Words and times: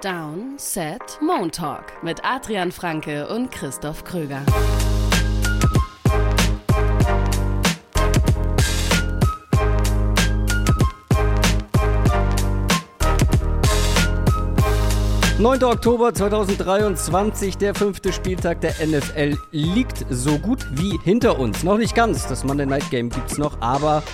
Down, 0.00 0.54
Set, 0.58 1.18
Moon 1.20 1.50
Talk 1.50 1.84
mit 2.04 2.24
Adrian 2.24 2.70
Franke 2.70 3.26
und 3.26 3.50
Christoph 3.50 4.04
Kröger. 4.04 4.42
Neunter 15.40 15.70
Oktober 15.70 16.14
2023, 16.14 17.56
der 17.56 17.74
fünfte 17.74 18.12
Spieltag 18.12 18.60
der 18.60 18.74
NFL 18.86 19.36
liegt 19.50 20.06
so 20.10 20.38
gut 20.38 20.64
wie 20.72 20.96
hinter 21.02 21.40
uns. 21.40 21.64
Noch 21.64 21.76
nicht 21.76 21.96
ganz, 21.96 22.28
das 22.28 22.44
Monday 22.44 22.66
Night 22.66 22.88
Game 22.90 23.10
gibt's 23.10 23.36
noch, 23.36 23.60
aber 23.60 24.04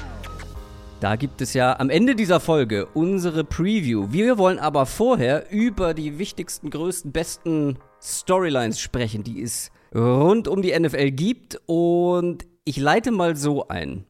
da 1.04 1.16
gibt 1.16 1.42
es 1.42 1.52
ja 1.52 1.78
am 1.78 1.90
Ende 1.90 2.16
dieser 2.16 2.40
Folge 2.40 2.86
unsere 2.86 3.44
Preview. 3.44 4.10
Wir 4.10 4.38
wollen 4.38 4.58
aber 4.58 4.86
vorher 4.86 5.52
über 5.52 5.92
die 5.92 6.18
wichtigsten, 6.18 6.70
größten, 6.70 7.12
besten 7.12 7.76
Storylines 8.00 8.80
sprechen, 8.80 9.22
die 9.22 9.42
es 9.42 9.70
rund 9.94 10.48
um 10.48 10.62
die 10.62 10.72
NFL 10.72 11.10
gibt. 11.10 11.60
Und 11.66 12.46
ich 12.64 12.78
leite 12.78 13.10
mal 13.10 13.36
so 13.36 13.68
ein. 13.68 14.06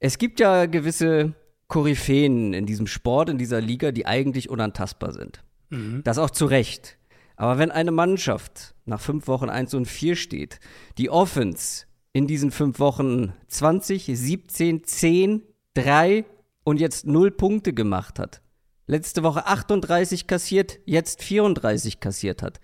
Es 0.00 0.16
gibt 0.16 0.40
ja 0.40 0.64
gewisse 0.64 1.34
Koryphäen 1.68 2.54
in 2.54 2.64
diesem 2.64 2.86
Sport, 2.86 3.28
in 3.28 3.36
dieser 3.36 3.60
Liga, 3.60 3.92
die 3.92 4.06
eigentlich 4.06 4.48
unantastbar 4.48 5.12
sind. 5.12 5.44
Mhm. 5.68 6.00
Das 6.04 6.16
auch 6.16 6.30
zu 6.30 6.46
Recht. 6.46 6.96
Aber 7.36 7.58
wenn 7.58 7.70
eine 7.70 7.92
Mannschaft 7.92 8.74
nach 8.86 9.02
fünf 9.02 9.28
Wochen 9.28 9.50
1 9.50 9.74
und 9.74 9.84
4 9.84 10.16
steht, 10.16 10.58
die 10.96 11.10
Offense 11.10 11.84
in 12.14 12.26
diesen 12.26 12.50
fünf 12.50 12.78
Wochen 12.78 13.34
20, 13.48 14.06
17, 14.06 14.84
10, 14.84 15.42
drei 15.74 16.24
und 16.64 16.80
jetzt 16.80 17.06
null 17.06 17.30
Punkte 17.30 17.72
gemacht 17.72 18.18
hat. 18.18 18.42
Letzte 18.86 19.22
Woche 19.22 19.46
38 19.46 20.26
kassiert, 20.26 20.78
jetzt 20.84 21.22
34 21.22 22.00
kassiert 22.00 22.42
hat. 22.42 22.60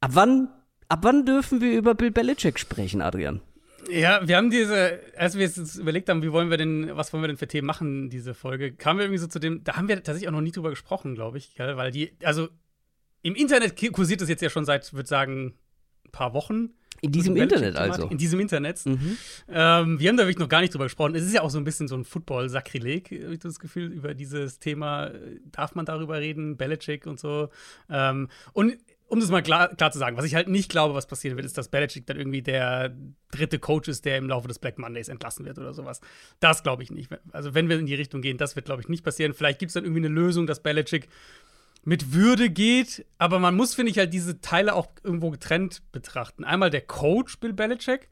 Ab 0.00 0.10
wann, 0.14 0.48
ab 0.88 1.00
wann 1.02 1.24
dürfen 1.24 1.60
wir 1.60 1.76
über 1.76 1.94
Bill 1.94 2.10
Belichick 2.10 2.58
sprechen, 2.58 3.02
Adrian? 3.02 3.40
Ja, 3.88 4.26
wir 4.26 4.36
haben 4.36 4.50
diese, 4.50 5.00
als 5.16 5.36
wir 5.36 5.42
jetzt 5.42 5.76
überlegt 5.76 6.08
haben, 6.08 6.22
wie 6.22 6.32
wollen 6.32 6.50
wir 6.50 6.56
denn, 6.56 6.96
was 6.96 7.12
wollen 7.12 7.22
wir 7.22 7.28
denn 7.28 7.36
für 7.36 7.46
Themen 7.46 7.66
machen, 7.66 8.10
diese 8.10 8.34
Folge, 8.34 8.72
kamen 8.72 8.98
wir 8.98 9.04
irgendwie 9.04 9.20
so 9.20 9.28
zu 9.28 9.38
dem, 9.38 9.62
da 9.62 9.76
haben 9.76 9.88
wir 9.88 9.96
tatsächlich 9.96 10.28
auch 10.28 10.32
noch 10.32 10.40
nie 10.40 10.50
drüber 10.50 10.70
gesprochen, 10.70 11.14
glaube 11.14 11.38
ich, 11.38 11.54
weil 11.58 11.92
die, 11.92 12.16
also 12.24 12.48
im 13.22 13.34
Internet 13.34 13.76
kursiert 13.92 14.20
das 14.20 14.28
jetzt 14.28 14.42
ja 14.42 14.50
schon 14.50 14.64
seit, 14.64 14.92
würde 14.92 15.08
sagen, 15.08 15.54
ein 16.04 16.10
paar 16.12 16.34
Wochen. 16.34 16.74
In 17.06 17.12
diesem 17.12 17.36
Internet 17.36 17.76
also. 17.76 18.08
In 18.08 18.18
diesem 18.18 18.40
Internet. 18.40 18.84
Mhm. 18.84 19.16
Ähm, 19.48 19.98
wir 20.00 20.08
haben 20.08 20.16
da 20.16 20.24
wirklich 20.24 20.38
noch 20.38 20.48
gar 20.48 20.60
nicht 20.60 20.74
drüber 20.74 20.84
gesprochen. 20.84 21.14
Es 21.14 21.24
ist 21.24 21.34
ja 21.34 21.42
auch 21.42 21.50
so 21.50 21.58
ein 21.58 21.64
bisschen 21.64 21.88
so 21.88 21.96
ein 21.96 22.04
Football-Sakrileg, 22.04 23.10
habe 23.22 23.34
ich 23.34 23.38
das 23.40 23.58
Gefühl, 23.58 23.92
über 23.92 24.14
dieses 24.14 24.58
Thema. 24.58 25.10
Darf 25.52 25.74
man 25.74 25.86
darüber 25.86 26.18
reden? 26.20 26.56
Belichick 26.56 27.06
und 27.06 27.18
so. 27.18 27.48
Ähm, 27.88 28.28
und 28.52 28.76
um 29.08 29.20
das 29.20 29.30
mal 29.30 29.42
klar, 29.42 29.68
klar, 29.68 29.92
zu 29.92 29.98
sagen, 29.98 30.16
was 30.16 30.24
ich 30.24 30.34
halt 30.34 30.48
nicht 30.48 30.68
glaube, 30.68 30.94
was 30.94 31.06
passieren 31.06 31.36
wird, 31.36 31.46
ist, 31.46 31.56
dass 31.56 31.68
Belichick 31.68 32.06
dann 32.06 32.16
irgendwie 32.16 32.42
der 32.42 32.94
dritte 33.30 33.58
Coach 33.58 33.88
ist, 33.88 34.04
der 34.04 34.16
im 34.18 34.28
Laufe 34.28 34.48
des 34.48 34.58
Black 34.58 34.78
Mondays 34.78 35.08
entlassen 35.08 35.44
wird 35.46 35.58
oder 35.58 35.72
sowas. 35.74 36.00
Das 36.40 36.62
glaube 36.62 36.82
ich 36.82 36.90
nicht. 36.90 37.10
Also, 37.32 37.54
wenn 37.54 37.68
wir 37.68 37.78
in 37.78 37.86
die 37.86 37.94
Richtung 37.94 38.20
gehen, 38.20 38.36
das 38.36 38.56
wird, 38.56 38.66
glaube 38.66 38.82
ich, 38.82 38.88
nicht 38.88 39.04
passieren. 39.04 39.32
Vielleicht 39.32 39.58
gibt 39.58 39.70
es 39.70 39.74
dann 39.74 39.84
irgendwie 39.84 40.04
eine 40.04 40.14
Lösung, 40.14 40.46
dass 40.46 40.60
Belichick 40.60 41.08
mit 41.86 42.12
Würde 42.12 42.50
geht, 42.50 43.06
aber 43.16 43.38
man 43.38 43.54
muss, 43.54 43.76
finde 43.76 43.92
ich, 43.92 43.98
halt 43.98 44.12
diese 44.12 44.40
Teile 44.40 44.74
auch 44.74 44.88
irgendwo 45.04 45.30
getrennt 45.30 45.82
betrachten. 45.92 46.42
Einmal 46.42 46.68
der 46.68 46.80
Coach 46.80 47.38
Bill 47.38 47.52
Belichick. 47.52 48.08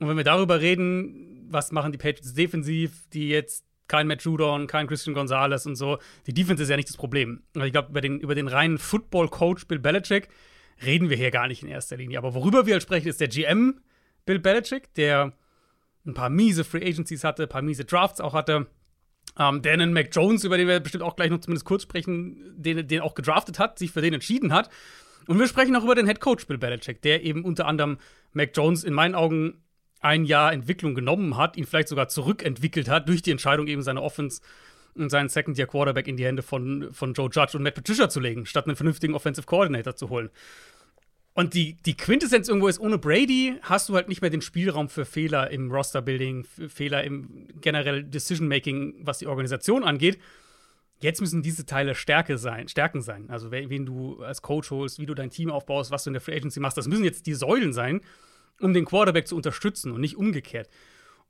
Und 0.00 0.08
wenn 0.08 0.18
wir 0.18 0.24
darüber 0.24 0.60
reden, 0.60 1.46
was 1.48 1.72
machen 1.72 1.92
die 1.92 1.98
Patriots 1.98 2.34
defensiv, 2.34 3.08
die 3.14 3.30
jetzt 3.30 3.64
kein 3.88 4.06
Matt 4.06 4.22
Judon, 4.22 4.66
kein 4.66 4.86
Christian 4.86 5.14
Gonzalez 5.14 5.64
und 5.64 5.76
so, 5.76 5.96
die 6.26 6.34
Defense 6.34 6.62
ist 6.62 6.68
ja 6.68 6.76
nicht 6.76 6.90
das 6.90 6.98
Problem. 6.98 7.42
Also 7.54 7.64
ich 7.64 7.72
glaube, 7.72 7.88
über 7.88 8.02
den, 8.02 8.20
über 8.20 8.34
den 8.34 8.48
reinen 8.48 8.76
Football-Coach 8.76 9.66
Bill 9.66 9.78
Belichick 9.78 10.28
reden 10.84 11.08
wir 11.08 11.16
hier 11.16 11.30
gar 11.30 11.48
nicht 11.48 11.62
in 11.62 11.70
erster 11.70 11.96
Linie. 11.96 12.18
Aber 12.18 12.34
worüber 12.34 12.66
wir 12.66 12.74
halt 12.74 12.82
sprechen, 12.82 13.08
ist 13.08 13.20
der 13.22 13.28
GM 13.28 13.80
Bill 14.26 14.40
Belichick, 14.40 14.92
der 14.92 15.32
ein 16.04 16.12
paar 16.12 16.28
miese 16.28 16.64
Free 16.64 16.84
Agencies 16.86 17.24
hatte, 17.24 17.44
ein 17.44 17.48
paar 17.48 17.62
miese 17.62 17.86
Drafts 17.86 18.20
auch 18.20 18.34
hatte 18.34 18.66
ähm, 19.38 19.62
der 19.62 19.72
einen 19.72 19.92
Mac 19.92 20.08
Jones, 20.12 20.44
über 20.44 20.56
den 20.58 20.68
wir 20.68 20.80
bestimmt 20.80 21.04
auch 21.04 21.16
gleich 21.16 21.30
noch 21.30 21.40
zumindest 21.40 21.64
kurz 21.64 21.82
sprechen, 21.82 22.54
den, 22.56 22.86
den 22.86 23.00
auch 23.00 23.14
gedraftet 23.14 23.58
hat, 23.58 23.78
sich 23.78 23.90
für 23.90 24.02
den 24.02 24.14
entschieden 24.14 24.52
hat. 24.52 24.70
Und 25.26 25.38
wir 25.38 25.46
sprechen 25.46 25.76
auch 25.76 25.84
über 25.84 25.94
den 25.94 26.06
Head 26.06 26.20
Coach 26.20 26.46
Bill 26.46 26.58
Belichick, 26.58 27.02
der 27.02 27.22
eben 27.22 27.44
unter 27.44 27.66
anderem 27.66 27.98
Mac 28.32 28.50
Jones 28.54 28.84
in 28.84 28.94
meinen 28.94 29.14
Augen 29.14 29.62
ein 30.00 30.24
Jahr 30.24 30.52
Entwicklung 30.52 30.94
genommen 30.94 31.36
hat, 31.36 31.56
ihn 31.56 31.66
vielleicht 31.66 31.88
sogar 31.88 32.08
zurückentwickelt 32.08 32.88
hat 32.88 33.08
durch 33.08 33.22
die 33.22 33.30
Entscheidung, 33.30 33.66
eben 33.66 33.82
seine 33.82 34.02
Offense 34.02 34.40
und 34.94 35.10
seinen 35.10 35.28
Second-Year-Quarterback 35.28 36.08
in 36.08 36.16
die 36.16 36.24
Hände 36.24 36.42
von, 36.42 36.88
von 36.92 37.12
Joe 37.12 37.28
Judge 37.30 37.56
und 37.56 37.62
Matt 37.62 37.74
Patricia 37.74 38.08
zu 38.08 38.18
legen, 38.18 38.46
statt 38.46 38.66
einen 38.66 38.76
vernünftigen 38.76 39.14
Offensive 39.14 39.46
Coordinator 39.46 39.94
zu 39.94 40.08
holen. 40.08 40.30
Und 41.32 41.54
die, 41.54 41.76
die 41.86 41.96
Quintessenz 41.96 42.48
irgendwo 42.48 42.68
ist, 42.68 42.80
ohne 42.80 42.98
Brady 42.98 43.56
hast 43.62 43.88
du 43.88 43.94
halt 43.94 44.08
nicht 44.08 44.20
mehr 44.20 44.30
den 44.30 44.42
Spielraum 44.42 44.88
für 44.88 45.04
Fehler 45.04 45.50
im 45.50 45.70
Roster-Building, 45.70 46.44
Fehler 46.44 47.04
im 47.04 47.46
generell 47.60 48.02
Decision-Making, 48.02 48.96
was 49.02 49.18
die 49.18 49.28
Organisation 49.28 49.84
angeht. 49.84 50.18
Jetzt 51.00 51.20
müssen 51.20 51.42
diese 51.42 51.64
Teile 51.64 51.94
Stärke 51.94 52.36
sein, 52.36 52.68
Stärken 52.68 53.00
sein. 53.00 53.30
Also, 53.30 53.50
wen 53.52 53.86
du 53.86 54.22
als 54.22 54.42
Coach 54.42 54.70
holst, 54.70 54.98
wie 54.98 55.06
du 55.06 55.14
dein 55.14 55.30
Team 55.30 55.50
aufbaust, 55.50 55.90
was 55.90 56.04
du 56.04 56.10
in 56.10 56.14
der 56.14 56.20
Free 56.20 56.36
Agency 56.36 56.60
machst, 56.60 56.76
das 56.76 56.88
müssen 56.88 57.04
jetzt 57.04 57.26
die 57.26 57.34
Säulen 57.34 57.72
sein, 57.72 58.00
um 58.60 58.74
den 58.74 58.84
Quarterback 58.84 59.26
zu 59.26 59.36
unterstützen 59.36 59.92
und 59.92 60.00
nicht 60.00 60.16
umgekehrt. 60.16 60.68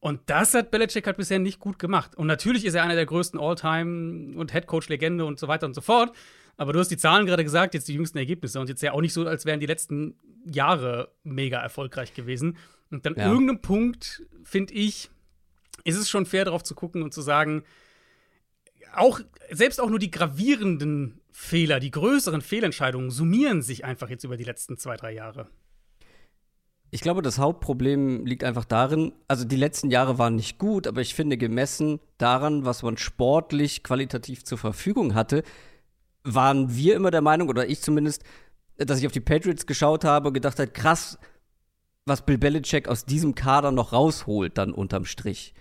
Und 0.01 0.21
das 0.27 0.55
hat 0.55 0.71
Belichick 0.71 1.07
halt 1.07 1.19
bisher 1.19 1.39
nicht 1.39 1.61
gut 1.61 1.79
gemacht. 1.79 2.17
Und 2.17 2.27
natürlich 2.27 2.65
ist 2.65 2.75
er 2.75 2.83
einer 2.83 2.95
der 2.95 3.07
größten 3.07 3.39
All-Time 3.39 4.37
und 4.37 4.51
Head-Coach-Legende 4.51 5.27
und 5.27 5.39
so 5.39 5.47
weiter 5.47 5.67
und 5.67 5.75
so 5.75 5.83
fort. 5.83 6.17
Aber 6.61 6.75
du 6.75 6.79
hast 6.79 6.91
die 6.91 6.99
Zahlen 6.99 7.25
gerade 7.25 7.43
gesagt, 7.43 7.73
jetzt 7.73 7.89
die 7.89 7.95
jüngsten 7.95 8.19
Ergebnisse. 8.19 8.61
Und 8.61 8.69
jetzt 8.69 8.83
ja 8.83 8.93
auch 8.93 9.01
nicht 9.01 9.15
so, 9.15 9.27
als 9.27 9.47
wären 9.47 9.61
die 9.61 9.67
letzten 9.67 10.19
Jahre 10.45 11.11
mega 11.23 11.59
erfolgreich 11.59 12.13
gewesen. 12.13 12.59
Und 12.91 13.07
dann 13.07 13.15
ja. 13.15 13.33
irgendeinem 13.33 13.63
Punkt, 13.63 14.27
finde 14.45 14.75
ich, 14.75 15.09
ist 15.85 15.97
es 15.97 16.11
schon 16.11 16.27
fair, 16.27 16.45
darauf 16.45 16.63
zu 16.63 16.75
gucken 16.75 17.03
und 17.03 17.15
zu 17.15 17.23
sagen, 17.23 17.65
auch, 18.95 19.21
selbst 19.51 19.81
auch 19.81 19.89
nur 19.89 19.99
die 19.99 20.11
gravierenden 20.11 21.23
Fehler, 21.31 21.81
die 21.81 21.91
größeren 21.91 22.43
Fehlentscheidungen 22.43 23.11
summieren 23.11 23.63
sich 23.63 23.87
einfach 23.87 24.11
jetzt 24.11 24.25
über 24.25 24.37
die 24.37 24.45
letzten 24.45 24.77
zwei, 24.77 24.99
drei 24.99 25.13
Jahre. 25.13 25.49
Ich 26.91 27.01
glaube, 27.01 27.23
das 27.23 27.39
Hauptproblem 27.39 28.27
liegt 28.27 28.45
einfach 28.45 28.67
darin, 28.67 29.15
also 29.29 29.47
die 29.47 29.57
letzten 29.57 29.91
Jahre 29.91 30.19
waren 30.19 30.37
nicht 30.37 30.59
gut, 30.59 30.87
aber 30.87 31.01
ich 31.01 31.15
finde, 31.15 31.39
gemessen 31.39 32.01
daran, 32.19 32.67
was 32.67 32.83
man 32.83 32.99
sportlich 32.99 33.83
qualitativ 33.83 34.45
zur 34.45 34.59
Verfügung 34.59 35.15
hatte, 35.15 35.43
waren 36.25 36.75
wir 36.75 36.97
immer 36.97 37.11
der 37.11 37.23
Meinung, 37.23 37.49
oder 37.49 37.69
ich 37.69 37.81
zumindest, 37.81 38.25
dass 38.77 38.99
ich 38.99 39.07
auf 39.07 39.13
die 39.13 39.21
Patriots 39.21 39.67
geschaut 39.67 40.05
habe 40.05 40.29
und 40.29 40.35
gedacht 40.35 40.59
habe, 40.59 40.71
krass, 40.71 41.19
was 42.07 42.25
Bill 42.25 42.39
Belichick 42.39 42.89
aus 42.89 43.05
diesem 43.05 43.35
Kader 43.35 43.73
noch 43.73 43.93
rausholt, 43.93 44.57
dann 44.59 44.73
unterm 44.73 45.05
Strich. 45.05 45.55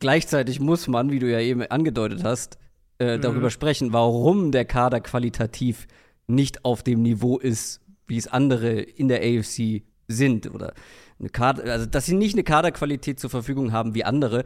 Gleichzeitig 0.00 0.60
muss 0.60 0.88
man, 0.88 1.10
wie 1.10 1.18
du 1.18 1.30
ja 1.30 1.40
eben 1.40 1.62
angedeutet 1.62 2.24
hast, 2.24 2.58
äh, 2.98 3.16
mhm. 3.16 3.22
darüber 3.22 3.50
sprechen, 3.50 3.92
warum 3.92 4.52
der 4.52 4.64
Kader 4.64 5.00
qualitativ 5.00 5.86
nicht 6.26 6.64
auf 6.64 6.82
dem 6.82 7.02
Niveau 7.02 7.38
ist, 7.38 7.80
wie 8.06 8.16
es 8.16 8.26
andere 8.26 8.80
in 8.80 9.08
der 9.08 9.20
AFC 9.22 9.82
sind. 10.08 10.52
Oder 10.52 10.74
eine 11.18 11.28
Kader, 11.28 11.70
also 11.72 11.86
dass 11.86 12.06
sie 12.06 12.14
nicht 12.14 12.34
eine 12.34 12.44
Kaderqualität 12.44 13.20
zur 13.20 13.30
Verfügung 13.30 13.72
haben 13.72 13.94
wie 13.94 14.04
andere, 14.04 14.44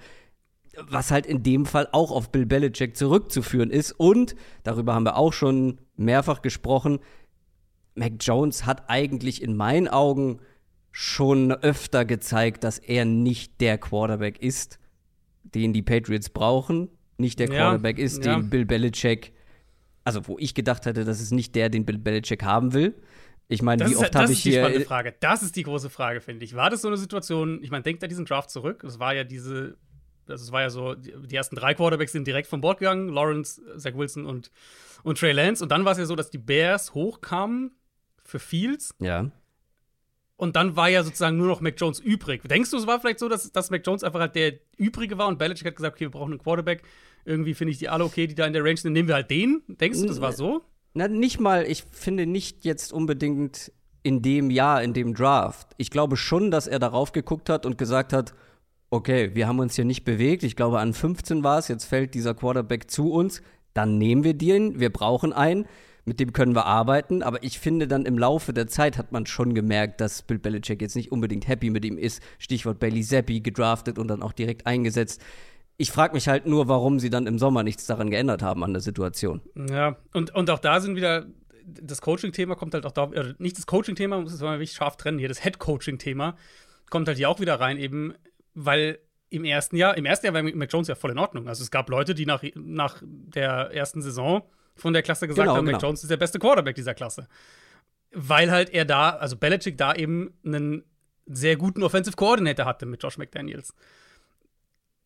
was 0.88 1.10
halt 1.10 1.26
in 1.26 1.42
dem 1.42 1.66
Fall 1.66 1.88
auch 1.92 2.10
auf 2.10 2.31
Bill 2.31 2.47
Belichick 2.47 2.97
zurückzuführen 2.97 3.70
ist. 3.70 3.92
Und 3.92 4.34
darüber 4.62 4.94
haben 4.94 5.04
wir 5.04 5.16
auch 5.16 5.32
schon 5.32 5.78
mehrfach 5.97 6.42
gesprochen. 6.42 6.98
Mac 7.94 8.14
Jones 8.20 8.66
hat 8.66 8.88
eigentlich 8.88 9.42
in 9.42 9.56
meinen 9.56 9.88
Augen 9.88 10.41
schon 10.92 11.53
öfter 11.53 12.04
gezeigt, 12.04 12.64
dass 12.64 12.78
er 12.78 13.04
nicht 13.04 13.60
der 13.60 13.78
Quarterback 13.78 14.42
ist, 14.42 14.78
den 15.42 15.72
die 15.72 15.82
Patriots 15.82 16.31
brauchen. 16.31 16.88
Nicht 17.19 17.38
der 17.38 17.48
Quarterback 17.48 17.98
ja, 17.98 18.04
ist, 18.04 18.25
den 18.25 18.32
ja. 18.32 18.38
Bill 18.38 18.66
Belichick, 18.66 19.32
also 20.04 20.26
wo 20.28 20.38
ich 20.38 20.54
gedacht 20.54 20.87
hätte, 20.87 21.04
das 21.04 21.20
ist 21.20 21.32
nicht 21.32 21.54
der, 21.54 21.70
den 21.70 21.87
Bill 21.87 21.99
Belichick 21.99 22.44
haben 22.44 22.72
will. 22.72 22.94
Ich 23.49 23.62
meine, 23.62 23.88
wie 23.88 23.96
oft 23.96 24.14
habe 24.14 24.32
ich 24.32 24.43
hier. 24.43 24.62
Das 24.62 24.70
ist 24.70 24.76
die 24.76 24.82
spannende 24.82 24.87
Frage. 24.87 25.14
Das 25.20 25.43
ist 25.43 25.56
die 25.56 25.62
große 25.62 25.88
Frage, 25.88 26.20
finde 26.20 26.44
ich. 26.44 26.56
War 26.56 26.69
das 26.69 26.82
so 26.82 26.88
eine 26.88 26.96
Situation? 26.96 27.62
Ich 27.62 27.70
meine, 27.70 27.82
denkt 27.82 28.02
da 28.02 28.06
diesen 28.06 28.25
Draft 28.25 28.50
zurück. 28.50 28.82
Es 28.82 28.99
war 28.99 29.14
ja 29.14 29.25
diese 29.25 29.76
also 30.28 30.44
es 30.44 30.52
war 30.52 30.62
ja 30.62 30.70
so, 30.70 30.94
die 30.94 31.34
ersten 31.34 31.56
drei 31.56 31.75
Quarterbacks 31.75 32.12
sind 32.12 32.26
direkt 32.26 32.49
vom 32.49 32.61
Bord 32.61 32.78
gegangen, 32.78 33.08
Lawrence, 33.08 33.61
Zach 33.76 33.94
Wilson 33.94 34.26
und, 34.26 34.50
und 35.02 35.19
Trey 35.19 35.32
Lance. 35.32 35.62
Und 35.62 35.70
dann 35.70 35.84
war 35.84 35.93
es 35.93 35.99
ja 35.99 36.06
so, 36.06 36.17
dass 36.17 36.31
die 36.31 36.38
Bears 36.38 36.94
hochkamen 36.94 37.73
für 38.25 38.38
Fields. 38.38 38.94
Ja. 39.00 39.31
Und 40.37 40.55
dann 40.56 40.76
war 40.76 40.88
ja 40.88 41.02
sozusagen 41.02 41.37
nur 41.37 41.46
noch 41.46 41.61
Mac 41.61 41.75
Jones 41.78 41.99
übrig. 41.99 42.43
Denkst 42.46 42.70
du, 42.70 42.76
es 42.76 42.87
war 42.87 43.00
vielleicht 43.00 43.19
so, 43.19 43.28
dass, 43.28 43.50
dass 43.52 43.70
Mac 43.70 43.87
Jones 43.87 44.05
einfach 44.05 44.20
halt 44.20 44.34
der 44.34 44.55
Übrige 44.76 45.17
war 45.17 45.28
und 45.28 45.38
Belichick 45.38 45.67
hat 45.67 45.76
gesagt, 45.76 45.96
okay, 45.96 46.05
wir 46.05 46.11
brauchen 46.11 46.32
einen 46.32 46.43
Quarterback. 46.43 46.82
Irgendwie 47.25 47.55
finde 47.55 47.72
ich 47.72 47.79
die 47.79 47.88
alle 47.88 48.05
okay, 48.05 48.26
die 48.26 48.34
da 48.34 48.46
in 48.46 48.52
der 48.52 48.62
Range 48.62 48.76
sind, 48.76 48.93
nehmen 48.93 49.08
wir 49.08 49.14
halt 49.14 49.31
den. 49.31 49.62
Denkst 49.67 50.00
du, 50.00 50.06
das 50.06 50.20
war 50.20 50.32
so? 50.32 50.62
Na, 50.93 51.08
nicht 51.08 51.40
mal, 51.40 51.64
ich 51.64 51.84
finde 51.90 52.26
nicht 52.26 52.64
jetzt 52.64 52.93
unbedingt 52.93 53.72
in 54.02 54.22
dem 54.22 54.50
Jahr, 54.50 54.82
in 54.82 54.93
dem 54.93 55.14
Draft. 55.14 55.69
Ich 55.79 55.90
glaube 55.90 56.17
schon, 56.17 56.50
dass 56.50 56.67
er 56.67 56.79
darauf 56.79 57.12
geguckt 57.12 57.49
hat 57.49 57.67
und 57.67 57.76
gesagt 57.76 58.12
hat, 58.12 58.34
okay, 58.91 59.35
wir 59.35 59.49
haben 59.49 59.59
uns 59.59 59.77
hier 59.77 59.85
nicht 59.85 60.05
bewegt, 60.05 60.43
ich 60.43 60.56
glaube 60.56 60.79
an 60.79 60.93
15 60.94 61.43
war 61.44 61.59
es, 61.59 61.69
jetzt 61.69 61.85
fällt 61.85 62.15
dieser 62.15 62.35
Quarterback 62.35 62.91
zu 62.91 63.11
uns, 63.12 63.43
dann 63.75 63.99
nehmen 63.99 64.25
wir 64.25 64.35
den, 64.35 64.81
wir 64.81 64.91
brauchen 64.91 65.33
einen. 65.33 65.67
mit 66.06 66.21
dem 66.21 66.33
können 66.33 66.55
wir 66.55 66.65
arbeiten. 66.65 67.23
Aber 67.23 67.43
ich 67.43 67.59
finde 67.59 67.88
dann 67.88 68.06
im 68.06 68.17
Laufe 68.19 68.53
der 68.53 68.69
Zeit 68.69 68.97
hat 68.97 69.12
man 69.12 69.27
schon 69.27 69.55
gemerkt, 69.55 70.00
dass 70.00 70.23
Bill 70.23 70.38
Belichick 70.38 70.81
jetzt 70.81 70.97
nicht 70.97 71.12
unbedingt 71.12 71.49
happy 71.49 71.69
mit 71.69 71.85
ihm 71.85 71.99
ist. 71.99 72.23
Stichwort 72.38 72.79
Bailey 72.79 73.03
Zappi, 73.03 73.41
gedraftet 73.41 73.99
und 73.99 74.09
dann 74.09 74.23
auch 74.23 74.33
direkt 74.33 74.67
eingesetzt. 74.67 75.21
Ich 75.77 75.91
frage 75.91 76.15
mich 76.15 76.29
halt 76.29 76.47
nur, 76.47 76.69
warum 76.69 77.00
sie 77.00 77.11
dann 77.11 77.27
im 77.27 77.39
Sommer 77.39 77.62
nichts 77.62 77.87
daran 77.87 78.11
geändert 78.11 78.41
haben 78.41 78.65
an 78.65 78.73
der 78.73 78.81
Situation. 78.81 79.43
Ja, 79.69 79.97
und, 80.15 80.35
und 80.35 80.49
auch 80.49 80.61
da 80.61 80.81
sind 80.81 80.97
wieder 80.97 81.27
das 81.67 82.00
Coaching-Thema 82.00 82.55
kommt 82.55 82.75
halt 82.75 82.87
auch 82.87 82.93
da, 82.93 83.11
also 83.11 83.32
nicht 83.39 83.59
das 83.59 83.67
Coaching-Thema, 83.67 84.21
muss 84.21 84.32
es 84.32 84.41
mal 84.41 84.59
wirklich 84.59 84.73
scharf 84.73 84.97
trennen 84.97 85.19
hier, 85.19 85.29
das 85.29 85.43
Head-Coaching-Thema 85.43 86.37
kommt 86.89 87.09
halt 87.09 87.19
hier 87.19 87.29
auch 87.29 87.41
wieder 87.41 87.59
rein, 87.59 87.79
eben, 87.79 88.15
weil 88.56 88.99
im 89.29 89.44
ersten 89.44 89.76
Jahr, 89.76 89.97
im 89.97 90.06
ersten 90.06 90.26
Jahr 90.26 90.35
war 90.35 90.43
Mac 90.43 90.73
Jones 90.73 90.88
ja 90.88 90.94
voll 90.94 91.11
in 91.11 91.19
Ordnung. 91.19 91.47
Also 91.47 91.62
es 91.62 91.70
gab 91.70 91.88
Leute, 91.91 92.14
die 92.14 92.26
nach, 92.26 92.43
nach 92.55 93.03
der 93.03 93.70
ersten 93.73 94.03
Saison 94.03 94.43
von 94.75 94.93
der 94.93 95.03
Klasse 95.03 95.29
gesagt 95.29 95.47
genau, 95.47 95.56
haben, 95.56 95.67
genau. 95.67 95.76
Mac 95.76 95.82
Jones 95.82 96.03
ist 96.03 96.11
der 96.11 96.17
beste 96.17 96.38
Quarterback 96.38 96.75
dieser 96.75 96.94
Klasse. 96.94 97.29
Weil 98.12 98.50
halt 98.50 98.70
er 98.70 98.85
da, 98.85 99.11
also 99.11 99.37
Belichick 99.37 99.76
da 99.76 99.94
eben 99.94 100.32
einen 100.44 100.85
sehr 101.26 101.56
guten 101.56 101.82
Offensive 101.82 102.17
Coordinator 102.17 102.67
hatte 102.67 102.87
mit 102.87 103.03
Josh 103.03 103.19
McDaniels. 103.19 103.75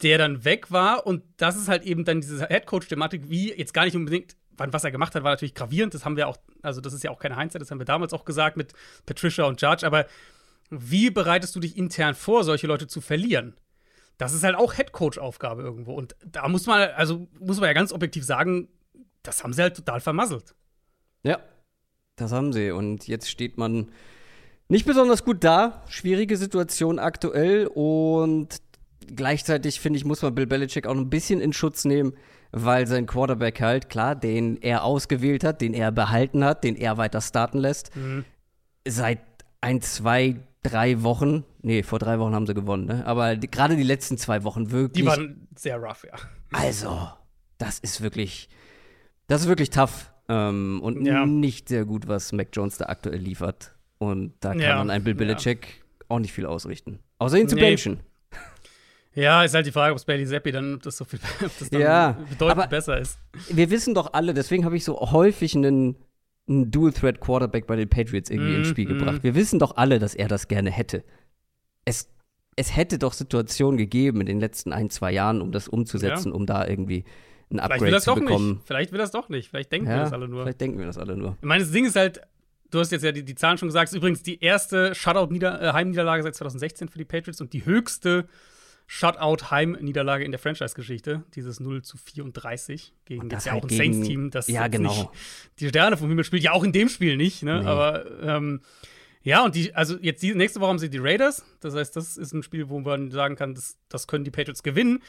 Der 0.02 0.16
dann 0.18 0.44
weg 0.44 0.70
war 0.70 1.06
und 1.06 1.22
das 1.36 1.56
ist 1.56 1.68
halt 1.68 1.82
eben 1.82 2.04
dann 2.04 2.20
diese 2.20 2.46
Headcoach-Thematik, 2.46 3.28
wie 3.28 3.52
jetzt 3.52 3.74
gar 3.74 3.84
nicht 3.84 3.96
unbedingt 3.96 4.36
was 4.68 4.84
er 4.84 4.90
gemacht 4.90 5.14
hat, 5.14 5.22
war 5.22 5.32
natürlich 5.32 5.54
gravierend. 5.54 5.94
Das 5.94 6.04
haben 6.04 6.18
wir 6.18 6.28
auch, 6.28 6.36
also 6.62 6.82
das 6.82 6.92
ist 6.92 7.02
ja 7.02 7.10
auch 7.10 7.18
keine 7.18 7.38
Hindsight, 7.38 7.62
das 7.62 7.70
haben 7.70 7.78
wir 7.78 7.86
damals 7.86 8.12
auch 8.12 8.26
gesagt 8.26 8.58
mit 8.58 8.74
Patricia 9.06 9.44
und 9.44 9.60
Judge. 9.60 9.86
Aber 9.86 10.04
wie 10.70 11.10
bereitest 11.10 11.54
du 11.54 11.60
dich 11.60 11.76
intern 11.76 12.14
vor, 12.14 12.44
solche 12.44 12.66
Leute 12.66 12.86
zu 12.86 13.00
verlieren? 13.00 13.54
Das 14.18 14.32
ist 14.32 14.44
halt 14.44 14.56
auch 14.56 14.74
Headcoach-Aufgabe 14.74 15.62
irgendwo. 15.62 15.94
Und 15.94 16.14
da 16.24 16.46
muss 16.48 16.66
man, 16.66 16.90
also 16.90 17.28
muss 17.38 17.58
man 17.58 17.68
ja 17.68 17.72
ganz 17.72 17.92
objektiv 17.92 18.24
sagen, 18.24 18.68
das 19.22 19.42
haben 19.42 19.52
sie 19.52 19.62
halt 19.62 19.76
total 19.76 20.00
vermasselt. 20.00 20.54
Ja, 21.22 21.40
das 22.16 22.32
haben 22.32 22.52
sie. 22.52 22.70
Und 22.70 23.08
jetzt 23.08 23.30
steht 23.30 23.58
man 23.58 23.90
nicht 24.68 24.86
besonders 24.86 25.24
gut 25.24 25.42
da. 25.42 25.82
Schwierige 25.88 26.36
Situation 26.36 26.98
aktuell. 26.98 27.66
Und 27.66 28.60
gleichzeitig, 29.06 29.80
finde 29.80 29.98
ich, 29.98 30.04
muss 30.04 30.22
man 30.22 30.34
Bill 30.34 30.46
Belichick 30.46 30.86
auch 30.86 30.94
ein 30.94 31.10
bisschen 31.10 31.40
in 31.40 31.52
Schutz 31.52 31.84
nehmen 31.84 32.14
weil 32.52 32.86
sein 32.86 33.06
Quarterback 33.06 33.60
halt, 33.60 33.88
klar, 33.88 34.16
den 34.16 34.60
er 34.60 34.84
ausgewählt 34.84 35.44
hat, 35.44 35.60
den 35.60 35.74
er 35.74 35.92
behalten 35.92 36.44
hat, 36.44 36.64
den 36.64 36.76
er 36.76 36.96
weiter 36.96 37.20
starten 37.20 37.58
lässt, 37.58 37.94
mhm. 37.96 38.24
seit 38.86 39.20
ein, 39.60 39.80
zwei, 39.82 40.36
drei 40.62 41.02
Wochen, 41.02 41.44
nee, 41.62 41.82
vor 41.82 41.98
drei 41.98 42.18
Wochen 42.18 42.34
haben 42.34 42.46
sie 42.46 42.54
gewonnen, 42.54 42.86
ne? 42.86 43.06
aber 43.06 43.36
gerade 43.36 43.76
die 43.76 43.82
letzten 43.82 44.18
zwei 44.18 44.44
Wochen 44.44 44.70
wirklich. 44.70 45.04
Die 45.04 45.08
waren 45.08 45.48
sehr 45.56 45.78
rough, 45.78 46.04
ja. 46.04 46.18
Also, 46.52 47.08
das 47.58 47.78
ist 47.78 48.00
wirklich, 48.02 48.48
das 49.26 49.42
ist 49.42 49.48
wirklich 49.48 49.70
tough 49.70 50.12
ähm, 50.28 50.80
und 50.82 51.04
ja. 51.04 51.26
nicht 51.26 51.68
sehr 51.68 51.84
gut, 51.84 52.08
was 52.08 52.32
Mac 52.32 52.48
Jones 52.52 52.78
da 52.78 52.86
aktuell 52.86 53.20
liefert. 53.20 53.74
Und 53.98 54.34
da 54.40 54.50
kann 54.50 54.60
ja. 54.60 54.76
man 54.76 54.90
ein 54.90 55.04
Bill 55.04 55.14
Belichick 55.14 55.66
ja. 55.66 56.06
auch 56.08 56.18
nicht 56.18 56.32
viel 56.32 56.46
ausrichten. 56.46 57.00
Außer 57.18 57.38
ihn 57.38 57.48
zu 57.48 57.56
nee. 57.56 57.60
benchen. 57.60 58.00
Ja, 59.14 59.42
ist 59.42 59.54
halt 59.54 59.66
die 59.66 59.72
Frage, 59.72 59.92
ob 59.92 59.98
es 59.98 60.04
Bailey 60.04 60.24
Zappi 60.24 60.52
dann, 60.52 60.78
das 60.78 60.96
so 60.96 61.04
viel 61.04 61.18
das 61.40 61.70
ja, 61.70 62.16
bedeutend 62.28 62.70
besser 62.70 62.98
ist. 62.98 63.18
Wir 63.48 63.70
wissen 63.70 63.94
doch 63.94 64.12
alle, 64.12 64.34
deswegen 64.34 64.64
habe 64.64 64.76
ich 64.76 64.84
so 64.84 64.98
häufig 64.98 65.56
einen, 65.56 65.96
einen 66.50 66.70
Dual-Threat-Quarterback 66.70 67.66
bei 67.66 67.76
den 67.76 67.88
Patriots 67.88 68.28
irgendwie 68.28 68.52
mm, 68.52 68.56
ins 68.56 68.68
Spiel 68.68 68.86
mm. 68.86 68.98
gebracht. 68.98 69.22
Wir 69.22 69.34
wissen 69.34 69.58
doch 69.58 69.76
alle, 69.76 69.98
dass 69.98 70.14
er 70.14 70.28
das 70.28 70.48
gerne 70.48 70.70
hätte. 70.70 71.04
Es, 71.84 72.10
es 72.56 72.76
hätte 72.76 72.98
doch 72.98 73.12
Situationen 73.12 73.78
gegeben 73.78 74.20
in 74.20 74.26
den 74.26 74.40
letzten 74.40 74.72
ein, 74.72 74.90
zwei 74.90 75.12
Jahren, 75.12 75.40
um 75.40 75.52
das 75.52 75.68
umzusetzen, 75.68 76.30
ja. 76.30 76.34
um 76.34 76.46
da 76.46 76.66
irgendwie 76.66 77.04
ein 77.50 77.60
Upgrade 77.60 78.00
zu 78.00 78.14
bekommen. 78.14 78.50
Nicht. 78.54 78.66
Vielleicht 78.66 78.92
will 78.92 78.98
das 78.98 79.10
doch 79.10 79.28
nicht. 79.28 79.48
Vielleicht 79.48 79.72
denken 79.72 79.88
ja, 79.88 79.96
wir 79.96 80.02
das 80.02 80.12
alle 80.12 80.28
nur. 80.28 80.42
Vielleicht 80.42 80.60
denken 80.60 80.78
wir 80.78 80.86
das 80.86 80.98
alle 80.98 81.16
nur. 81.16 81.36
Ich 81.40 81.46
meine, 81.46 81.62
das 81.62 81.72
Ding 81.72 81.84
ist 81.84 81.96
halt, 81.96 82.20
du 82.70 82.78
hast 82.78 82.92
jetzt 82.92 83.02
ja 83.02 83.12
die, 83.12 83.24
die 83.24 83.34
Zahlen 83.34 83.58
schon 83.58 83.68
gesagt, 83.68 83.90
ist 83.90 83.96
übrigens 83.96 84.22
die 84.22 84.42
erste 84.42 84.94
Shutout-Heimniederlage 84.94 86.20
äh, 86.20 86.22
seit 86.24 86.34
2016 86.34 86.88
für 86.88 86.98
die 86.98 87.04
Patriots 87.04 87.40
und 87.40 87.52
die 87.52 87.64
höchste 87.64 88.26
Shutout-Heim-Niederlage 88.92 90.24
in 90.24 90.32
der 90.32 90.40
Franchise-Geschichte. 90.40 91.22
Dieses 91.36 91.60
0 91.60 91.82
zu 91.82 91.96
34 91.96 92.92
gegen 93.04 93.28
das, 93.28 93.38
das 93.38 93.44
ja 93.44 93.52
halt 93.52 93.62
auch 93.62 93.68
ein 93.68 93.76
Saints-Team, 93.76 94.30
das 94.32 94.48
ja, 94.48 94.66
genau. 94.66 94.90
nicht 94.90 95.08
die 95.60 95.68
Sterne 95.68 95.96
vom 95.96 96.08
Himmel 96.08 96.24
spielt. 96.24 96.42
Ja, 96.42 96.50
auch 96.50 96.64
in 96.64 96.72
dem 96.72 96.88
Spiel 96.88 97.16
nicht, 97.16 97.44
ne? 97.44 97.60
Nee. 97.60 97.68
Aber 97.68 98.20
ähm, 98.20 98.62
ja, 99.22 99.44
und 99.44 99.54
die, 99.54 99.72
also 99.76 99.96
jetzt 100.00 100.24
die 100.24 100.34
nächste 100.34 100.58
Woche 100.58 100.70
haben 100.70 100.80
sie 100.80 100.90
die 100.90 100.98
Raiders. 100.98 101.44
Das 101.60 101.76
heißt, 101.76 101.94
das 101.94 102.16
ist 102.16 102.32
ein 102.32 102.42
Spiel, 102.42 102.68
wo 102.68 102.80
man 102.80 103.12
sagen 103.12 103.36
kann, 103.36 103.54
das, 103.54 103.78
das 103.88 104.08
können 104.08 104.24
die 104.24 104.32
Patriots 104.32 104.64
gewinnen. 104.64 105.04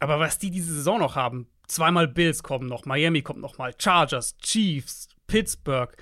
Aber 0.00 0.18
was 0.18 0.40
die 0.40 0.50
diese 0.50 0.74
Saison 0.74 0.98
noch 0.98 1.14
haben, 1.14 1.46
zweimal 1.68 2.08
Bills 2.08 2.42
kommen 2.42 2.66
noch, 2.66 2.84
Miami 2.84 3.22
kommt 3.22 3.40
noch 3.40 3.58
mal, 3.58 3.74
Chargers, 3.78 4.36
Chiefs, 4.38 5.06
Pittsburgh. 5.28 5.96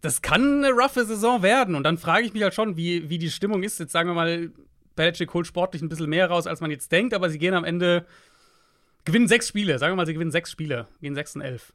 Das 0.00 0.22
kann 0.22 0.64
eine 0.64 0.72
roughe 0.72 1.04
Saison 1.04 1.42
werden. 1.42 1.74
Und 1.74 1.82
dann 1.82 1.98
frage 1.98 2.24
ich 2.24 2.32
mich 2.34 2.44
halt 2.44 2.54
schon, 2.54 2.76
wie, 2.76 3.10
wie 3.10 3.18
die 3.18 3.32
Stimmung 3.32 3.64
ist. 3.64 3.80
Jetzt 3.80 3.90
sagen 3.90 4.08
wir 4.08 4.14
mal, 4.14 4.52
Belichick 4.94 5.32
holt 5.34 5.46
sportlich 5.46 5.82
ein 5.82 5.88
bisschen 5.88 6.08
mehr 6.08 6.28
raus, 6.28 6.46
als 6.46 6.60
man 6.60 6.70
jetzt 6.70 6.92
denkt, 6.92 7.14
aber 7.14 7.30
sie 7.30 7.38
gehen 7.38 7.54
am 7.54 7.64
Ende, 7.64 8.06
gewinnen 9.04 9.28
sechs 9.28 9.48
Spiele. 9.48 9.78
Sagen 9.78 9.92
wir 9.92 9.96
mal, 9.96 10.06
sie 10.06 10.14
gewinnen 10.14 10.30
sechs 10.30 10.50
Spiele, 10.50 10.88
gehen 11.00 11.14
sechs 11.14 11.34
und 11.34 11.42
elf. 11.42 11.72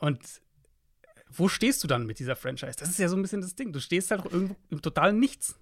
Und 0.00 0.20
wo 1.28 1.48
stehst 1.48 1.82
du 1.82 1.88
dann 1.88 2.06
mit 2.06 2.18
dieser 2.18 2.36
Franchise? 2.36 2.76
Das 2.78 2.88
ist 2.88 2.98
ja 2.98 3.08
so 3.08 3.16
ein 3.16 3.22
bisschen 3.22 3.40
das 3.40 3.54
Ding. 3.54 3.72
Du 3.72 3.80
stehst 3.80 4.10
halt 4.10 4.24
irgendwo 4.24 4.56
im 4.70 4.82
totalen 4.82 5.18
Nichts. 5.18 5.58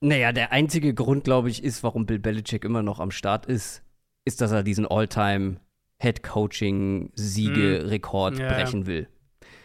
Naja, 0.00 0.32
der 0.32 0.50
einzige 0.50 0.94
Grund, 0.94 1.24
glaube 1.24 1.48
ich, 1.48 1.62
ist, 1.62 1.84
warum 1.84 2.06
Bill 2.06 2.18
Belichick 2.18 2.64
immer 2.64 2.82
noch 2.82 2.98
am 2.98 3.12
Start 3.12 3.46
ist, 3.46 3.84
ist, 4.24 4.40
dass 4.40 4.50
er 4.50 4.64
diesen 4.64 4.86
All-Time 4.86 5.60
Head-Coaching-Siege-Rekord 5.98 8.34
mm. 8.34 8.40
ja, 8.40 8.48
brechen 8.48 8.86
will. 8.86 9.08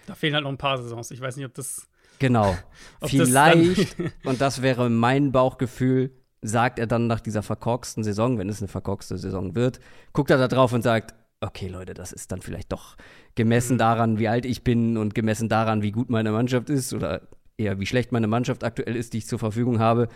Da 0.05 0.13
fehlen 0.13 0.35
halt 0.35 0.43
noch 0.43 0.51
ein 0.51 0.59
paar 0.59 0.77
Saisons. 0.77 1.09
Ich 1.11 1.21
weiß 1.21 1.37
nicht, 1.37 1.45
ob 1.45 1.55
das. 1.55 1.89
Genau. 2.19 2.55
Vielleicht, 3.03 3.99
das 3.99 4.11
und 4.25 4.41
das 4.41 4.61
wäre 4.61 4.91
mein 4.91 5.31
Bauchgefühl, 5.31 6.11
sagt 6.41 6.79
er 6.79 6.87
dann 6.87 7.07
nach 7.07 7.19
dieser 7.19 7.43
verkorksten 7.43 8.03
Saison, 8.03 8.37
wenn 8.37 8.49
es 8.49 8.61
eine 8.61 8.67
verkorkste 8.67 9.17
Saison 9.17 9.55
wird, 9.55 9.79
guckt 10.13 10.29
er 10.29 10.37
da 10.37 10.47
drauf 10.47 10.73
und 10.73 10.83
sagt, 10.83 11.15
okay, 11.41 11.67
Leute, 11.67 11.93
das 11.93 12.11
ist 12.11 12.31
dann 12.31 12.41
vielleicht 12.41 12.71
doch 12.71 12.95
gemessen 13.35 13.73
mhm. 13.73 13.79
daran, 13.79 14.19
wie 14.19 14.27
alt 14.27 14.45
ich 14.45 14.63
bin 14.63 14.97
und 14.97 15.15
gemessen 15.15 15.49
daran, 15.49 15.81
wie 15.81 15.91
gut 15.91 16.09
meine 16.09 16.31
Mannschaft 16.31 16.69
ist 16.69 16.93
oder 16.93 17.27
eher 17.57 17.79
wie 17.79 17.85
schlecht 17.85 18.11
meine 18.11 18.27
Mannschaft 18.27 18.63
aktuell 18.63 18.95
ist, 18.95 19.13
die 19.13 19.19
ich 19.19 19.27
zur 19.27 19.39
Verfügung 19.39 19.79
habe, 19.79 20.07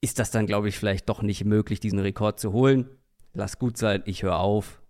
ist 0.00 0.18
das 0.18 0.30
dann, 0.30 0.46
glaube 0.46 0.68
ich, 0.68 0.78
vielleicht 0.78 1.08
doch 1.08 1.22
nicht 1.22 1.44
möglich, 1.44 1.80
diesen 1.80 1.98
Rekord 1.98 2.38
zu 2.38 2.52
holen. 2.52 2.88
Lass 3.34 3.58
gut 3.58 3.78
sein, 3.78 4.02
ich 4.04 4.22
höre 4.22 4.38
auf. 4.38 4.82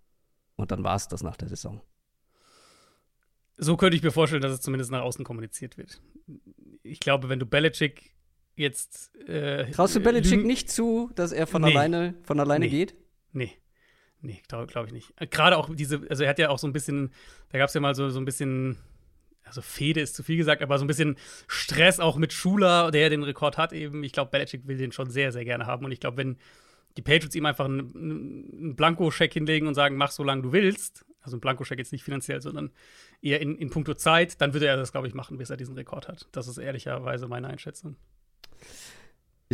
Und 0.55 0.71
dann 0.71 0.83
war 0.83 0.95
es 0.95 1.07
das 1.07 1.23
nach 1.23 1.37
der 1.37 1.47
Saison. 1.47 1.81
So 3.57 3.77
könnte 3.77 3.95
ich 3.95 4.03
mir 4.03 4.11
vorstellen, 4.11 4.41
dass 4.41 4.51
es 4.51 4.61
zumindest 4.61 4.91
nach 4.91 5.01
außen 5.01 5.23
kommuniziert 5.23 5.77
wird. 5.77 6.01
Ich 6.81 6.99
glaube, 6.99 7.29
wenn 7.29 7.39
du 7.39 7.45
Belichick 7.45 8.12
jetzt. 8.55 9.15
Äh, 9.27 9.71
Traust 9.71 9.95
du 9.95 9.99
Belichick 9.99 10.45
nicht 10.45 10.69
zu, 10.69 11.11
dass 11.15 11.31
er 11.31 11.47
von 11.47 11.61
nee. 11.61 11.71
alleine, 11.71 12.15
von 12.23 12.39
alleine 12.39 12.65
nee. 12.65 12.71
geht? 12.71 12.95
Nee. 13.31 13.51
Nee, 14.21 14.41
glaube 14.47 14.67
glaub 14.67 14.87
ich 14.87 14.93
nicht. 14.93 15.13
Gerade 15.31 15.57
auch 15.57 15.69
diese, 15.75 16.01
also 16.09 16.23
er 16.23 16.29
hat 16.29 16.39
ja 16.39 16.49
auch 16.49 16.57
so 16.57 16.65
ein 16.65 16.71
bisschen, 16.71 17.11
da 17.49 17.57
gab 17.57 17.67
es 17.67 17.73
ja 17.73 17.81
mal 17.81 17.93
so, 17.93 18.09
so 18.09 18.19
ein 18.19 18.25
bisschen, 18.25 18.77
also 19.43 19.61
Fede 19.61 19.99
ist 19.99 20.15
zu 20.15 20.23
viel 20.23 20.37
gesagt, 20.37 20.61
aber 20.61 20.77
so 20.77 20.85
ein 20.85 20.87
bisschen 20.87 21.17
Stress 21.47 21.99
auch 21.99 22.15
mit 22.15 22.31
Schuler, 22.31 22.89
der 22.89 23.09
den 23.09 23.23
Rekord 23.23 23.57
hat 23.57 23.73
eben. 23.73 24.01
Ich 24.05 24.13
glaube, 24.13 24.31
Belichick 24.31 24.65
will 24.65 24.77
den 24.77 24.93
schon 24.93 25.09
sehr, 25.09 25.33
sehr 25.33 25.43
gerne 25.43 25.65
haben. 25.65 25.83
Und 25.83 25.91
ich 25.91 25.99
glaube, 25.99 26.17
wenn 26.17 26.37
die 26.95 27.01
Patriots 27.01 27.35
ihm 27.35 27.45
einfach 27.45 27.65
einen, 27.65 27.93
einen 27.95 28.75
Blankoscheck 28.77 29.33
hinlegen 29.33 29.67
und 29.67 29.73
sagen, 29.73 29.97
mach 29.97 30.11
so 30.11 30.23
lange 30.23 30.43
du 30.43 30.53
willst, 30.53 31.05
also 31.19 31.35
ein 31.35 31.41
Blankoscheck 31.41 31.79
jetzt 31.79 31.91
nicht 31.91 32.03
finanziell, 32.03 32.41
sondern 32.41 32.71
eher 33.21 33.41
in, 33.41 33.57
in 33.57 33.69
puncto 33.69 33.93
Zeit, 33.93 34.39
dann 34.39 34.53
würde 34.53 34.67
er 34.67 34.77
das, 34.77 34.93
glaube 34.93 35.07
ich, 35.07 35.13
machen, 35.13 35.37
bis 35.37 35.49
er 35.49 35.57
diesen 35.57 35.75
Rekord 35.75 36.07
hat. 36.07 36.27
Das 36.31 36.47
ist 36.47 36.57
ehrlicherweise 36.57 37.27
meine 37.27 37.47
Einschätzung. 37.47 37.97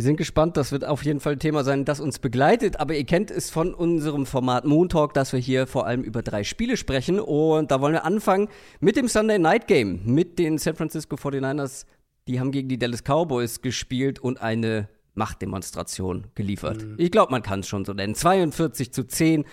Wir 0.00 0.04
sind 0.04 0.16
gespannt, 0.16 0.56
das 0.56 0.72
wird 0.72 0.86
auf 0.86 1.04
jeden 1.04 1.20
Fall 1.20 1.34
ein 1.34 1.40
Thema 1.40 1.62
sein, 1.62 1.84
das 1.84 2.00
uns 2.00 2.20
begleitet. 2.20 2.80
Aber 2.80 2.94
ihr 2.94 3.04
kennt 3.04 3.30
es 3.30 3.50
von 3.50 3.74
unserem 3.74 4.24
Format 4.24 4.64
Moon 4.64 4.88
Talk, 4.88 5.12
dass 5.12 5.34
wir 5.34 5.40
hier 5.40 5.66
vor 5.66 5.86
allem 5.86 6.02
über 6.02 6.22
drei 6.22 6.42
Spiele 6.42 6.78
sprechen. 6.78 7.20
Und 7.20 7.70
da 7.70 7.82
wollen 7.82 7.92
wir 7.92 8.06
anfangen 8.06 8.48
mit 8.80 8.96
dem 8.96 9.08
Sunday 9.08 9.38
Night 9.38 9.66
Game, 9.66 10.00
mit 10.06 10.38
den 10.38 10.56
San 10.56 10.74
Francisco 10.74 11.16
49ers. 11.16 11.84
Die 12.28 12.40
haben 12.40 12.50
gegen 12.50 12.70
die 12.70 12.78
Dallas 12.78 13.02
Cowboys 13.04 13.60
gespielt 13.60 14.18
und 14.18 14.40
eine 14.40 14.88
Machtdemonstration 15.12 16.28
geliefert. 16.34 16.82
Mhm. 16.82 16.94
Ich 16.96 17.10
glaube, 17.10 17.30
man 17.30 17.42
kann 17.42 17.60
es 17.60 17.68
schon 17.68 17.84
so 17.84 17.92
nennen. 17.92 18.14
42 18.14 18.94
zu 18.94 19.06
10, 19.06 19.44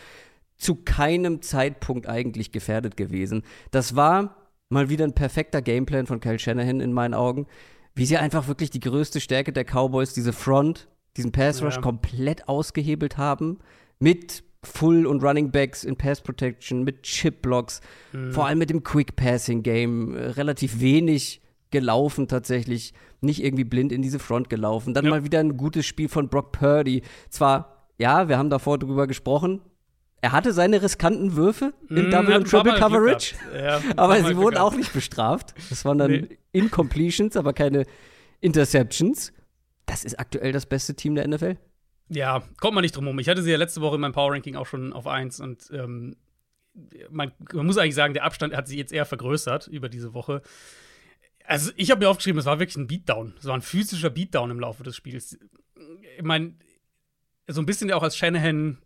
zu 0.55 0.75
keinem 0.75 1.41
Zeitpunkt 1.41 2.07
eigentlich 2.07 2.53
gefährdet 2.53 2.95
gewesen. 2.95 3.43
Das 3.71 3.97
war 3.97 4.47
mal 4.69 4.87
wieder 4.87 5.03
ein 5.03 5.13
perfekter 5.13 5.61
Gameplan 5.61 6.07
von 6.07 6.21
Kyle 6.21 6.39
Shanahan 6.39 6.79
in 6.79 6.93
meinen 6.93 7.15
Augen 7.15 7.47
wie 7.97 8.05
sie 8.05 8.17
einfach 8.17 8.47
wirklich 8.47 8.69
die 8.69 8.79
größte 8.79 9.19
Stärke 9.19 9.51
der 9.51 9.65
Cowboys, 9.65 10.13
diese 10.13 10.33
Front, 10.33 10.87
diesen 11.17 11.31
Pass 11.31 11.63
Rush 11.63 11.75
ja. 11.75 11.81
komplett 11.81 12.47
ausgehebelt 12.47 13.17
haben. 13.17 13.57
Mit 13.99 14.43
Full- 14.63 15.07
und 15.07 15.23
Running 15.23 15.51
Backs 15.51 15.83
in 15.83 15.95
Pass 15.95 16.21
Protection, 16.21 16.83
mit 16.83 17.03
Chip 17.03 17.41
Blocks, 17.41 17.81
mhm. 18.13 18.33
vor 18.33 18.45
allem 18.45 18.59
mit 18.59 18.69
dem 18.69 18.83
Quick 18.83 19.15
Passing 19.15 19.63
Game, 19.63 20.15
äh, 20.15 20.27
relativ 20.27 20.79
wenig 20.79 21.41
gelaufen 21.71 22.27
tatsächlich, 22.27 22.93
nicht 23.21 23.43
irgendwie 23.43 23.63
blind 23.63 23.91
in 23.91 24.01
diese 24.01 24.19
Front 24.19 24.49
gelaufen. 24.49 24.93
Dann 24.93 25.05
ja. 25.05 25.11
mal 25.11 25.23
wieder 25.23 25.39
ein 25.39 25.57
gutes 25.57 25.85
Spiel 25.85 26.07
von 26.07 26.29
Brock 26.29 26.51
Purdy. 26.51 27.01
Zwar, 27.29 27.87
ja, 27.97 28.29
wir 28.29 28.37
haben 28.37 28.49
davor 28.49 28.77
drüber 28.77 29.07
gesprochen, 29.07 29.61
er 30.21 30.31
hatte 30.31 30.51
seine 30.51 30.81
riskanten 30.81 31.35
Würfe 31.35 31.73
in 31.89 32.07
mm, 32.07 32.11
Double 32.11 32.35
und 32.35 32.49
Triple 32.49 32.75
Coverage, 32.75 33.35
ja, 33.55 33.81
aber 33.95 34.23
sie 34.23 34.35
wurden 34.35 34.57
auch 34.57 34.75
nicht 34.75 34.93
bestraft. 34.93 35.53
Das 35.69 35.85
waren 35.85 35.97
dann 35.97 36.11
nee. 36.11 36.37
Incompletions, 36.51 37.37
aber 37.37 37.53
keine 37.53 37.85
Interceptions. 38.41 39.31
Das 39.85 40.03
ist 40.03 40.19
aktuell 40.19 40.51
das 40.51 40.65
beste 40.65 40.95
Team 40.95 41.15
der 41.15 41.27
NFL. 41.27 41.57
Ja, 42.09 42.43
kommt 42.59 42.73
man 42.73 42.81
nicht 42.81 42.95
drum 42.95 43.05
herum. 43.05 43.19
Ich 43.19 43.29
hatte 43.29 43.43
sie 43.43 43.51
ja 43.51 43.57
letzte 43.57 43.81
Woche 43.81 43.95
in 43.95 44.01
meinem 44.01 44.13
Power 44.13 44.33
Ranking 44.33 44.55
auch 44.55 44.65
schon 44.65 44.93
auf 44.93 45.07
1 45.07 45.39
und 45.39 45.69
ähm, 45.71 46.15
man, 47.09 47.31
man, 47.53 47.65
muss 47.65 47.77
eigentlich 47.77 47.95
sagen, 47.95 48.13
der 48.13 48.23
Abstand 48.23 48.55
hat 48.55 48.67
sich 48.67 48.77
jetzt 48.77 48.93
eher 48.93 49.05
vergrößert 49.05 49.67
über 49.67 49.89
diese 49.89 50.13
Woche. 50.13 50.41
Also, 51.43 51.71
ich 51.75 51.91
habe 51.91 52.03
mir 52.03 52.09
aufgeschrieben, 52.09 52.39
es 52.39 52.45
war 52.45 52.59
wirklich 52.59 52.77
ein 52.77 52.87
Beatdown. 52.87 53.33
Es 53.39 53.45
war 53.45 53.55
ein 53.55 53.61
physischer 53.61 54.09
Beatdown 54.09 54.51
im 54.51 54.59
Laufe 54.59 54.83
des 54.83 54.95
Spiels. 54.95 55.39
Ich 56.17 56.23
meine, 56.23 56.55
so 57.47 57.61
ein 57.61 57.65
bisschen 57.65 57.91
auch 57.91 58.03
als 58.03 58.17
Shanahan 58.17 58.77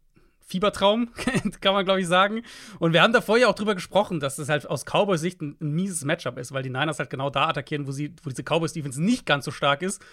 Fiebertraum, 0.51 1.09
kann 1.61 1.73
man, 1.73 1.85
glaube 1.85 2.01
ich, 2.01 2.07
sagen. 2.07 2.43
Und 2.79 2.93
wir 2.93 3.01
haben 3.01 3.13
da 3.13 3.21
vorher 3.21 3.49
auch 3.49 3.55
drüber 3.55 3.73
gesprochen, 3.73 4.19
dass 4.19 4.35
das 4.35 4.49
halt 4.49 4.69
aus 4.69 4.85
Cowboys 4.85 5.21
Sicht 5.21 5.41
ein, 5.41 5.55
ein, 5.61 5.71
mieses 5.71 6.03
Matchup 6.03 6.37
ist, 6.37 6.51
weil 6.51 6.63
die 6.63 6.69
Niners 6.69 6.99
halt 6.99 7.09
genau 7.09 7.29
da 7.29 7.47
attackieren, 7.47 7.87
wo, 7.87 7.91
sie, 7.91 8.13
wo 8.23 8.29
diese 8.29 8.43
Cowboys 8.43 8.73
Defense 8.73 9.01
nicht 9.01 9.25
ganz 9.25 9.45
so 9.45 9.51
stark 9.51 9.81
ist. 9.81 10.03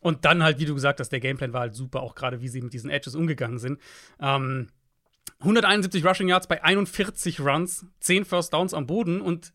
Und 0.00 0.24
dann 0.24 0.42
halt, 0.42 0.58
wie 0.58 0.66
du 0.66 0.74
gesagt 0.74 1.00
hast, 1.00 1.10
der 1.10 1.20
Gameplan 1.20 1.52
war 1.52 1.60
halt 1.60 1.74
super, 1.74 2.02
auch 2.02 2.14
gerade 2.14 2.40
wie 2.40 2.48
sie 2.48 2.60
mit 2.60 2.72
diesen 2.72 2.90
Edges 2.90 3.14
umgegangen 3.14 3.58
sind. 3.58 3.80
Ähm, 4.20 4.68
171 5.38 6.04
Rushing 6.04 6.28
Yards 6.28 6.48
bei 6.48 6.62
41 6.62 7.40
Runs, 7.40 7.86
10 8.00 8.24
First 8.24 8.52
Downs 8.52 8.74
am 8.74 8.86
Boden 8.86 9.20
und 9.20 9.52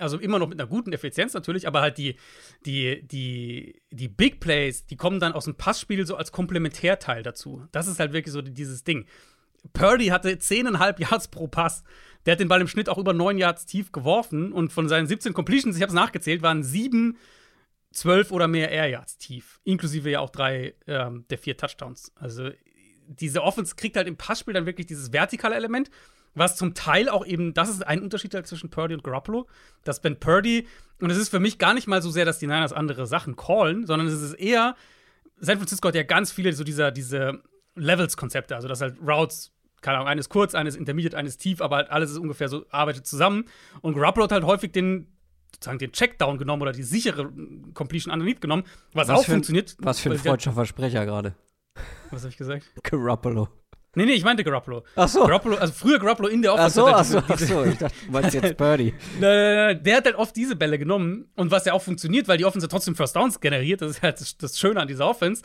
also 0.00 0.18
immer 0.18 0.38
noch 0.38 0.48
mit 0.48 0.58
einer 0.60 0.68
guten 0.68 0.92
Effizienz 0.92 1.34
natürlich, 1.34 1.66
aber 1.68 1.82
halt 1.82 1.98
die, 1.98 2.16
die, 2.64 3.06
die, 3.06 3.82
die 3.90 4.08
Big 4.08 4.40
Plays, 4.40 4.86
die 4.86 4.96
kommen 4.96 5.20
dann 5.20 5.32
aus 5.32 5.44
dem 5.44 5.56
Passspiel 5.56 6.06
so 6.06 6.16
als 6.16 6.32
Komplementärteil 6.32 7.22
dazu. 7.22 7.66
Das 7.70 7.86
ist 7.86 8.00
halt 8.00 8.12
wirklich 8.12 8.32
so 8.32 8.42
dieses 8.42 8.82
Ding. 8.82 9.06
Purdy 9.72 10.06
hatte 10.06 10.30
10,5 10.30 11.00
Yards 11.00 11.28
pro 11.28 11.48
Pass. 11.48 11.82
Der 12.26 12.32
hat 12.32 12.40
den 12.40 12.48
Ball 12.48 12.60
im 12.60 12.68
Schnitt 12.68 12.88
auch 12.88 12.98
über 12.98 13.12
9 13.12 13.38
Yards 13.38 13.66
tief 13.66 13.92
geworfen 13.92 14.52
und 14.52 14.72
von 14.72 14.88
seinen 14.88 15.06
17 15.06 15.32
Completions, 15.32 15.76
ich 15.76 15.82
habe 15.82 15.90
es 15.90 15.94
nachgezählt, 15.94 16.42
waren 16.42 16.62
7, 16.62 17.16
12 17.92 18.30
oder 18.30 18.46
mehr 18.46 18.70
Air 18.70 18.88
Yards 18.88 19.18
tief. 19.18 19.60
Inklusive 19.64 20.10
ja 20.10 20.20
auch 20.20 20.30
drei 20.30 20.74
ähm, 20.86 21.24
der 21.30 21.38
vier 21.38 21.56
Touchdowns. 21.56 22.12
Also 22.14 22.50
diese 23.06 23.42
Offense 23.42 23.74
kriegt 23.74 23.96
halt 23.96 24.06
im 24.06 24.16
Passspiel 24.16 24.54
dann 24.54 24.66
wirklich 24.66 24.86
dieses 24.86 25.12
vertikale 25.12 25.56
Element, 25.56 25.90
was 26.34 26.56
zum 26.56 26.74
Teil 26.74 27.08
auch 27.08 27.26
eben, 27.26 27.54
das 27.54 27.68
ist 27.68 27.84
ein 27.84 28.02
Unterschied 28.02 28.34
halt 28.34 28.46
zwischen 28.46 28.70
Purdy 28.70 28.94
und 28.94 29.02
Garoppolo, 29.02 29.48
dass 29.82 30.00
Ben 30.00 30.20
Purdy, 30.20 30.68
und 31.00 31.10
es 31.10 31.18
ist 31.18 31.30
für 31.30 31.40
mich 31.40 31.58
gar 31.58 31.74
nicht 31.74 31.88
mal 31.88 32.02
so 32.02 32.10
sehr, 32.10 32.24
dass 32.24 32.38
die 32.38 32.46
Niners 32.46 32.72
andere 32.72 33.06
Sachen 33.06 33.34
callen, 33.34 33.86
sondern 33.86 34.06
es 34.06 34.20
ist 34.20 34.34
eher, 34.34 34.76
San 35.38 35.56
Francisco 35.56 35.88
hat 35.88 35.96
ja 35.96 36.04
ganz 36.04 36.30
viele 36.30 36.52
so 36.52 36.62
dieser, 36.62 36.92
diese 36.92 37.42
Levels-Konzepte, 37.76 38.54
also 38.54 38.68
dass 38.68 38.80
halt 38.80 38.96
Routes, 39.00 39.52
keine 39.80 39.98
Ahnung, 39.98 40.08
eines 40.08 40.28
kurz, 40.28 40.54
eines 40.54 40.76
intermediate, 40.76 41.16
eines 41.16 41.38
tief, 41.38 41.60
aber 41.60 41.76
halt 41.76 41.90
alles 41.90 42.10
ist 42.10 42.18
ungefähr 42.18 42.48
so, 42.48 42.66
arbeitet 42.70 43.06
zusammen. 43.06 43.44
Und 43.80 43.94
Garoppolo 43.94 44.24
hat 44.24 44.32
halt 44.32 44.44
häufig 44.44 44.72
den, 44.72 45.06
sozusagen 45.54 45.78
den 45.78 45.92
Checkdown 45.92 46.38
genommen 46.38 46.62
oder 46.62 46.72
die 46.72 46.82
sichere 46.82 47.30
Completion 47.74 48.12
underneath 48.12 48.40
genommen, 48.40 48.64
was, 48.92 49.08
was 49.08 49.20
auch 49.20 49.24
funktioniert. 49.24 49.76
Was 49.78 50.00
für 50.00 50.10
ein 50.10 50.18
freudscher 50.18 50.52
Versprecher 50.52 51.04
gerade. 51.06 51.34
Was 52.10 52.22
habe 52.22 52.30
ich 52.30 52.36
gesagt? 52.36 52.70
Garoppolo. 52.82 53.48
Nee, 53.96 54.04
nee, 54.06 54.12
ich 54.12 54.22
meinte 54.22 54.44
Garoppolo. 54.44 54.84
Ach 54.94 55.08
so. 55.08 55.24
Garoppolo, 55.24 55.56
also 55.56 55.72
früher 55.72 55.98
Garoppolo 55.98 56.28
in 56.28 56.42
der 56.42 56.54
Offense. 56.54 56.80
Ach 56.84 57.04
so, 57.04 57.18
ach 57.18 57.26
so, 57.26 57.32
ach 57.32 57.38
so. 57.38 57.64
Ich 57.64 57.78
dachte, 57.78 57.94
du 58.06 58.12
meinst 58.12 58.34
jetzt 58.34 58.56
Birdie. 58.56 58.94
der 59.20 59.96
hat 59.96 60.04
halt 60.04 60.14
oft 60.14 60.36
diese 60.36 60.54
Bälle 60.54 60.78
genommen 60.78 61.28
und 61.34 61.50
was 61.50 61.64
ja 61.64 61.72
auch 61.72 61.82
funktioniert, 61.82 62.28
weil 62.28 62.38
die 62.38 62.44
Offense 62.44 62.68
trotzdem 62.68 62.94
First 62.94 63.16
Downs 63.16 63.40
generiert, 63.40 63.82
das 63.82 63.92
ist 63.92 64.02
halt 64.02 64.20
das, 64.20 64.36
das 64.36 64.58
Schöne 64.58 64.80
an 64.80 64.86
dieser 64.86 65.08
Offense. 65.08 65.42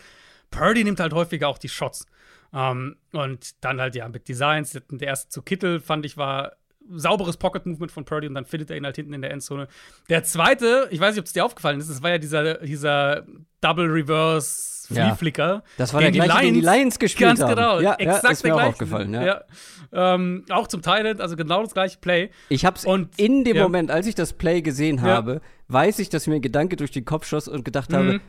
Purdy 0.51 0.83
nimmt 0.83 0.99
halt 0.99 1.13
häufiger 1.13 1.47
auch 1.47 1.57
die 1.57 1.69
Shots. 1.69 2.05
Um, 2.51 2.95
und 3.11 3.63
dann 3.63 3.81
halt 3.81 3.95
ja 3.95 4.07
mit 4.07 4.29
Designs. 4.29 4.79
Der 4.89 5.07
erste 5.07 5.29
zu 5.29 5.41
Kittel 5.41 5.81
fand 5.81 6.05
ich 6.05 6.15
war 6.15 6.53
sauberes 6.89 7.37
Pocket-Movement 7.37 7.91
von 7.91 8.05
Purdy 8.05 8.27
und 8.27 8.35
dann 8.35 8.45
findet 8.45 8.69
er 8.69 8.77
ihn 8.77 8.85
halt 8.85 8.95
hinten 8.95 9.13
in 9.13 9.21
der 9.21 9.31
Endzone. 9.31 9.67
Der 10.09 10.23
zweite, 10.23 10.87
ich 10.91 10.99
weiß 10.99 11.15
nicht, 11.15 11.19
ob 11.19 11.25
es 11.25 11.33
dir 11.33 11.43
aufgefallen 11.43 11.79
ist, 11.79 11.89
das 11.89 12.01
war 12.03 12.11
ja 12.11 12.17
dieser, 12.17 12.59
dieser 12.59 13.25
Double 13.61 13.87
Reverse 13.87 14.75
Flicker. 15.17 15.47
Ja. 15.47 15.63
Das 15.77 15.93
war 15.93 16.01
der 16.01 16.11
gleiche, 16.11 16.31
Lions, 16.31 16.43
den 16.43 16.53
die 16.53 16.61
Lions 16.61 16.99
gespielt 16.99 17.29
ganz 17.29 17.41
haben. 17.41 17.55
genau, 17.55 17.79
ja, 17.79 17.95
exakt 17.95 18.23
ja, 18.23 18.29
ist 18.29 18.43
mir 18.43 18.53
auch 18.53 18.57
gleiche. 18.57 18.69
aufgefallen. 18.69 19.13
Ja. 19.13 19.25
ja. 19.25 19.43
Ähm, 19.91 20.45
auch 20.49 20.67
zum 20.67 20.81
Thailand, 20.81 21.21
also 21.21 21.35
genau 21.35 21.63
das 21.63 21.73
gleiche 21.73 21.97
Play. 21.97 22.29
Ich 22.49 22.65
habe 22.65 22.77
es 22.77 22.85
in 23.17 23.43
dem 23.43 23.57
Moment, 23.57 23.89
als 23.91 24.07
ich 24.07 24.15
das 24.15 24.33
Play 24.33 24.61
gesehen 24.61 25.01
habe, 25.01 25.41
weiß 25.69 25.99
ich, 25.99 26.09
dass 26.09 26.27
mir 26.27 26.35
ein 26.35 26.41
Gedanke 26.41 26.75
durch 26.75 26.91
den 26.91 27.05
Kopf 27.05 27.25
schoss 27.25 27.47
und 27.47 27.65
gedacht 27.65 27.89
mhm. 27.91 27.95
habe, 27.95 28.21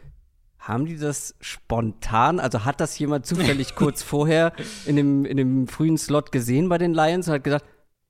haben 0.58 0.86
die 0.86 0.96
das 0.96 1.34
spontan, 1.40 2.40
also 2.40 2.64
hat 2.64 2.80
das 2.80 2.98
jemand 2.98 3.26
zufällig 3.26 3.74
kurz 3.74 4.02
vorher 4.02 4.52
in 4.86 4.96
dem, 4.96 5.24
in 5.24 5.36
dem 5.36 5.68
frühen 5.68 5.98
Slot 5.98 6.32
gesehen 6.32 6.68
bei 6.68 6.78
den 6.78 6.94
Lions 6.94 7.28
und 7.28 7.34
hat 7.34 7.44
gesagt, 7.44 7.64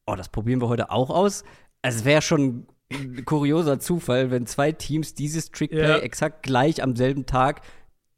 oh, 0.07 0.15
das 0.15 0.29
probieren 0.29 0.61
wir 0.61 0.69
heute 0.69 0.91
auch 0.91 1.11
aus? 1.11 1.45
Es 1.83 2.05
wäre 2.05 2.23
schon 2.23 2.67
ein 2.91 3.25
kurioser 3.25 3.79
Zufall, 3.79 4.31
wenn 4.31 4.47
zwei 4.47 4.73
Teams 4.73 5.15
dieses 5.15 5.50
Trickplay 5.50 5.81
ja. 5.88 5.99
exakt 5.99 6.43
gleich 6.43 6.83
am 6.83 6.97
selben 6.97 7.26
Tag 7.26 7.62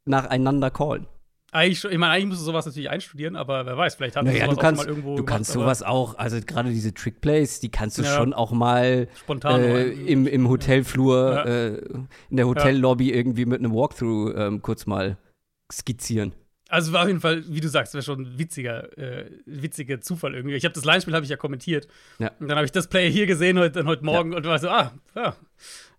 nacheinander 0.05 0.71
callen. 0.71 1.07
Eigentlich, 1.51 1.83
ich 1.83 1.97
meine, 1.97 2.13
eigentlich 2.13 2.27
musst 2.27 2.41
du 2.41 2.45
sowas 2.45 2.65
natürlich 2.65 2.89
einstudieren, 2.89 3.35
aber 3.35 3.65
wer 3.65 3.75
weiß, 3.75 3.95
vielleicht 3.95 4.15
hat 4.15 4.25
naja, 4.25 4.45
sowas 4.45 4.55
du 4.55 4.61
kannst, 4.61 4.81
auch 4.81 4.85
mal 4.85 4.89
irgendwo. 4.89 5.09
Du 5.09 5.15
gemacht, 5.23 5.29
kannst 5.33 5.51
sowas 5.51 5.83
auch, 5.83 6.17
also 6.17 6.39
gerade 6.45 6.69
diese 6.69 6.93
Trickplays, 6.93 7.59
die 7.59 7.69
kannst 7.69 7.97
du 7.97 8.03
ja. 8.03 8.15
schon 8.15 8.33
auch 8.33 8.51
mal 8.51 9.07
spontan 9.17 9.61
äh, 9.61 9.87
im, 9.87 10.27
im 10.27 10.47
Hotelflur, 10.47 11.33
ja. 11.33 11.43
äh, 11.43 11.81
in 12.29 12.37
der 12.37 12.47
Hotellobby 12.47 13.11
irgendwie 13.11 13.45
mit 13.45 13.59
einem 13.59 13.73
Walkthrough 13.73 14.35
ähm, 14.35 14.61
kurz 14.61 14.85
mal 14.85 15.17
skizzieren. 15.71 16.33
Also 16.69 16.93
war 16.93 17.01
auf 17.01 17.07
jeden 17.07 17.19
Fall, 17.19 17.43
wie 17.47 17.61
du 17.61 17.67
sagst, 17.67 17.95
wäre 17.95 18.03
schon 18.03 18.21
ein 18.21 18.39
witziger, 18.39 18.95
äh, 18.95 19.25
witziger 19.47 20.01
Zufall 20.01 20.35
irgendwie. 20.35 20.55
Ich 20.55 20.65
habe 20.65 20.73
das 20.73 20.85
Line-Spiel 20.85 21.15
habe 21.15 21.23
ich 21.23 21.31
ja 21.31 21.37
kommentiert. 21.37 21.87
Ja. 22.19 22.31
Und 22.39 22.47
dann 22.47 22.57
habe 22.57 22.65
ich 22.65 22.71
das 22.71 22.87
Play 22.87 23.11
hier 23.11 23.25
gesehen 23.25 23.57
heute, 23.57 23.85
heute 23.85 24.05
Morgen 24.05 24.35
und 24.35 24.45
war 24.45 24.59
so, 24.59 24.69
ah, 24.69 24.91
ja, 25.15 25.35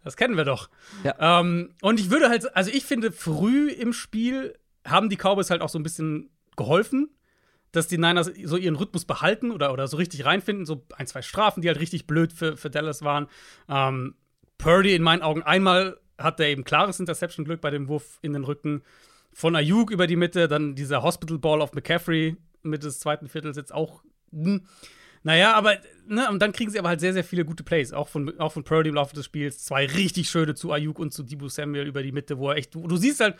das 0.05 0.17
kennen 0.17 0.37
wir 0.37 0.45
doch. 0.45 0.71
Ja. 1.03 1.41
Ähm, 1.41 1.71
und 1.83 1.99
ich 1.99 2.11
würde 2.11 2.29
halt, 2.29 2.57
also 2.57 2.71
ich 2.73 2.85
finde, 2.85 3.11
früh 3.11 3.69
im 3.69 3.93
Spiel 3.93 4.55
haben 4.87 5.09
die 5.09 5.17
Cowboys 5.17 5.51
halt 5.51 5.63
auch 5.63 5.69
so 5.69 5.79
ein 5.79 5.83
bisschen 5.83 6.31
geholfen, 6.57 7.11
dass 7.73 7.87
die 7.87 7.99
Niners 7.99 8.31
so 8.45 8.57
ihren 8.57 8.77
Rhythmus 8.77 9.05
behalten 9.05 9.51
oder, 9.51 9.73
oder 9.73 9.87
so 9.87 9.97
richtig 9.97 10.25
reinfinden. 10.25 10.67
So 10.67 10.87
ein, 10.97 11.07
zwei 11.07 11.23
Strafen, 11.23 11.61
die 11.63 11.69
halt 11.69 11.81
richtig 11.81 12.07
blöd 12.07 12.33
für, 12.33 12.57
für 12.57 12.71
Dallas 12.71 13.03
waren. 13.03 13.29
Ähm, 13.69 14.15
Purdy 14.59 14.95
in 14.95 15.03
meinen 15.03 15.23
Augen 15.23 15.43
einmal 15.43 15.99
hat 16.19 16.41
er 16.41 16.49
eben 16.49 16.65
klares 16.65 17.01
Interception-Glück 17.01 17.61
bei 17.61 17.71
dem 17.71 17.89
Wurf 17.89 18.19
in 18.23 18.33
den 18.33 18.45
Rücken 18.45 18.83
von 19.33 19.57
Ayuk 19.57 19.91
über 19.91 20.07
die 20.07 20.17
Mitte, 20.17 20.49
dann 20.49 20.75
dieser 20.75 21.03
Hospital 21.03 21.39
Ball 21.39 21.63
auf 21.63 21.73
McCaffrey 21.73 22.37
Mitte 22.63 22.89
des 22.89 22.99
zweiten 22.99 23.29
Viertels 23.29 23.57
jetzt 23.57 23.73
auch. 23.73 24.03
Hm. 24.33 24.67
Naja, 25.23 25.55
aber, 25.55 25.77
ne, 26.07 26.29
und 26.31 26.41
dann 26.41 26.53
kriegen 26.53 26.71
sie 26.71 26.79
aber 26.79 26.89
halt 26.89 27.01
sehr, 27.01 27.13
sehr 27.13 27.25
viele 27.25 27.45
gute 27.45 27.63
Plays, 27.63 27.93
auch 27.93 28.09
von, 28.09 28.39
auch 28.41 28.53
von 28.53 28.65
Purdy 28.65 28.89
im 28.89 28.95
Laufe 28.95 29.15
des 29.15 29.27
Spiels. 29.27 29.65
Zwei 29.65 29.87
richtig 29.87 30.31
schöne 30.31 30.55
zu 30.55 30.73
Ayuk 30.73 30.99
und 30.99 31.13
zu 31.13 31.23
Debo 31.23 31.49
Samuel 31.49 31.87
über 31.87 32.03
die 32.03 32.13
Mitte, 32.13 32.39
wo 32.39 32.51
er 32.51 32.57
echt, 32.57 32.75
du, 32.75 32.87
du 32.87 32.97
siehst 32.97 33.21
halt, 33.21 33.37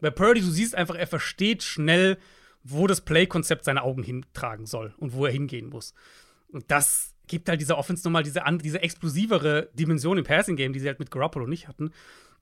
bei 0.00 0.10
Purdy, 0.10 0.40
du 0.40 0.50
siehst 0.50 0.74
einfach, 0.74 0.96
er 0.96 1.06
versteht 1.06 1.62
schnell, 1.62 2.18
wo 2.62 2.86
das 2.86 3.02
Play-Konzept 3.02 3.64
seine 3.64 3.82
Augen 3.82 4.02
hintragen 4.02 4.66
soll 4.66 4.94
und 4.98 5.12
wo 5.12 5.26
er 5.26 5.32
hingehen 5.32 5.68
muss. 5.68 5.94
Und 6.48 6.70
das 6.70 7.14
gibt 7.26 7.48
halt 7.48 7.60
dieser 7.60 7.78
Offense 7.78 8.06
nochmal 8.06 8.22
diese, 8.22 8.42
diese 8.62 8.82
explosivere 8.82 9.70
Dimension 9.74 10.18
im 10.18 10.24
Passing-Game, 10.24 10.72
die 10.72 10.80
sie 10.80 10.88
halt 10.88 10.98
mit 10.98 11.10
Garoppolo 11.10 11.46
nicht 11.46 11.68
hatten. 11.68 11.90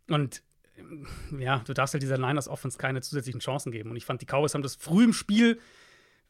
Und 0.09 0.43
ja, 1.39 1.63
du 1.65 1.75
darfst 1.75 1.95
halt 1.95 2.03
dieser 2.03 2.19
Niners 2.19 2.49
Offense 2.49 2.79
keine 2.79 3.01
zusätzlichen 3.01 3.41
Chancen 3.41 3.73
geben. 3.73 3.91
Und 3.91 3.97
ich 3.97 4.05
fand, 4.05 4.23
die 4.23 4.27
Cowboys 4.27 4.55
haben 4.55 4.63
das 4.63 4.77
früh 4.77 5.05
im 5.05 5.13
Spiel, 5.13 5.61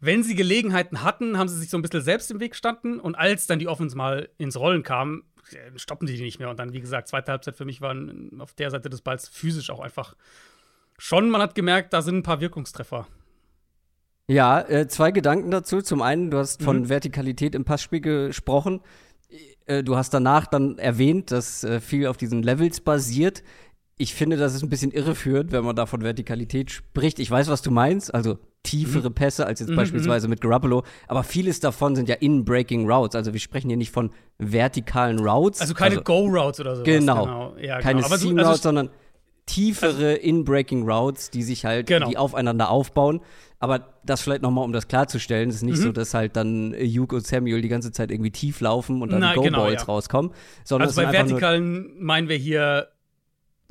wenn 0.01 0.25
sie 0.25 0.35
Gelegenheiten 0.35 1.03
hatten, 1.03 1.39
haben 1.39 1.49
sie 1.49 1.59
sich 1.59 1.71
so 1.71 1.79
ein 1.79 1.83
bisschen 1.83 2.03
selbst 2.03 2.31
im 2.31 2.41
Weg 2.41 2.53
gestanden. 2.53 2.99
Und 2.99 3.15
als 3.15 3.47
dann 3.47 3.59
die 3.59 3.69
Offense 3.69 3.97
mal 3.97 4.29
ins 4.37 4.57
Rollen 4.57 4.83
kam, 4.83 5.25
äh, 5.53 5.79
stoppen 5.79 6.07
die 6.07 6.17
die 6.17 6.23
nicht 6.23 6.41
mehr. 6.41 6.51
Und 6.51 6.59
dann, 6.59 6.73
wie 6.73 6.81
gesagt, 6.81 7.09
zweite 7.09 7.31
Halbzeit 7.31 7.57
für 7.57 7.65
mich 7.65 7.81
waren 7.81 8.41
auf 8.41 8.53
der 8.55 8.71
Seite 8.71 8.91
des 8.91 9.01
Balls 9.01 9.29
physisch 9.29 9.71
auch 9.71 9.81
einfach 9.81 10.17
schon, 11.03 11.31
man 11.31 11.43
hat 11.43 11.55
gemerkt, 11.55 11.93
da 11.93 12.03
sind 12.03 12.19
ein 12.19 12.23
paar 12.23 12.41
Wirkungstreffer. 12.41 13.07
Ja, 14.29 14.61
äh, 14.61 14.87
zwei 14.89 15.11
Gedanken 15.11 15.51
dazu. 15.51 15.83
Zum 15.83 16.01
einen, 16.01 16.31
du 16.31 16.39
hast 16.39 16.63
von 16.63 16.81
mhm. 16.81 16.89
Vertikalität 16.89 17.55
im 17.55 17.65
Passspiel 17.65 18.01
gesprochen. 18.01 18.81
Äh, 19.67 19.83
du 19.83 19.97
hast 19.97 20.15
danach 20.15 20.47
dann 20.47 20.79
erwähnt, 20.79 21.31
dass 21.33 21.65
äh, 21.65 21.81
viel 21.81 22.07
auf 22.07 22.17
diesen 22.17 22.43
Levels 22.43 22.81
basiert 22.81 23.43
ich 24.03 24.15
finde, 24.15 24.37
das 24.37 24.55
ist 24.55 24.63
ein 24.63 24.69
bisschen 24.69 24.91
irreführend, 24.91 25.53
wenn 25.53 25.65
man 25.65 25.77
da 25.77 25.87
von 25.87 26.03
Vertikalität 26.03 26.73
spricht. 26.73 27.21
Ich 27.21 27.31
weiß, 27.31 27.49
was 27.49 27.63
du 27.63 27.71
meinst, 27.71 28.13
also 28.13 28.39
tiefere 28.65 29.11
mhm. 29.11 29.15
Pässe 29.15 29.47
als 29.47 29.61
jetzt 29.61 29.71
mhm, 29.71 29.77
beispielsweise 29.77 30.27
mhm. 30.27 30.31
mit 30.31 30.41
Garoppolo, 30.41 30.83
aber 31.09 31.23
vieles 31.23 31.61
davon 31.61 31.95
sind 31.95 32.09
ja 32.09 32.17
in-breaking 32.17 32.91
Routes. 32.91 33.15
Also 33.15 33.33
wir 33.33 33.41
sprechen 33.41 33.69
hier 33.69 33.77
nicht 33.77 33.93
von 33.93 34.11
vertikalen 34.39 35.21
Routes. 35.21 35.61
Also 35.61 35.75
keine 35.75 35.97
also, 35.99 36.03
Go-Routes 36.03 36.61
oder 36.61 36.77
so. 36.77 36.83
Genau. 36.83 37.25
genau. 37.25 37.57
Ja, 37.61 37.81
keine 37.81 38.03
genau. 38.03 38.17
Seam-Routes, 38.17 38.47
also, 38.49 38.63
sondern 38.63 38.91
tiefere 39.47 39.89
also, 39.89 40.21
in-breaking 40.21 40.89
Routes, 40.89 41.31
die 41.31 41.43
sich 41.43 41.65
halt, 41.65 41.87
genau. 41.87 42.09
die 42.09 42.17
aufeinander 42.17 42.71
aufbauen. 42.71 43.21
Aber 43.59 43.95
das 44.05 44.23
vielleicht 44.23 44.43
nochmal, 44.43 44.65
um 44.65 44.73
das 44.73 44.89
klarzustellen, 44.89 45.49
es 45.49 45.57
ist 45.57 45.63
nicht 45.63 45.79
mhm. 45.79 45.83
so, 45.83 45.93
dass 45.93 46.15
halt 46.15 46.35
dann 46.37 46.75
Hugh 46.75 47.15
und 47.15 47.27
Samuel 47.27 47.63
die 47.63 47.69
ganze 47.69 47.93
Zeit 47.93 48.11
irgendwie 48.11 48.33
tief 48.33 48.61
laufen 48.61 49.03
und 49.03 49.13
dann 49.13 49.21
Go-Balls 49.35 49.45
genau, 49.45 49.71
ja. 49.71 49.83
rauskommen. 49.83 50.33
Sondern 50.65 50.89
also 50.89 51.01
bei 51.01 51.13
vertikalen 51.13 51.93
meinen 52.03 52.29
wir 52.29 52.37
hier 52.37 52.89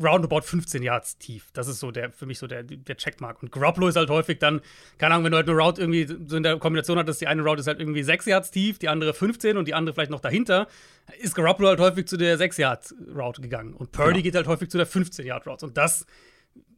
roundabout 0.03 0.41
15 0.41 0.84
Yards 0.84 1.17
tief. 1.17 1.48
Das 1.53 1.67
ist 1.67 1.79
so 1.79 1.91
der, 1.91 2.12
für 2.12 2.25
mich 2.25 2.39
so 2.39 2.48
der, 2.48 2.63
der 2.63 2.98
Checkmark. 2.98 3.41
Und 3.41 3.51
Garoppolo 3.51 3.88
ist 3.88 3.96
halt 3.96 4.10
häufig 4.10 4.39
dann, 4.39 4.62
keine 4.98 5.13
Ahnung, 5.13 5.25
wenn 5.25 5.31
du 5.31 5.38
halt 5.38 5.50
eine 5.50 5.58
Route 5.58 5.81
irgendwie 5.81 6.08
so 6.27 6.38
in 6.38 6.43
der 6.43 6.58
Kombination 6.58 6.98
hattest, 6.98 7.22
die 7.22 7.27
eine 7.27 7.41
Route 7.41 7.62
ist 7.62 7.67
halt 7.67 7.79
irgendwie 7.79 8.03
6 8.03 8.25
Yards 8.25 8.51
tief, 8.51 8.79
die 8.79 8.89
andere 8.89 9.13
15 9.13 9.58
und 9.58 9.67
die 9.67 9.74
andere 9.74 9.93
vielleicht 9.93 10.12
noch 10.12 10.20
dahinter, 10.20 10.67
ist 11.20 11.36
Garoppolo 11.36 11.70
halt 11.70 11.79
häufig 11.79 12.08
zu 12.08 12.17
der 12.17 12.38
6 12.38 12.58
Yards 12.58 12.96
Route 13.15 13.41
gegangen. 13.41 13.74
Und 13.74 13.91
Purdy 13.91 14.13
genau. 14.13 14.24
geht 14.24 14.36
halt 14.36 14.48
häufig 14.48 14.70
zu 14.70 14.77
der 14.77 14.88
15 14.88 15.25
Yard 15.25 15.48
Route. 15.48 15.65
Und 15.65 15.77
das 15.77 16.05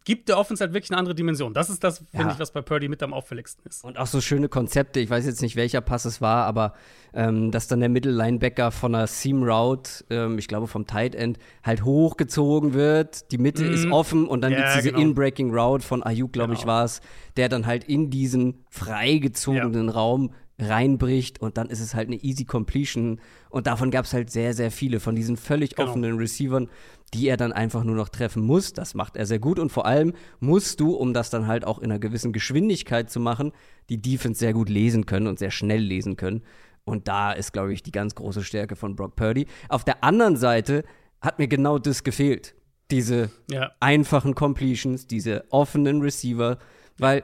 gibt 0.06 0.30
der 0.30 0.38
Offense 0.38 0.64
halt 0.64 0.74
wirklich 0.74 0.92
eine 0.92 1.00
andere 1.00 1.16
Dimension. 1.16 1.54
Das 1.54 1.70
ist 1.70 1.84
das, 1.84 2.00
finde 2.12 2.28
ja. 2.28 2.32
ich, 2.34 2.40
was 2.40 2.52
bei 2.52 2.62
Purdy 2.62 2.88
mit 2.88 3.02
am 3.04 3.14
auffälligsten 3.14 3.64
ist. 3.68 3.84
Und 3.84 3.98
auch 3.98 4.08
so 4.08 4.22
schöne 4.22 4.50
Konzepte. 4.50 5.00
Ich 5.00 5.10
weiß 5.10 5.26
jetzt 5.26 5.42
nicht, 5.42 5.56
welcher 5.56 5.82
Pass 5.82 6.06
es 6.06 6.22
war, 6.22 6.46
aber 6.46 6.74
ähm, 7.14 7.52
dass 7.52 7.68
dann 7.68 7.80
der 7.80 7.90
Mittellinebacker 7.90 8.72
von 8.72 8.96
einer 8.96 9.08
Seam 9.08 9.44
Route, 9.44 10.04
ähm, 10.10 10.38
ich 10.38 10.48
glaube 10.48 10.68
vom 10.68 10.86
Tight 10.88 11.16
End, 11.16 11.38
halt 11.64 11.84
hochgezogen 11.84 12.74
wird. 12.74 13.32
Die 13.32 13.38
Mitte 13.38 13.64
mm. 13.64 13.74
ist 13.74 13.86
mhm. 13.86 13.94
offen 13.94 14.28
und 14.28 14.42
dann 14.42 14.52
ja, 14.52 14.58
gibt 14.58 14.70
es 14.70 14.76
diese 14.76 14.92
genau. 14.92 15.02
In-Breaking 15.04 15.54
Route 15.54 15.86
von 15.86 16.04
Ayuk, 16.04 16.34
glaube 16.34 16.50
genau. 16.50 16.60
ich, 16.60 16.66
war 16.68 16.84
es, 16.84 17.02
der 17.38 17.50
dann 17.50 17.66
halt 17.66 17.84
in 17.84 18.10
diesen 18.10 18.66
freigezogenen 18.70 19.88
ja. 19.88 19.94
Raum 19.94 20.32
reinbricht 20.64 21.42
und 21.42 21.58
dann 21.58 21.70
ist 21.70 21.80
es 21.80 21.94
halt 21.94 22.08
eine 22.08 22.18
easy 22.18 22.46
Completion. 22.46 23.20
Und 23.50 23.68
davon 23.68 23.92
gab 23.92 24.06
es 24.06 24.14
halt 24.14 24.32
sehr, 24.32 24.54
sehr 24.54 24.72
viele 24.72 25.00
von 25.00 25.16
diesen 25.16 25.38
völlig 25.38 25.76
genau. 25.76 25.90
offenen 25.90 26.18
Receivern, 26.18 26.70
die 27.14 27.28
er 27.28 27.38
dann 27.38 27.54
einfach 27.54 27.84
nur 27.84 27.96
noch 27.96 28.10
treffen 28.10 28.44
muss. 28.44 28.74
Das 28.74 28.94
macht 28.94 29.16
er 29.16 29.26
sehr 29.26 29.40
gut 29.40 29.60
und 29.60 29.72
vor 29.72 29.86
allem 29.86 30.14
musst 30.40 30.80
du, 30.80 30.94
um 30.96 31.14
das 31.14 31.30
dann 31.30 31.48
halt 31.48 31.66
auch 31.66 31.80
in 31.80 31.86
einer 31.86 32.00
gewissen 32.00 32.34
Geschwindigkeit 32.34 33.10
zu 33.10 33.20
machen, 33.20 33.52
die 33.90 34.02
Defense 34.02 34.40
sehr 34.40 34.54
gut 34.54 34.70
lesen 34.70 35.06
können 35.06 35.28
und 35.28 35.40
sehr 35.40 35.52
schnell 35.52 35.82
lesen 35.82 36.16
können. 36.16 36.42
Und 36.86 37.08
da 37.08 37.32
ist, 37.32 37.54
glaube 37.54 37.74
ich, 37.74 37.84
die 37.84 37.92
ganz 37.92 38.16
große 38.16 38.44
Stärke 38.44 38.76
von 38.76 38.96
Brock 38.96 39.16
Purdy. 39.16 39.48
Auf 39.70 39.84
der 39.84 40.04
anderen 40.04 40.36
Seite 40.36 40.84
hat 41.22 41.40
mir 41.40 41.48
genau 41.48 41.80
das 41.80 42.04
gefehlt. 42.04 42.56
Diese 42.92 43.30
ja. 43.50 43.72
einfachen 43.80 44.36
Completions, 44.36 45.08
diese 45.08 45.46
offenen 45.50 46.02
Receiver, 46.02 46.58
weil 46.98 47.24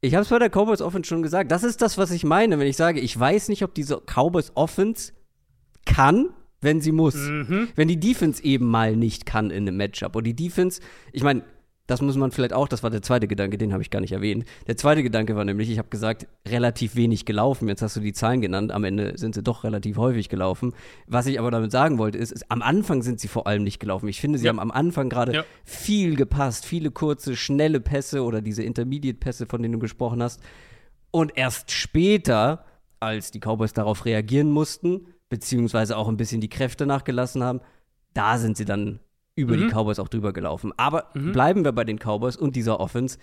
ich 0.00 0.14
habe 0.14 0.22
es 0.22 0.28
bei 0.28 0.38
der 0.38 0.50
Cowboys 0.50 0.80
Offense 0.80 1.08
schon 1.08 1.22
gesagt. 1.22 1.50
Das 1.50 1.64
ist 1.64 1.82
das, 1.82 1.98
was 1.98 2.10
ich 2.10 2.24
meine, 2.24 2.58
wenn 2.58 2.66
ich 2.66 2.76
sage, 2.76 3.00
ich 3.00 3.18
weiß 3.18 3.48
nicht, 3.48 3.62
ob 3.62 3.74
diese 3.74 4.00
Cowboys 4.06 4.52
Offense 4.54 5.12
kann, 5.84 6.30
wenn 6.60 6.80
sie 6.80 6.92
muss. 6.92 7.14
Mhm. 7.14 7.68
Wenn 7.74 7.88
die 7.88 8.00
Defense 8.00 8.42
eben 8.42 8.66
mal 8.66 8.96
nicht 8.96 9.26
kann 9.26 9.50
in 9.50 9.68
einem 9.68 9.76
Matchup. 9.76 10.16
Und 10.16 10.24
die 10.24 10.34
Defense, 10.34 10.80
ich 11.12 11.22
meine, 11.22 11.44
das 11.86 12.02
muss 12.02 12.16
man 12.16 12.32
vielleicht 12.32 12.52
auch, 12.52 12.68
das 12.68 12.82
war 12.82 12.90
der 12.90 13.02
zweite 13.02 13.28
Gedanke, 13.28 13.58
den 13.58 13.72
habe 13.72 13.82
ich 13.82 13.90
gar 13.90 14.00
nicht 14.00 14.12
erwähnt. 14.12 14.44
Der 14.66 14.76
zweite 14.76 15.02
Gedanke 15.02 15.36
war 15.36 15.44
nämlich, 15.44 15.70
ich 15.70 15.78
habe 15.78 15.88
gesagt, 15.88 16.26
relativ 16.46 16.96
wenig 16.96 17.24
gelaufen. 17.24 17.68
Jetzt 17.68 17.82
hast 17.82 17.96
du 17.96 18.00
die 18.00 18.12
Zahlen 18.12 18.40
genannt, 18.40 18.72
am 18.72 18.84
Ende 18.84 19.16
sind 19.16 19.34
sie 19.34 19.42
doch 19.42 19.62
relativ 19.62 19.96
häufig 19.96 20.28
gelaufen. 20.28 20.72
Was 21.06 21.26
ich 21.26 21.38
aber 21.38 21.50
damit 21.50 21.70
sagen 21.70 21.98
wollte, 21.98 22.18
ist, 22.18 22.32
ist 22.32 22.50
am 22.50 22.62
Anfang 22.62 23.02
sind 23.02 23.20
sie 23.20 23.28
vor 23.28 23.46
allem 23.46 23.62
nicht 23.62 23.78
gelaufen. 23.78 24.08
Ich 24.08 24.20
finde, 24.20 24.38
sie 24.38 24.46
ja. 24.46 24.50
haben 24.50 24.60
am 24.60 24.72
Anfang 24.72 25.08
gerade 25.08 25.32
ja. 25.32 25.44
viel 25.64 26.16
gepasst, 26.16 26.66
viele 26.66 26.90
kurze, 26.90 27.36
schnelle 27.36 27.80
Pässe 27.80 28.24
oder 28.24 28.42
diese 28.42 28.64
Intermediate-Pässe, 28.64 29.46
von 29.46 29.62
denen 29.62 29.74
du 29.74 29.78
gesprochen 29.78 30.22
hast. 30.22 30.40
Und 31.12 31.36
erst 31.36 31.70
später, 31.70 32.64
als 32.98 33.30
die 33.30 33.40
Cowboys 33.40 33.72
darauf 33.72 34.04
reagieren 34.04 34.50
mussten, 34.50 35.06
beziehungsweise 35.28 35.96
auch 35.96 36.08
ein 36.08 36.16
bisschen 36.16 36.40
die 36.40 36.48
Kräfte 36.48 36.84
nachgelassen 36.84 37.44
haben, 37.44 37.60
da 38.12 38.38
sind 38.38 38.56
sie 38.56 38.64
dann 38.64 39.00
über 39.36 39.56
mhm. 39.56 39.60
die 39.60 39.74
Cowboys 39.74 40.00
auch 40.00 40.08
drüber 40.08 40.32
gelaufen. 40.32 40.72
Aber 40.76 41.10
mhm. 41.14 41.32
bleiben 41.32 41.64
wir 41.64 41.72
bei 41.72 41.84
den 41.84 41.98
Cowboys 41.98 42.36
und 42.36 42.56
dieser 42.56 42.80
Offense. 42.80 43.18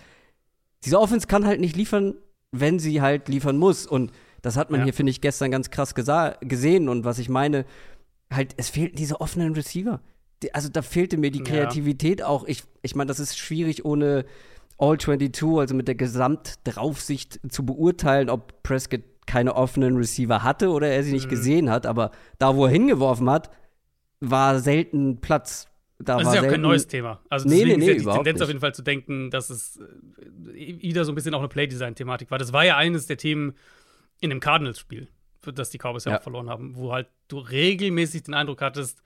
Diese 0.84 0.98
Offense 0.98 1.26
kann 1.26 1.44
halt 1.44 1.60
nicht 1.60 1.76
liefern, 1.76 2.14
wenn 2.52 2.78
sie 2.78 3.02
halt 3.02 3.28
liefern 3.28 3.58
muss. 3.58 3.86
Und 3.86 4.12
das 4.40 4.56
hat 4.56 4.70
man 4.70 4.80
ja. 4.80 4.84
hier, 4.84 4.94
finde 4.94 5.10
ich, 5.10 5.20
gestern 5.20 5.50
ganz 5.50 5.70
krass 5.70 5.94
gesehen. 5.94 6.88
Und 6.88 7.04
was 7.04 7.18
ich 7.18 7.28
meine, 7.28 7.66
halt, 8.32 8.54
es 8.56 8.70
fehlten 8.70 8.96
diese 8.96 9.20
offenen 9.20 9.54
Receiver. 9.54 10.00
Die, 10.42 10.54
also 10.54 10.68
da 10.68 10.82
fehlte 10.82 11.16
mir 11.16 11.30
die 11.30 11.42
Kreativität 11.42 12.20
ja. 12.20 12.26
auch. 12.26 12.44
Ich, 12.46 12.62
ich 12.82 12.94
meine, 12.94 13.08
das 13.08 13.18
ist 13.18 13.36
schwierig 13.36 13.84
ohne 13.84 14.24
All 14.78 14.98
22, 14.98 15.58
also 15.58 15.74
mit 15.74 15.88
der 15.88 15.94
Gesamtdraufsicht 15.94 17.40
zu 17.48 17.64
beurteilen, 17.64 18.28
ob 18.28 18.62
Prescott 18.62 19.02
keine 19.26 19.54
offenen 19.54 19.96
Receiver 19.96 20.42
hatte 20.42 20.70
oder 20.70 20.88
er 20.88 21.02
sie 21.02 21.12
nicht 21.12 21.26
mhm. 21.26 21.30
gesehen 21.30 21.70
hat. 21.70 21.86
Aber 21.86 22.10
da, 22.38 22.56
wo 22.56 22.66
er 22.66 22.70
hingeworfen 22.70 23.30
hat, 23.30 23.50
war 24.20 24.60
selten 24.60 25.20
Platz 25.20 25.66
da 26.04 26.18
das 26.18 26.28
ist 26.28 26.34
ja 26.34 26.42
auch 26.42 26.48
kein 26.48 26.60
neues 26.60 26.86
Thema. 26.86 27.20
Also 27.28 27.48
nee, 27.48 27.56
deswegen 27.56 27.80
nee, 27.80 27.86
nee, 27.86 27.92
ist 27.92 28.04
ja 28.04 28.12
die 28.12 28.16
Tendenz 28.16 28.34
nicht. 28.34 28.42
auf 28.42 28.48
jeden 28.48 28.60
Fall 28.60 28.74
zu 28.74 28.82
denken, 28.82 29.30
dass 29.30 29.50
es 29.50 29.78
äh, 29.78 30.82
wieder 30.82 31.04
so 31.04 31.12
ein 31.12 31.14
bisschen 31.14 31.34
auch 31.34 31.40
eine 31.40 31.48
Playdesign-Thematik 31.48 32.30
war. 32.30 32.38
Das 32.38 32.52
war 32.52 32.64
ja 32.64 32.76
eines 32.76 33.06
der 33.06 33.16
Themen 33.16 33.54
in 34.20 34.30
dem 34.30 34.40
Cardinals-Spiel, 34.40 35.08
das 35.54 35.70
die 35.70 35.78
Cowboys 35.78 36.04
ja. 36.04 36.12
ja 36.12 36.18
auch 36.18 36.22
verloren 36.22 36.48
haben, 36.48 36.76
wo 36.76 36.92
halt 36.92 37.08
du 37.28 37.38
regelmäßig 37.38 38.24
den 38.24 38.34
Eindruck 38.34 38.62
hattest, 38.62 39.02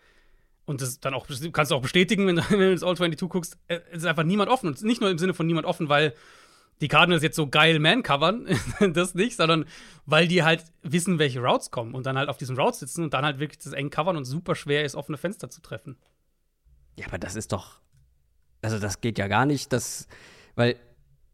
und 0.69 0.83
das 0.83 1.01
dann 1.01 1.15
auch 1.15 1.27
kannst 1.53 1.71
du 1.71 1.77
auch 1.77 1.81
bestätigen, 1.81 2.27
wenn 2.27 2.37
du, 2.37 2.43
wenn 2.51 2.59
du 2.61 2.73
ins 2.73 2.83
All 2.83 2.95
22 2.95 3.29
guckst, 3.29 3.59
äh, 3.69 3.81
es 3.91 3.99
ist 3.99 4.05
einfach 4.05 4.23
niemand 4.23 4.51
offen. 4.51 4.69
Und 4.69 4.83
nicht 4.83 5.01
nur 5.01 5.11
im 5.11 5.19
Sinne 5.19 5.33
von 5.33 5.47
niemand 5.47 5.67
offen, 5.67 5.89
weil 5.89 6.13
die 6.81 6.89
Cardinals 6.89 7.23
jetzt 7.23 7.37
so 7.37 7.49
geil 7.49 7.79
Man 7.79 8.03
covern, 8.03 8.47
das 8.93 9.15
nicht, 9.15 9.37
sondern 9.37 9.65
weil 10.05 10.29
die 10.29 10.43
halt 10.43 10.65
wissen, 10.83 11.19
welche 11.19 11.41
Routes 11.41 11.71
kommen 11.71 11.95
und 11.95 12.07
dann 12.07 12.19
halt 12.19 12.29
auf 12.29 12.37
diesen 12.37 12.57
Routes 12.57 12.81
sitzen 12.81 13.03
und 13.03 13.15
dann 13.15 13.25
halt 13.25 13.41
wirklich 13.41 13.59
das 13.59 13.73
eng 13.73 13.91
covern 13.91 14.17
und 14.17 14.27
super 14.27 14.55
schwer 14.55 14.85
ist, 14.85 14.95
offene 14.95 15.17
Fenster 15.17 15.49
zu 15.51 15.63
treffen. 15.63 15.97
Ja, 16.99 17.07
aber 17.07 17.19
das 17.19 17.37
ist 17.37 17.53
doch. 17.53 17.81
Also, 18.61 18.79
das 18.79 19.01
geht 19.01 19.19
ja 19.19 19.29
gar 19.29 19.47
nicht, 19.47 19.73
das. 19.73 20.09
Weil 20.57 20.77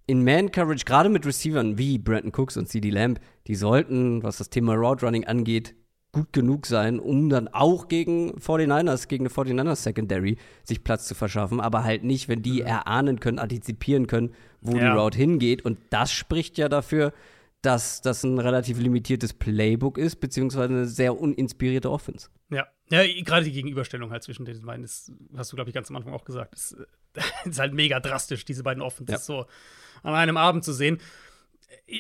in 0.07 0.23
Man-Coverage, 0.23 0.85
gerade 0.85 1.09
mit 1.09 1.25
Receivern 1.25 1.79
wie 1.79 1.99
Brandon 1.99 2.33
Cooks 2.35 2.59
und 2.59 2.69
CD 2.69 2.91
Lamb, 2.91 3.19
die 3.47 3.55
sollten, 3.55 4.23
was 4.23 4.37
das 4.37 4.51
Thema 4.51 4.75
Route 4.75 5.07
Running 5.07 5.25
angeht, 5.25 5.75
gut 6.13 6.33
genug 6.33 6.67
sein, 6.67 7.01
um 7.01 7.31
dann 7.31 7.49
auch 7.49 7.89
gegen 7.89 8.33
49ers, 8.39 9.09
gegen 9.09 9.27
eine 9.27 9.35
49ers 9.35 9.77
Secondary 9.77 10.37
sich 10.63 10.85
Platz 10.85 11.09
zu 11.09 11.15
verschaffen, 11.15 11.61
aber 11.61 11.83
halt 11.83 12.05
nicht, 12.05 12.29
wenn 12.29 12.43
die 12.43 12.61
erahnen 12.61 13.19
können, 13.19 13.39
antizipieren 13.39 14.07
können, 14.07 14.33
wo 14.61 14.77
ja. 14.77 14.93
die 14.93 14.99
Route 14.99 15.19
hingeht. 15.19 15.65
Und 15.65 15.79
das 15.91 16.13
spricht 16.13 16.59
ja 16.59 16.69
dafür, 16.69 17.13
dass 17.63 18.03
das 18.03 18.23
ein 18.25 18.39
relativ 18.39 18.79
limitiertes 18.79 19.33
Playbook 19.33 19.97
ist, 19.99 20.17
beziehungsweise 20.17 20.73
eine 20.75 20.87
sehr 20.87 21.19
uninspirierte 21.19 21.91
Offense. 21.91 22.29
Ja, 22.91 23.03
gerade 23.23 23.45
die 23.45 23.53
Gegenüberstellung 23.53 24.11
halt 24.11 24.23
zwischen 24.23 24.45
den 24.45 24.61
beiden, 24.65 24.83
das 24.83 25.11
hast 25.37 25.53
du, 25.53 25.57
glaube 25.57 25.71
ich, 25.71 25.75
ganz 25.75 25.91
am 25.91 25.97
Anfang 25.97 26.13
auch 26.13 26.25
gesagt, 26.25 26.55
ist, 26.55 26.77
ist 27.45 27.59
halt 27.59 27.73
mega 27.73 28.01
drastisch, 28.01 28.45
diese 28.45 28.63
beiden 28.63 28.83
Offenses 28.83 29.15
ja. 29.15 29.19
so 29.19 29.47
an 30.03 30.15
einem 30.15 30.37
Abend 30.37 30.65
zu 30.65 30.73
sehen. 30.73 30.99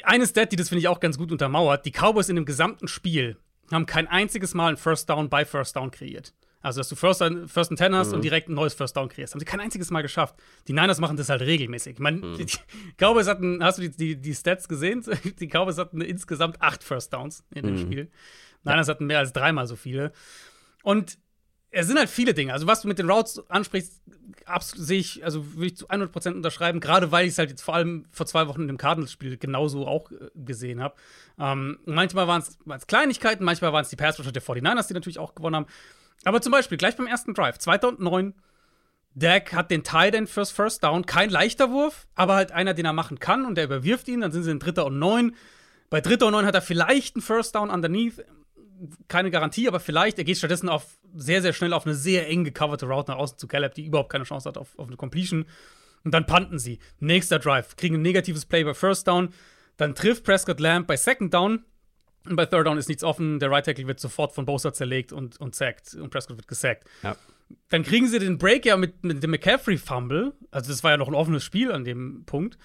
Eine 0.02 0.26
Stat, 0.26 0.52
die 0.52 0.56
das 0.56 0.68
finde 0.68 0.80
ich 0.80 0.88
auch 0.88 1.00
ganz 1.00 1.18
gut 1.18 1.32
untermauert, 1.32 1.86
die 1.86 1.90
Cowboys 1.90 2.28
in 2.28 2.36
dem 2.36 2.44
gesamten 2.44 2.88
Spiel 2.88 3.36
haben 3.72 3.86
kein 3.86 4.06
einziges 4.06 4.54
Mal 4.54 4.72
ein 4.72 4.76
First 4.76 5.08
Down 5.08 5.30
by 5.30 5.44
First 5.44 5.76
Down 5.76 5.90
kreiert. 5.90 6.34
Also, 6.64 6.80
dass 6.80 6.88
du 6.88 6.96
First, 6.96 7.22
First 7.46 7.70
and 7.70 7.78
Ten 7.78 7.94
hast 7.94 8.08
mhm. 8.08 8.14
und 8.14 8.24
direkt 8.24 8.48
ein 8.48 8.54
neues 8.54 8.72
First 8.72 8.96
Down 8.96 9.10
kreierst. 9.10 9.34
Haben 9.34 9.40
sie 9.40 9.44
kein 9.44 9.60
einziges 9.60 9.90
Mal 9.90 10.00
geschafft. 10.00 10.34
Die 10.66 10.72
Niners 10.72 10.98
machen 10.98 11.18
das 11.18 11.28
halt 11.28 11.42
regelmäßig. 11.42 11.94
Ich 11.94 11.98
meine, 11.98 12.18
mhm. 12.18 12.38
die, 12.38 12.46
Cowboys 12.96 13.26
hatten, 13.26 13.62
hast 13.62 13.76
du 13.76 13.82
die, 13.82 13.90
die, 13.90 14.16
die, 14.16 14.34
Stats 14.34 14.66
gesehen? 14.66 15.04
Die 15.40 15.46
Cowboys 15.46 15.76
hatten 15.76 16.00
insgesamt 16.00 16.62
acht 16.62 16.82
First 16.82 17.12
Downs 17.12 17.44
in 17.54 17.66
dem 17.66 17.74
mhm. 17.74 17.80
Spiel. 17.80 18.10
Niners 18.62 18.86
ja. 18.86 18.94
hatten 18.94 19.04
mehr 19.04 19.18
als 19.18 19.34
dreimal 19.34 19.66
so 19.66 19.76
viele. 19.76 20.12
Und 20.84 21.18
es 21.70 21.88
sind 21.88 21.98
halt 21.98 22.08
viele 22.08 22.34
Dinge. 22.34 22.52
Also, 22.52 22.68
was 22.68 22.82
du 22.82 22.88
mit 22.88 23.00
den 23.00 23.10
Routes 23.10 23.42
ansprichst, 23.50 24.00
sehe 24.76 25.00
ich, 25.00 25.24
also 25.24 25.54
würde 25.54 25.66
ich 25.66 25.76
zu 25.76 25.88
100% 25.88 26.34
unterschreiben, 26.34 26.78
gerade 26.78 27.10
weil 27.10 27.26
ich 27.26 27.32
es 27.32 27.38
halt 27.38 27.50
jetzt 27.50 27.62
vor 27.62 27.74
allem 27.74 28.04
vor 28.12 28.26
zwei 28.26 28.46
Wochen 28.46 28.62
in 28.62 28.68
dem 28.68 28.78
Cardinals-Spiel 28.78 29.38
genauso 29.38 29.86
auch 29.86 30.12
äh, 30.12 30.30
gesehen 30.36 30.80
habe. 30.80 30.94
Ähm, 31.38 31.80
manchmal 31.84 32.28
waren 32.28 32.42
es 32.42 32.86
Kleinigkeiten, 32.86 33.44
manchmal 33.44 33.72
waren 33.72 33.82
es 33.82 33.88
die 33.88 33.96
Pass-Rusher 33.96 34.30
der 34.30 34.42
49ers, 34.42 34.86
die 34.86 34.94
natürlich 34.94 35.18
auch 35.18 35.34
gewonnen 35.34 35.56
haben. 35.56 35.66
Aber 36.24 36.40
zum 36.40 36.52
Beispiel 36.52 36.78
gleich 36.78 36.96
beim 36.96 37.08
ersten 37.08 37.34
Drive, 37.34 37.58
2009, 37.58 38.34
Dak 39.16 39.52
hat 39.52 39.70
den 39.70 39.82
Tight 39.84 40.14
End 40.14 40.28
fürs 40.28 40.50
First 40.50 40.84
Down. 40.84 41.06
Kein 41.06 41.30
leichter 41.30 41.70
Wurf, 41.70 42.06
aber 42.14 42.34
halt 42.34 42.52
einer, 42.52 42.74
den 42.74 42.84
er 42.84 42.92
machen 42.92 43.18
kann 43.18 43.46
und 43.46 43.56
der 43.56 43.64
überwirft 43.64 44.08
ihn. 44.08 44.20
Dann 44.20 44.32
sind 44.32 44.42
sie 44.42 44.50
in 44.50 44.58
Dritter 44.58 44.86
und 44.86 44.98
Neun. 44.98 45.34
Bei 45.90 46.00
Dritter 46.00 46.26
und 46.26 46.32
Neun 46.32 46.46
hat 46.46 46.54
er 46.54 46.62
vielleicht 46.62 47.16
einen 47.16 47.22
First 47.22 47.54
Down 47.54 47.70
underneath. 47.70 48.24
Keine 49.08 49.30
Garantie, 49.30 49.68
aber 49.68 49.80
vielleicht. 49.80 50.18
Er 50.18 50.24
geht 50.24 50.38
stattdessen 50.38 50.68
auf 50.68 50.98
sehr, 51.14 51.42
sehr 51.42 51.52
schnell 51.52 51.72
auf 51.72 51.86
eine 51.86 51.94
sehr 51.94 52.28
eng 52.28 52.44
gecoverte 52.44 52.86
Route 52.86 53.12
nach 53.12 53.18
außen 53.18 53.38
zu 53.38 53.46
Gallup, 53.46 53.74
die 53.74 53.86
überhaupt 53.86 54.10
keine 54.10 54.24
Chance 54.24 54.48
hat 54.48 54.58
auf, 54.58 54.78
auf 54.78 54.86
eine 54.88 54.96
Completion. 54.96 55.46
Und 56.04 56.12
dann 56.12 56.26
panten 56.26 56.58
sie. 56.58 56.78
Nächster 57.00 57.38
Drive. 57.38 57.76
Kriegen 57.76 57.96
ein 57.96 58.02
negatives 58.02 58.46
Play 58.46 58.64
bei 58.64 58.74
First 58.74 59.08
Down. 59.08 59.30
Dann 59.76 59.94
trifft 59.94 60.24
Prescott 60.24 60.60
Lamb 60.60 60.86
bei 60.86 60.96
Second 60.96 61.32
Down. 61.32 61.64
Und 62.26 62.36
bei 62.36 62.46
Third 62.46 62.66
Down 62.66 62.78
ist 62.78 62.88
nichts 62.88 63.04
offen. 63.04 63.38
Der 63.38 63.50
Right 63.50 63.64
Tackle 63.64 63.86
wird 63.86 64.00
sofort 64.00 64.32
von 64.32 64.46
Bosa 64.46 64.72
zerlegt 64.72 65.12
und, 65.12 65.40
und 65.40 65.54
sackt. 65.54 65.94
Und 65.94 66.10
Prescott 66.10 66.36
wird 66.36 66.48
gesackt. 66.48 66.84
Ja. 67.02 67.16
Dann 67.68 67.82
kriegen 67.82 68.08
sie 68.08 68.18
den 68.18 68.38
Break 68.38 68.64
ja 68.64 68.76
mit, 68.76 69.04
mit 69.04 69.22
dem 69.22 69.30
McCaffrey-Fumble. 69.30 70.32
Also, 70.50 70.70
das 70.70 70.82
war 70.82 70.92
ja 70.92 70.96
noch 70.96 71.08
ein 71.08 71.14
offenes 71.14 71.44
Spiel 71.44 71.70
an 71.70 71.84
dem 71.84 72.24
Punkt. 72.24 72.56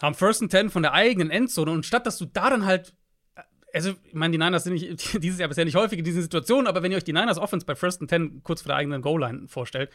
Haben 0.00 0.14
First 0.14 0.42
and 0.42 0.50
Ten 0.50 0.70
von 0.70 0.82
der 0.82 0.94
eigenen 0.94 1.30
Endzone. 1.30 1.70
Und 1.70 1.84
statt 1.84 2.06
dass 2.06 2.18
du 2.18 2.24
da 2.26 2.50
dann 2.50 2.64
halt. 2.64 2.94
Also, 3.72 3.90
ich 4.04 4.14
meine, 4.14 4.32
die 4.32 4.38
Niners 4.38 4.64
sind 4.64 4.74
nicht, 4.74 5.22
dieses 5.22 5.38
Jahr 5.38 5.48
bisher 5.48 5.64
nicht 5.64 5.76
häufig 5.76 5.98
in 5.98 6.04
diesen 6.04 6.22
Situationen, 6.22 6.66
aber 6.66 6.82
wenn 6.82 6.90
ihr 6.90 6.96
euch 6.96 7.04
die 7.04 7.12
Niners 7.12 7.38
Offense 7.38 7.66
bei 7.66 7.74
First 7.74 8.00
and 8.00 8.10
Ten 8.10 8.42
kurz 8.42 8.62
vor 8.62 8.68
der 8.68 8.76
eigenen 8.76 9.02
Goal-Line 9.02 9.48
vorstellt, 9.48 9.90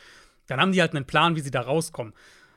dann 0.47 0.59
haben 0.59 0.71
die 0.71 0.81
halt 0.81 0.95
einen 0.95 1.05
Plan, 1.05 1.35
wie 1.35 1.41
sie 1.41 1.51
da 1.51 1.61
rauskommen. 1.61 2.13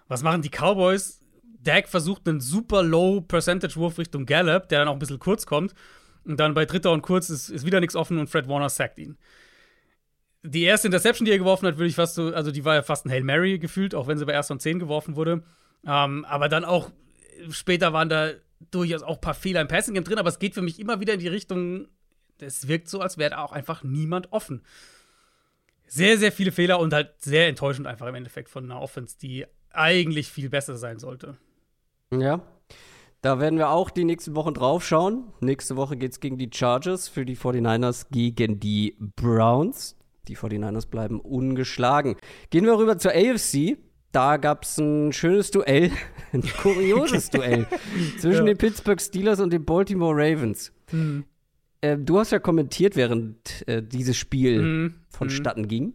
Was 0.09 0.23
machen 0.23 0.43
die 0.43 0.51
Cowboys? 0.51 1.21
Dak 1.63 1.89
versucht 1.89 2.29
einen 2.29 2.41
super 2.41 2.83
low 2.83 3.21
Percentage-Wurf 3.21 3.99
Richtung 3.99 4.27
Gallup, 4.27 4.69
der 4.69 4.81
dann 4.81 4.89
auch 4.89 4.93
ein 4.93 4.99
bisschen 4.99 5.19
kurz 5.19 5.47
kommt. 5.47 5.75
Und 6.25 6.39
dann 6.39 6.55
bei 6.55 6.65
Dritter 6.65 6.93
und 6.93 7.03
Kurz 7.03 7.31
ist, 7.31 7.49
ist 7.49 7.65
wieder 7.65 7.81
nichts 7.81 7.97
offen 7.97 8.19
und 8.19 8.29
Fred 8.29 8.49
Warner 8.49 8.69
sackt 8.69 8.99
ihn. 8.99 9.17
die 10.43 10.63
erste 10.63 10.89
Interception, 10.89 11.25
die 11.25 11.33
er 11.33 11.39
geworfen 11.39 11.67
hat, 11.67 11.77
würde 11.77 11.89
ich 11.89 11.95
fast 11.97 12.15
so, 12.15 12.33
also 12.35 12.51
die 12.53 12.65
war 12.65 12.75
ja 12.75 12.83
fast 12.83 13.07
ein 13.07 13.11
Hail 13.11 13.25
Mary 13.25 13.59
gefühlt, 13.59 13.95
auch 13.95 14.07
wenn 14.07 14.19
sie 14.19 14.27
bei 14.27 14.33
erst 14.33 14.51
und 14.51 14.63
10 14.63 14.79
geworfen 14.79 15.17
wurde. 15.17 15.43
Ähm, 15.87 16.25
aber 16.25 16.49
dann 16.49 16.65
auch 16.65 16.91
später 17.51 17.93
waren 17.93 18.09
da 18.09 18.31
durchaus 18.71 19.03
auch 19.03 19.17
ein 19.17 19.21
paar 19.21 19.35
Fehler 19.35 19.61
im 19.61 19.69
Passing 19.69 19.95
Game 19.95 20.05
drin, 20.05 20.19
aber 20.19 20.29
es 20.29 20.39
geht 20.39 20.55
für 20.55 20.63
mich 20.63 20.81
immer 20.81 21.01
wieder 21.01 21.15
in 21.15 21.21
die 21.21 21.29
Richtung, 21.29 21.89
es 22.41 22.69
wirkt 22.69 22.89
so, 22.89 23.01
als 23.01 23.19
wäre 23.19 23.39
auch 23.39 23.53
einfach 23.53 23.83
niemand 23.83 24.33
offen. 24.33 24.63
Sehr, 25.87 26.19
sehr 26.19 26.33
viele 26.33 26.53
Fehler 26.53 26.81
und 26.81 26.93
halt 26.93 27.15
sehr 27.19 27.49
enttäuschend 27.49 27.87
einfach 27.87 28.07
im 28.07 28.15
Endeffekt 28.15 28.49
von 28.49 28.65
einer 28.65 28.81
Offense, 28.81 29.17
die 29.19 29.47
eigentlich 29.71 30.29
viel 30.31 30.49
besser 30.49 30.77
sein 30.77 30.99
sollte. 30.99 31.37
Ja. 32.11 32.43
Da 33.23 33.41
werden 33.41 33.59
wir 33.59 33.71
auch 33.71 33.91
die 33.91 34.05
nächsten 34.05 34.37
Wochen 34.37 34.55
drauf 34.55 34.87
schauen. 34.87 35.33
Nächste 35.41 35.77
Woche 35.77 35.97
geht 35.97 36.13
es 36.13 36.21
gegen 36.21 36.39
die 36.39 36.51
Chargers, 36.53 37.09
für 37.09 37.25
die 37.25 37.37
49ers 37.37 38.07
gegen 38.11 38.61
die 38.61 38.97
Browns. 39.01 39.97
Die 40.29 40.37
49ers 40.37 40.89
bleiben 40.89 41.21
ungeschlagen. 41.21 42.17
Gehen 42.51 42.65
wir 42.65 42.79
rüber 42.79 42.99
zur 42.99 43.13
AFC. 43.13 43.79
Da 44.17 44.39
gab 44.39 44.63
es 44.63 44.79
ein 44.79 45.13
schönes 45.13 45.51
Duell, 45.51 45.91
ein 46.33 46.41
kurioses 46.63 47.29
Duell 47.29 47.67
zwischen 48.19 48.47
ja. 48.47 48.55
den 48.55 48.57
Pittsburgh 48.57 48.99
Steelers 48.99 49.41
und 49.41 49.53
den 49.53 49.67
Baltimore 49.67 50.15
Ravens. 50.17 50.73
Mhm. 50.91 51.27
Äh, 51.83 51.99
du 51.99 52.19
hast 52.19 52.33
ja 52.33 52.39
kommentiert, 52.39 52.97
während 52.97 53.69
äh, 53.69 53.83
dieses 53.83 54.17
Spiel 54.17 54.63
mhm. 54.63 54.95
vonstatten 55.11 55.65
mhm. 55.65 55.69
ging. 55.69 55.95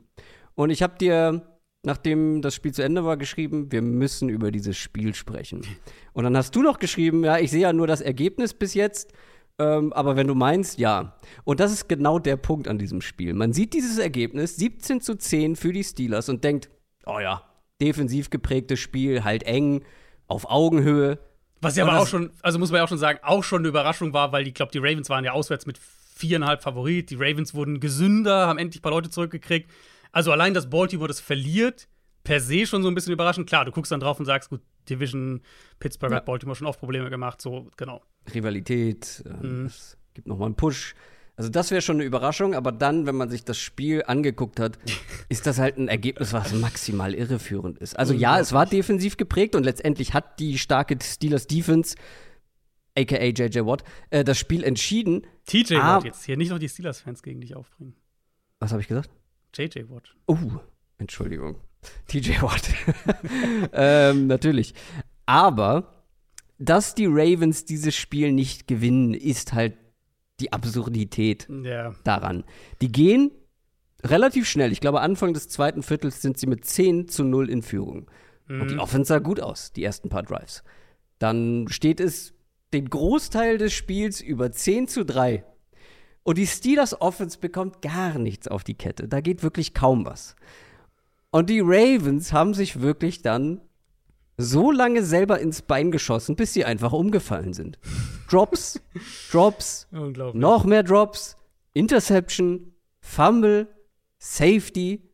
Und 0.54 0.70
ich 0.70 0.84
habe 0.84 1.00
dir, 1.00 1.58
nachdem 1.82 2.44
das 2.44 2.54
Spiel 2.54 2.72
zu 2.72 2.84
Ende 2.84 3.04
war, 3.06 3.18
geschrieben, 3.18 3.72
wir 3.72 3.82
müssen 3.82 4.30
über 4.30 4.52
dieses 4.52 4.78
Spiel 4.78 5.16
sprechen. 5.16 5.66
Und 6.14 6.24
dann 6.24 6.38
hast 6.38 6.56
du 6.56 6.62
noch 6.62 6.78
geschrieben, 6.78 7.24
ja, 7.24 7.40
ich 7.40 7.50
sehe 7.50 7.62
ja 7.62 7.74
nur 7.74 7.88
das 7.88 8.02
Ergebnis 8.02 8.54
bis 8.54 8.76
jetzt. 8.76 9.14
Ähm, 9.58 9.92
aber 9.94 10.16
wenn 10.16 10.28
du 10.28 10.36
meinst, 10.36 10.78
ja. 10.78 11.18
Und 11.44 11.60
das 11.60 11.72
ist 11.72 11.90
genau 11.90 12.20
der 12.20 12.38
Punkt 12.38 12.68
an 12.68 12.78
diesem 12.78 13.02
Spiel. 13.02 13.34
Man 13.34 13.52
sieht 13.52 13.74
dieses 13.74 13.98
Ergebnis 13.98 14.58
17 14.58 15.02
zu 15.02 15.16
10 15.16 15.56
für 15.56 15.74
die 15.74 15.84
Steelers 15.84 16.30
und 16.30 16.44
denkt, 16.44 16.70
oh 17.08 17.20
ja, 17.20 17.48
defensiv 17.82 18.30
geprägtes 18.30 18.80
Spiel, 18.80 19.24
halt 19.24 19.44
eng, 19.44 19.84
auf 20.28 20.50
Augenhöhe. 20.50 21.20
Was 21.62 21.76
ja 21.76 21.86
aber 21.86 22.00
auch 22.00 22.08
schon, 22.08 22.32
also 22.42 22.58
muss 22.58 22.72
man 22.72 22.78
ja 22.78 22.84
auch 22.86 22.90
schon 22.90 22.98
sagen, 22.98 23.20
auch 23.24 23.44
schon 23.44 23.60
eine 23.60 23.68
Überraschung 23.68 24.14
war, 24.14 24.32
weil 24.32 24.48
ich 24.48 24.54
glaube, 24.54 24.72
die 24.72 24.80
Ravens 24.80 25.10
waren 25.10 25.24
ja 25.26 25.34
auswärts 25.34 25.66
mit 25.66 25.78
viereinhalb 25.78 26.64
Favorit. 26.64 27.10
Die 27.10 27.16
Ravens 27.16 27.54
wurden 27.54 27.80
gesünder, 27.80 28.48
haben 28.48 28.58
endlich 28.60 28.80
ein 28.80 28.84
paar 28.84 28.92
Leute 28.92 29.10
zurückgekriegt. 29.10 29.70
Also 30.12 30.32
allein, 30.32 30.54
dass 30.54 30.70
Baltimore 30.70 31.08
das 31.08 31.20
verliert, 31.20 31.88
per 32.24 32.40
se 32.40 32.66
schon 32.66 32.84
so 32.84 32.90
ein 32.90 32.96
bisschen 32.96 33.14
überraschend. 33.14 33.48
Klar, 33.48 33.66
du 33.66 33.72
guckst 33.72 33.92
dann 33.92 34.00
drauf 34.00 34.20
und 34.20 34.26
sagst, 34.26 34.50
gut, 34.50 34.62
Division, 34.90 35.42
Pittsburgh 35.80 36.12
ja. 36.12 36.18
hat 36.18 36.26
Baltimore 36.26 36.56
schon 36.56 36.68
oft 36.68 36.80
Probleme 36.80 37.10
gemacht, 37.10 37.42
so, 37.42 37.68
genau. 37.78 38.02
Rivalität, 38.34 39.24
äh, 39.26 39.46
mhm. 39.46 39.66
es 39.66 39.98
gibt 40.14 40.28
nochmal 40.28 40.48
einen 40.48 40.56
Push. 40.56 40.96
Also 41.42 41.50
das 41.50 41.72
wäre 41.72 41.82
schon 41.82 41.96
eine 41.96 42.04
Überraschung, 42.04 42.54
aber 42.54 42.72
dann, 42.72 43.08
wenn 43.08 43.16
man 43.16 43.32
sich 43.32 43.44
das 43.44 43.58
Spiel 43.58 44.04
angeguckt 44.06 44.60
hat, 44.60 44.78
ist 45.30 45.48
das 45.48 45.58
halt 45.58 45.76
ein 45.80 45.88
Ergebnis, 45.88 46.34
was 46.34 46.54
maximal 46.54 47.16
irreführend 47.16 47.80
ist. 47.80 47.98
Also 47.98 48.14
ja, 48.14 48.40
es 48.40 48.54
war 48.54 48.68
defensiv 48.68 49.18
geprägt 49.18 49.56
und 49.56 49.64
letztendlich 49.64 50.14
hat 50.14 50.40
die 50.40 50.60
starke 50.60 50.96
Steelers 51.02 51.48
Defense, 51.48 51.96
aka 52.96 53.24
JJ 53.24 53.62
Watt, 53.66 53.84
äh, 54.12 54.24
das 54.24 54.38
Spiel 54.38 54.64
entschieden. 54.64 55.26
TJ 55.48 55.78
Watt 55.78 56.04
jetzt 56.04 56.26
hier, 56.26 56.38
nicht 56.38 56.52
noch 56.52 56.60
die 56.60 56.70
Steelers-Fans 56.70 57.24
gegen 57.24 57.42
dich 57.42 57.56
aufbringen. 57.56 57.96
Was 58.60 58.72
habe 58.72 58.84
ich 58.84 58.88
gesagt? 58.88 59.10
JJ 59.56 59.90
Watt. 59.90 60.14
Oh, 60.28 60.38
Entschuldigung. 61.00 61.56
TJ 62.06 62.40
Watt. 62.44 62.70
ähm, 63.74 64.28
natürlich. 64.28 64.76
Aber, 65.26 66.06
dass 66.60 66.94
die 66.94 67.08
Ravens 67.08 67.66
dieses 67.66 67.96
Spiel 67.96 68.32
nicht 68.32 68.68
gewinnen, 68.68 69.16
ist 69.16 69.54
halt 69.54 69.74
die 70.42 70.54
Absurdität 70.54 71.48
ja. 71.64 71.94
daran. 72.04 72.44
Die 72.82 72.92
gehen 72.92 73.32
relativ 74.04 74.48
schnell. 74.48 74.72
Ich 74.72 74.82
glaube, 74.82 75.02
Anfang 75.02 75.34
des 75.34 75.48
zweiten 75.48 75.84
Viertels 75.84 76.22
sind 76.22 76.38
sie 76.38 76.48
mit 76.48 76.66
10 76.66 77.08
zu 77.08 77.24
0 77.24 77.50
in 77.50 77.62
Führung. 77.62 78.10
Mhm. 78.48 78.62
Und 78.62 78.68
die 78.70 78.76
mhm. 78.76 78.82
Offense 78.82 79.10
sah 79.10 79.20
gut 79.20 79.40
aus, 79.40 79.72
die 79.74 79.84
ersten 79.84 80.10
paar 80.10 80.24
Drives. 80.24 80.64
Dann 81.20 81.68
steht 81.70 82.00
es 82.00 82.34
den 82.74 82.90
Großteil 82.90 83.58
des 83.58 83.74
Spiels 83.74 84.22
über 84.22 84.52
10 84.52 84.88
zu 84.88 85.06
3. 85.06 85.44
Und 86.24 86.38
die 86.38 86.48
Steelers 86.48 87.00
Offense 87.00 87.40
bekommt 87.40 87.82
gar 87.82 88.18
nichts 88.18 88.48
auf 88.48 88.64
die 88.64 88.76
Kette. 88.76 89.08
Da 89.08 89.22
geht 89.22 89.44
wirklich 89.44 89.74
kaum 89.74 90.06
was. 90.06 90.36
Und 91.32 91.50
die 91.50 91.62
Ravens 91.62 92.34
haben 92.34 92.54
sich 92.54 92.82
wirklich 92.82 93.22
dann 93.22 93.62
so 94.38 94.72
lange 94.72 95.04
selber 95.04 95.40
ins 95.40 95.62
Bein 95.62 95.92
geschossen, 95.92 96.36
bis 96.36 96.54
sie 96.54 96.66
einfach 96.66 96.94
umgefallen 96.94 97.54
sind. 97.54 97.80
Drops, 98.30 98.82
Drops, 99.32 99.88
noch 99.92 100.66
mehr 100.66 100.84
Drops, 100.84 101.38
Interception, 101.74 102.74
Fumble, 103.00 103.68
Safety. 104.20 105.10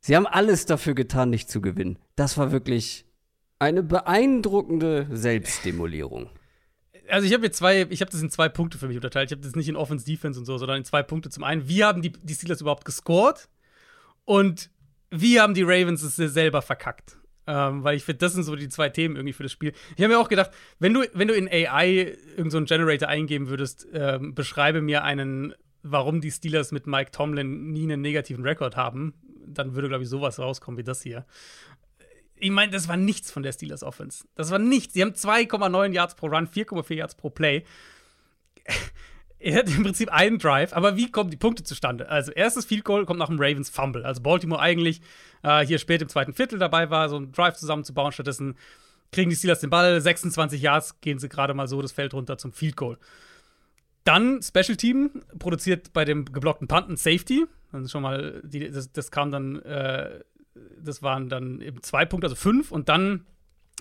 Sie 0.00 0.16
haben 0.16 0.26
alles 0.26 0.66
dafür 0.66 0.94
getan, 0.94 1.30
nicht 1.30 1.48
zu 1.48 1.60
gewinnen. 1.60 1.98
Das 2.16 2.36
war 2.36 2.52
wirklich 2.52 3.06
eine 3.58 3.82
beeindruckende 3.82 5.08
Selbstdemolierung. 5.10 6.28
Also 7.08 7.26
ich 7.26 7.34
habe 7.34 7.44
jetzt 7.44 7.58
zwei, 7.58 7.86
ich 7.90 8.00
habe 8.00 8.10
das 8.10 8.22
in 8.22 8.30
zwei 8.30 8.48
Punkte 8.48 8.78
für 8.78 8.88
mich 8.88 8.96
unterteilt. 8.96 9.30
Ich 9.30 9.36
habe 9.36 9.46
das 9.46 9.54
nicht 9.56 9.68
in 9.68 9.76
Offense, 9.76 10.04
Defense 10.04 10.38
und 10.38 10.46
so, 10.46 10.56
sondern 10.58 10.78
in 10.78 10.84
zwei 10.84 11.02
Punkte. 11.02 11.30
Zum 11.30 11.44
einen, 11.44 11.68
wie 11.68 11.84
haben 11.84 12.02
die, 12.02 12.12
die 12.12 12.34
Steelers 12.34 12.60
überhaupt 12.60 12.84
gescored? 12.84 13.48
Und 14.24 14.70
wie 15.10 15.40
haben 15.40 15.54
die 15.54 15.62
Ravens 15.62 16.02
es 16.02 16.16
selber 16.16 16.62
verkackt? 16.62 17.18
Ähm, 17.46 17.84
weil 17.84 17.96
ich 17.96 18.04
finde, 18.04 18.18
das 18.18 18.32
sind 18.32 18.44
so 18.44 18.56
die 18.56 18.68
zwei 18.68 18.88
Themen 18.88 19.16
irgendwie 19.16 19.34
für 19.34 19.42
das 19.42 19.52
Spiel. 19.52 19.72
Ich 19.96 20.02
habe 20.02 20.14
mir 20.14 20.18
auch 20.18 20.28
gedacht, 20.28 20.50
wenn 20.78 20.94
du, 20.94 21.04
wenn 21.12 21.28
du 21.28 21.34
in 21.34 21.48
AI 21.48 22.16
irgendeinen 22.36 22.66
so 22.66 22.74
Generator 22.74 23.08
eingeben 23.08 23.48
würdest, 23.48 23.86
ähm, 23.92 24.34
beschreibe 24.34 24.80
mir 24.80 25.04
einen, 25.04 25.54
warum 25.82 26.20
die 26.20 26.30
Steelers 26.30 26.72
mit 26.72 26.86
Mike 26.86 27.10
Tomlin 27.10 27.70
nie 27.70 27.82
einen 27.82 28.00
negativen 28.00 28.44
Rekord 28.44 28.76
haben, 28.76 29.14
dann 29.46 29.74
würde, 29.74 29.88
glaube 29.88 30.04
ich, 30.04 30.08
sowas 30.08 30.38
rauskommen 30.38 30.78
wie 30.78 30.84
das 30.84 31.02
hier. 31.02 31.26
Ich 32.36 32.50
meine, 32.50 32.72
das 32.72 32.88
war 32.88 32.96
nichts 32.96 33.30
von 33.30 33.42
der 33.42 33.52
Steelers 33.52 33.82
Offense. 33.82 34.24
Das 34.34 34.50
war 34.50 34.58
nichts. 34.58 34.94
Sie 34.94 35.02
haben 35.02 35.12
2,9 35.12 35.92
Yards 35.92 36.14
pro 36.14 36.26
Run, 36.28 36.48
4,4 36.48 36.94
Yards 36.94 37.14
pro 37.14 37.30
Play 37.30 37.64
er 39.38 39.58
hat 39.58 39.68
im 39.68 39.82
Prinzip 39.82 40.10
einen 40.12 40.38
Drive, 40.38 40.72
aber 40.72 40.96
wie 40.96 41.10
kommen 41.10 41.30
die 41.30 41.36
Punkte 41.36 41.62
zustande? 41.64 42.08
Also, 42.08 42.32
erstes 42.32 42.64
Field 42.64 42.84
Goal 42.84 43.06
kommt 43.06 43.18
nach 43.18 43.28
dem 43.28 43.38
Ravens 43.38 43.70
Fumble. 43.70 44.04
Also, 44.04 44.22
Baltimore 44.22 44.60
eigentlich 44.60 45.00
äh, 45.44 45.64
hier 45.64 45.78
spät 45.78 46.02
im 46.02 46.08
zweiten 46.08 46.32
Viertel 46.32 46.58
dabei 46.58 46.90
war, 46.90 47.08
so 47.08 47.16
einen 47.16 47.30
Drive 47.30 47.56
zusammenzubauen. 47.56 48.10
Stattdessen 48.10 48.56
kriegen 49.12 49.30
die 49.30 49.36
Steelers 49.36 49.60
den 49.60 49.70
Ball, 49.70 50.00
26 50.00 50.60
Yards, 50.60 51.00
gehen 51.00 51.18
sie 51.18 51.28
gerade 51.28 51.54
mal 51.54 51.68
so 51.68 51.80
das 51.80 51.92
Feld 51.92 52.14
runter 52.14 52.38
zum 52.38 52.52
Field 52.52 52.76
Goal. 52.76 52.98
Dann 54.02 54.42
Special 54.42 54.76
Team 54.76 55.22
produziert 55.38 55.92
bei 55.92 56.04
dem 56.04 56.24
geblockten 56.24 56.68
Punten 56.68 56.96
Safety. 56.96 57.46
Dann 57.72 57.88
schon 57.88 58.02
mal, 58.02 58.40
die, 58.44 58.70
das, 58.70 58.92
das, 58.92 59.10
kam 59.10 59.30
dann, 59.30 59.62
äh, 59.62 60.20
das 60.82 61.02
waren 61.02 61.28
dann 61.28 61.60
eben 61.60 61.82
zwei 61.82 62.04
Punkte, 62.04 62.26
also 62.26 62.36
fünf. 62.36 62.70
Und 62.70 62.88
dann 62.88 63.24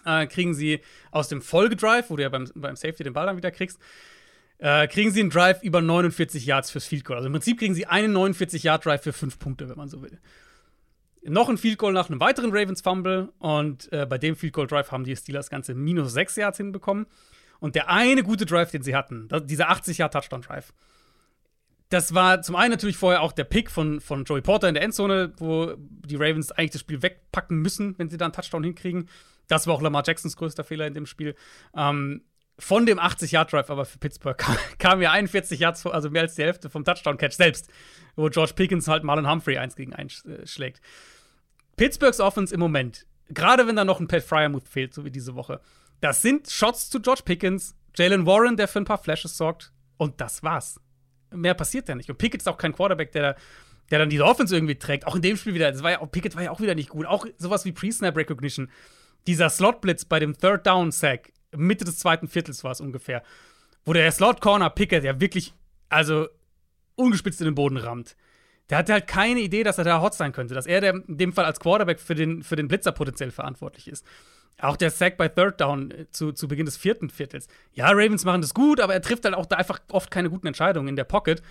äh, 0.06 0.28
kriegen 0.28 0.54
sie 0.54 0.82
aus 1.12 1.28
dem 1.28 1.41
Folgedrive, 1.41 2.10
wo 2.10 2.15
du 2.15 2.23
ja 2.23 2.30
beim, 2.30 2.49
beim 2.56 2.76
Safety 2.76 3.04
den 3.04 3.13
Ball 3.13 3.26
dann 3.26 3.38
wieder 3.38 3.52
kriegst, 3.52 3.80
äh, 4.60 4.88
kriegen 4.88 5.12
sie 5.12 5.19
einen 5.19 5.30
Drive 5.30 5.62
über 5.62 5.82
49 5.82 6.45
Yards 6.45 6.71
fürs 6.71 6.86
Field 6.86 7.04
Goal. 7.04 7.17
Also 7.17 7.28
im 7.28 7.34
Prinzip 7.34 7.60
kriegen 7.60 7.73
sie 7.73 7.86
einen 7.86 8.15
49-Yard-Drive 8.15 9.04
für 9.04 9.13
fünf 9.13 9.39
Punkte, 9.39 9.67
wenn 9.69 9.78
man 9.78 9.89
so 9.89 10.02
will. 10.02 10.19
Noch 11.26 11.48
ein 11.48 11.58
Field 11.58 11.78
Goal 11.78 11.94
nach 11.94 12.10
einem 12.10 12.20
weiteren 12.20 12.52
Ravens 12.52 12.82
Fumble 12.82 13.32
und 13.40 13.92
äh, 13.94 14.06
bei 14.06 14.18
dem 14.18 14.36
Field 14.36 14.54
Goal 14.54 14.68
Drive 14.68 14.92
haben 14.92 15.06
die 15.06 15.16
Steelers 15.16 15.50
ganze 15.50 15.74
minus 15.74 16.14
6 16.14 16.36
Yards 16.36 16.58
hinbekommen. 16.58 17.06
Und 17.60 17.76
der 17.76 17.90
eine 17.90 18.24
gute 18.24 18.46
Drive, 18.46 18.72
den 18.72 18.84
sie 18.84 18.94
hatten, 18.94 19.30
das, 19.30 19.46
dieser 19.46 19.70
80 19.70 20.00
Yard 20.00 20.12
Touchdown 20.12 20.42
Drive, 20.42 20.74
das 21.94 22.14
war 22.14 22.42
zum 22.42 22.56
einen 22.56 22.72
natürlich 22.72 22.98
vorher 22.98 23.22
auch 23.22 23.32
der 23.32 23.44
Pick 23.44 23.70
von, 23.70 24.02
von 24.02 24.26
Joey 24.26 24.42
Porter 24.42 24.68
in 24.68 24.74
der 24.74 24.84
Endzone, 24.84 25.32
wo 25.38 25.76
die 25.78 26.16
Ravens 26.16 26.52
eigentlich 26.52 26.72
das 26.72 26.82
Spiel 26.82 27.02
wegpacken 27.02 27.60
müssen, 27.60 27.98
wenn 27.98 28.10
sie 28.10 28.18
da 28.18 28.26
einen 28.26 28.34
Touchdown 28.34 28.64
hinkriegen. 28.64 29.08
Das 29.48 29.68
war 29.68 29.76
auch 29.76 29.82
Lamar 29.82 30.04
Jacksons 30.06 30.36
größter 30.36 30.64
Fehler 30.64 30.88
in 30.88 30.94
dem 30.94 31.06
Spiel. 31.06 31.36
Ähm, 31.76 32.24
von 32.60 32.86
dem 32.86 33.00
80-Yard-Drive 33.00 33.70
aber 33.70 33.86
für 33.86 33.98
Pittsburgh 33.98 34.38
kam, 34.38 34.58
kam 34.80 35.02
ja 35.02 35.12
41 35.12 35.60
Yards, 35.60 35.86
also 35.86 36.10
mehr 36.10 36.24
als 36.24 36.36
die 36.36 36.44
Hälfte 36.44 36.70
vom 36.70 36.84
Touchdown-Catch 36.84 37.34
selbst, 37.34 37.70
wo 38.16 38.30
George 38.30 38.54
Pickens 38.56 38.88
halt 38.88 39.04
Marlon 39.04 39.30
Humphrey 39.30 39.58
1 39.58 39.76
gegen 39.76 39.94
1 39.94 40.26
äh, 40.26 40.48
schlägt. 40.48 40.82
Pittsburghs 41.76 42.20
Offense 42.20 42.54
im 42.54 42.60
Moment, 42.60 43.08
gerade 43.30 43.68
wenn 43.68 43.76
da 43.76 43.86
noch 43.86 44.00
ein 44.00 44.08
Pat 44.08 44.24
Fryermuth 44.24 44.68
fehlt, 44.68 44.94
so 44.94 45.04
wie 45.06 45.12
diese 45.12 45.36
Woche, 45.36 45.60
das 46.02 46.22
sind 46.22 46.50
Shots 46.50 46.89
zu 46.89 47.02
George 47.02 47.22
Pickens, 47.26 47.76
Jalen 47.96 48.26
Warren, 48.26 48.58
der 48.58 48.68
für 48.68 48.80
ein 48.80 48.86
paar 48.86 48.98
Flashes 48.98 49.38
sorgt, 49.38 49.72
und 49.98 50.20
das 50.20 50.44
war's. 50.44 50.80
Mehr 51.32 51.54
passiert 51.54 51.89
ja 51.89 51.96
nicht. 51.96 52.10
Und 52.10 52.18
Pickett 52.18 52.42
ist 52.42 52.48
auch 52.48 52.58
kein 52.58 52.74
Quarterback, 52.74 53.12
der, 53.12 53.36
der 53.89 54.00
dann 54.00 54.10
diese 54.10 54.26
Offense 54.26 54.56
irgendwie 54.56 54.76
trägt. 54.76 55.08
Auch 55.08 55.16
in 55.16 55.22
dem 55.22 55.38
Spiel 55.38 55.54
wieder. 55.54 55.72
Das 55.72 55.84
war 55.84 55.92
ja 55.92 56.06
Pickett 56.06 56.36
war 56.36 56.44
ja 56.44 56.52
auch 56.52 56.62
wieder 56.62 56.76
nicht 56.76 56.89
gut. 56.89 57.06
Auch 57.06 57.26
sowas 57.38 57.66
wie 57.66 57.72
Pre-Snap 57.72 58.16
Recognition. 58.16 58.70
Dieser 59.28 59.50
Slot-Blitz 59.50 60.06
bei 60.06 60.20
dem 60.20 60.38
Third 60.38 60.68
Down 60.68 60.92
Sack 60.92 61.32
Mitte 61.56 61.86
des 61.86 62.00
zweiten 62.00 62.28
Viertels 62.28 62.63
war 62.63 62.72
es 62.72 62.82
ungefähr, 62.82 63.24
wo 63.86 63.94
der 63.94 64.12
Slot 64.12 64.42
Corner 64.42 64.70
Picker, 64.70 65.02
der 65.02 65.20
wirklich, 65.20 65.54
also 65.89 66.28
ungespitzt 66.96 67.42
in 67.42 67.46
den 67.46 67.56
Boden 67.56 67.78
rammt. 67.78 68.16
Der 68.70 68.78
hatte 68.78 68.94
halt 68.94 69.08
keine 69.08 69.42
Idee, 69.42 69.63
dass 69.63 69.78
er 69.78 69.84
da 69.84 70.02
hot 70.02 70.13
sein 70.13 70.32
könnte, 70.32 70.54
dass 70.54 70.66
er 70.66 70.82
der, 70.82 70.94
in 70.94 71.18
dem 71.18 71.34
Fall 71.34 71.46
als 71.46 71.60
Quarterback 71.60 72.00
für 72.00 72.16
den, 72.16 72.44
für 72.44 72.56
den 72.56 72.68
Blitzer 72.68 72.92
potenziell 72.92 73.32
verantwortlich 73.32 73.88
ist. 73.88 74.06
Auch 74.60 74.78
der 74.78 74.92
Sack 74.92 75.18
bei 75.18 75.28
Third 75.28 75.60
Down 75.60 75.92
äh, 75.92 76.10
zu, 76.12 76.32
zu 76.32 76.48
Beginn 76.48 76.66
des 76.66 76.78
vierten 76.78 77.10
Viertels. 77.10 77.48
Ja, 77.74 77.89
Ravens 77.89 78.24
machen 78.24 78.42
das 78.42 78.54
gut, 78.54 78.80
aber 78.80 78.94
er 78.94 79.02
trifft 79.02 79.26
halt 79.26 79.36
auch 79.36 79.46
da 79.46 79.58
einfach 79.58 79.80
oft 79.89 80.12
keine 80.12 80.30
guten 80.30 80.48
Entscheidungen 80.48 80.88
in 80.88 80.96
der 80.96 81.04
Pocket. 81.04 81.42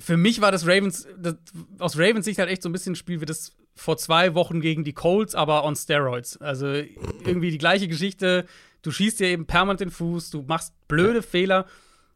für 0.00 0.16
mich 0.16 0.40
war 0.40 0.50
das 0.50 0.66
Ravens, 0.66 1.06
das, 1.16 1.36
aus 1.78 1.96
Ravens 1.96 2.24
Sicht 2.24 2.38
halt 2.38 2.50
echt 2.50 2.62
so 2.62 2.68
ein 2.68 2.72
bisschen 2.72 2.92
ein 2.92 2.96
Spiel 2.96 3.20
wie 3.20 3.26
das 3.26 3.52
vor 3.74 3.96
zwei 3.96 4.34
Wochen 4.34 4.60
gegen 4.60 4.84
die 4.84 4.92
Colts, 4.92 5.34
aber 5.34 5.64
on 5.64 5.76
Steroids. 5.76 6.36
Also 6.38 6.66
irgendwie 6.66 7.50
die 7.50 7.58
gleiche 7.58 7.88
Geschichte. 7.88 8.46
Du 8.82 8.90
schießt 8.90 9.20
dir 9.20 9.28
eben 9.28 9.46
permanent 9.46 9.80
den 9.80 9.90
Fuß, 9.90 10.30
du 10.30 10.42
machst 10.42 10.74
blöde. 10.88 11.22
Fehler, 11.22 11.66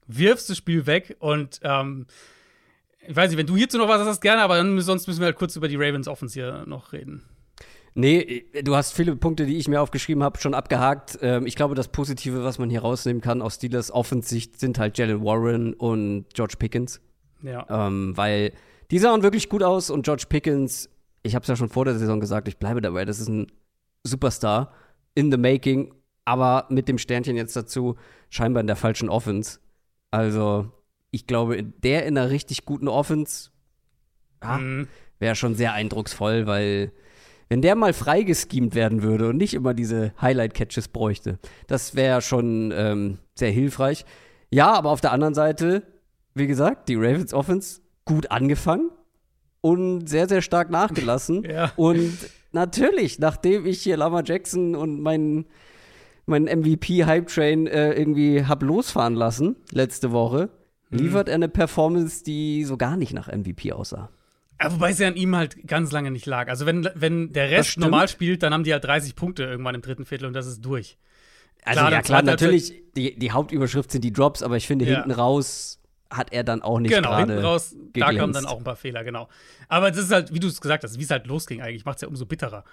wirfst 0.07 0.51
das 0.51 0.57
Spiel 0.57 0.87
weg 0.87 1.17
und 1.21 1.61
ähm, 1.63 2.07
ich 3.09 3.15
weiß 3.15 3.31
nicht, 3.31 3.39
wenn 3.39 3.47
du 3.47 3.57
hierzu 3.57 3.79
noch 3.79 3.89
was 3.89 4.05
hast, 4.05 4.21
gerne, 4.21 4.43
aber 4.43 4.57
dann, 4.57 4.81
sonst 4.81 5.07
müssen 5.07 5.21
wir 5.21 5.27
halt 5.27 5.37
kurz 5.37 5.55
über 5.57 5.69
die 5.69 5.77
Ravens 5.77 6.09
Offense 6.09 6.35
hier 6.35 6.65
noch 6.67 6.93
reden. 6.93 7.23
Nee, 7.95 8.45
du 8.63 8.77
hast 8.77 8.93
viele 8.93 9.17
Punkte, 9.17 9.47
die 9.47 9.57
ich 9.57 9.69
mir 9.69 9.81
aufgeschrieben 9.81 10.23
habe, 10.23 10.39
schon 10.39 10.53
abgehakt. 10.53 11.19
Ähm, 11.23 11.47
ich 11.47 11.57
glaube, 11.57 11.75
das 11.75 11.89
Positive, 11.89 12.45
was 12.45 12.59
man 12.59 12.69
hier 12.69 12.83
rausnehmen 12.83 13.23
kann 13.23 13.41
aus 13.41 13.55
Steelers 13.55 13.91
Offensicht, 13.91 14.61
sind 14.61 14.79
halt 14.79 14.99
Jalen 14.99 15.25
Warren 15.25 15.73
und 15.73 16.27
George 16.35 16.57
Pickens. 16.59 17.01
Ja. 17.43 17.67
Ähm, 17.71 18.15
weil 18.15 18.53
die 18.91 18.99
sahen 18.99 19.23
wirklich 19.23 19.49
gut 19.49 19.63
aus 19.63 19.89
und 19.89 20.05
George 20.05 20.25
Pickens, 20.29 20.91
ich 21.27 21.35
habe 21.35 21.43
es 21.43 21.49
ja 21.49 21.57
schon 21.57 21.69
vor 21.69 21.85
der 21.85 21.99
Saison 21.99 22.21
gesagt, 22.21 22.49
ich 22.49 22.59
bleibe 22.59 22.81
dabei, 22.81 23.05
das 23.05 23.21
ist 23.21 23.29
ein 23.29 23.53
Superstar 24.05 24.73
in 25.15 25.31
the 25.31 25.37
making, 25.37 25.93
aber 26.25 26.67
mit 26.71 26.89
dem 26.89 26.99
Sternchen 26.99 27.37
jetzt 27.37 27.57
dazu 27.57 27.97
scheinbar 28.31 28.61
in 28.61 28.67
der 28.67 28.77
falschen 28.77 29.09
Offense. 29.09 29.59
Also, 30.11 30.71
ich 31.11 31.27
glaube, 31.27 31.63
der 31.63 32.07
in 32.07 32.17
einer 32.17 32.31
richtig 32.31 32.65
guten 32.65 32.89
Offense 32.89 33.51
ah, 34.41 34.59
mhm. 34.59 34.89
wäre 35.19 35.35
schon 35.35 35.55
sehr 35.55 35.73
eindrucksvoll, 35.73 36.47
weil 36.47 36.93
wenn 37.49 37.63
der 37.63 37.77
mal 37.77 37.93
freigeschemt 37.93 38.75
werden 38.75 39.03
würde 39.03 39.29
und 39.29 39.37
nicht 39.37 39.55
immer 39.55 39.75
diese 39.75 40.13
Highlight-Catches 40.21 40.89
bräuchte, 40.89 41.39
das 41.67 41.95
wäre 41.95 42.21
schon 42.23 42.73
ähm, 42.75 43.19
sehr 43.35 43.51
hilfreich. 43.51 44.05
Ja, 44.51 44.73
aber 44.73 44.91
auf 44.91 45.01
der 45.01 45.13
anderen 45.13 45.35
Seite, 45.35 45.83
wie 46.35 46.47
gesagt, 46.47 46.89
die 46.89 46.97
Ravens 46.97 47.33
Offense 47.33 47.81
gut 48.05 48.31
angefangen 48.31 48.91
und 49.67 50.07
sehr, 50.07 50.29
sehr 50.29 50.43
stark 50.43 50.71
nachgelassen. 50.71 51.43
ja. 51.51 51.73
Und 51.75 52.17
natürlich, 52.53 53.19
nachdem 53.19 53.67
ich 53.67 53.83
hier 53.83 53.97
Lama 53.97 54.23
Jackson 54.25 54.77
und 54.77 55.01
meinen 55.01 55.47
mein 56.29 56.45
MVP-Hype-Train 56.45 57.67
äh, 57.67 57.93
irgendwie 57.93 58.45
hab 58.45 58.63
losfahren 58.63 59.15
lassen 59.15 59.57
letzte 59.73 60.13
Woche, 60.13 60.51
mhm. 60.91 60.99
liefert 60.99 61.29
er 61.29 61.35
eine 61.35 61.49
Performance, 61.49 62.23
die 62.23 62.65
so 62.65 62.77
gar 62.77 62.97
nicht 62.97 63.13
nach 63.13 63.27
MVP 63.27 63.73
aussah. 63.73 64.09
Ja, 64.61 64.73
wobei 64.73 64.91
es 64.91 65.01
ja 65.01 65.09
an 65.09 65.17
ihm 65.17 65.35
halt 65.35 65.67
ganz 65.67 65.91
lange 65.91 66.13
nicht 66.13 66.27
lag. 66.27 66.49
Also, 66.49 66.65
wenn, 66.65 66.89
wenn 66.95 67.33
der 67.33 67.51
Rest 67.51 67.79
normal 67.79 68.07
spielt, 68.09 68.45
dann 68.45 68.55
haben 68.55 68.65
die 68.65 68.73
halt 68.73 68.85
30 68.85 69.17
Punkte 69.17 69.43
irgendwann 69.45 69.75
im 69.75 69.83
dritten 69.83 70.05
Viertel 70.05 70.27
und 70.27 70.33
das 70.33 70.47
ist 70.47 70.65
durch. 70.65 70.97
Also, 71.65 71.81
klar, 71.81 71.93
ja, 71.93 72.03
klar, 72.03 72.23
natürlich, 72.23 72.73
die, 72.97 73.19
die 73.19 73.33
Hauptüberschrift 73.33 73.91
sind 73.91 74.05
die 74.05 74.13
Drops, 74.13 74.43
aber 74.43 74.57
ich 74.57 74.67
finde, 74.67 74.85
ja. 74.85 74.95
hinten 74.95 75.11
raus 75.11 75.81
hat 76.11 76.33
er 76.33 76.45
dann 76.45 76.63
auch 76.63 76.79
nicht 76.79 76.95
Genau, 76.95 77.17
hinten 77.17 77.39
raus, 77.39 77.71
geglänzt. 77.71 77.97
da 77.97 78.13
kamen 78.13 78.33
dann 78.33 78.47
auch 78.47 78.59
ein 78.59 78.65
paar 78.65 78.77
Fehler, 78.77 79.05
genau. 79.05 79.29
Aber 79.69 79.91
das 79.91 80.01
ist 80.01 80.13
halt, 80.13 80.33
wie 80.33 80.41
du 80.41 80.49
es 80.49 80.61
gesagt 80.61 80.85
hast, 80.85 80.99
wie 80.99 81.03
es 81.03 81.11
halt 81.11 81.27
losging 81.27 81.63
eigentlich, 81.63 81.85
macht 81.85 81.97
es 81.97 82.03
ja 82.03 82.09
umso 82.09 82.27
bitterer. 82.27 82.65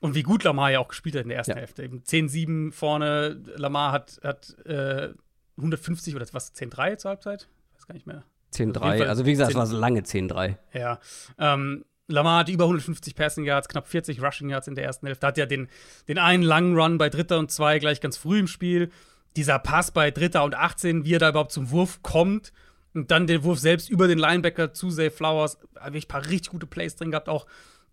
Und 0.00 0.14
wie 0.14 0.22
gut 0.22 0.42
Lamar 0.42 0.70
ja 0.72 0.80
auch 0.80 0.88
gespielt 0.88 1.14
hat 1.14 1.22
in 1.22 1.28
der 1.28 1.38
ersten 1.38 1.52
ja. 1.52 1.58
Hälfte. 1.58 1.84
10-7 1.84 2.72
vorne, 2.72 3.40
Lamar 3.56 3.92
hat, 3.92 4.20
hat 4.24 4.56
äh, 4.66 5.10
150 5.56 6.16
oder 6.16 6.26
was, 6.32 6.54
10-3 6.54 6.98
zur 6.98 7.10
Halbzeit? 7.10 7.48
Weiß 7.74 7.86
gar 7.86 7.94
nicht 7.94 8.06
mehr. 8.06 8.24
10-3. 8.52 8.80
Also, 8.80 9.04
also, 9.04 9.26
wie 9.26 9.30
gesagt, 9.30 9.52
10, 9.52 9.56
es 9.56 9.58
war 9.58 9.66
so 9.66 9.78
lange 9.78 10.00
10-3. 10.00 10.56
Ja. 10.74 10.98
Ähm, 11.38 11.84
Lamar 12.08 12.40
hat 12.40 12.48
über 12.48 12.64
150 12.64 13.14
Passing 13.14 13.44
Yards, 13.44 13.68
knapp 13.68 13.88
40 13.88 14.22
Rushing 14.22 14.50
Yards 14.50 14.66
in 14.66 14.74
der 14.74 14.84
ersten 14.84 15.06
Hälfte. 15.06 15.26
Hat 15.26 15.38
ja 15.38 15.46
den, 15.46 15.68
den 16.08 16.18
einen 16.18 16.42
langen 16.42 16.76
Run 16.78 16.98
bei 16.98 17.08
Dritter 17.08 17.38
und 17.38 17.50
Zwei 17.50 17.78
gleich 17.78 18.00
ganz 18.00 18.16
früh 18.16 18.40
im 18.40 18.48
Spiel. 18.48 18.90
Dieser 19.36 19.58
Pass 19.58 19.92
bei 19.92 20.10
Dritter 20.10 20.44
und 20.44 20.54
18, 20.54 21.04
wie 21.04 21.14
er 21.14 21.18
da 21.18 21.30
überhaupt 21.30 21.52
zum 21.52 21.70
Wurf 21.70 22.02
kommt. 22.02 22.52
Und 22.94 23.10
dann 23.10 23.26
den 23.26 23.42
Wurf 23.44 23.58
selbst 23.58 23.88
über 23.88 24.06
den 24.06 24.18
Linebacker 24.18 24.72
zu 24.72 24.90
Zay 24.90 25.10
Flowers. 25.10 25.58
Habe 25.78 25.98
ich 25.98 26.04
ein 26.04 26.08
paar 26.08 26.26
richtig 26.26 26.50
gute 26.50 26.66
Plays 26.66 26.96
drin 26.96 27.10
gehabt. 27.10 27.28
Auch 27.28 27.46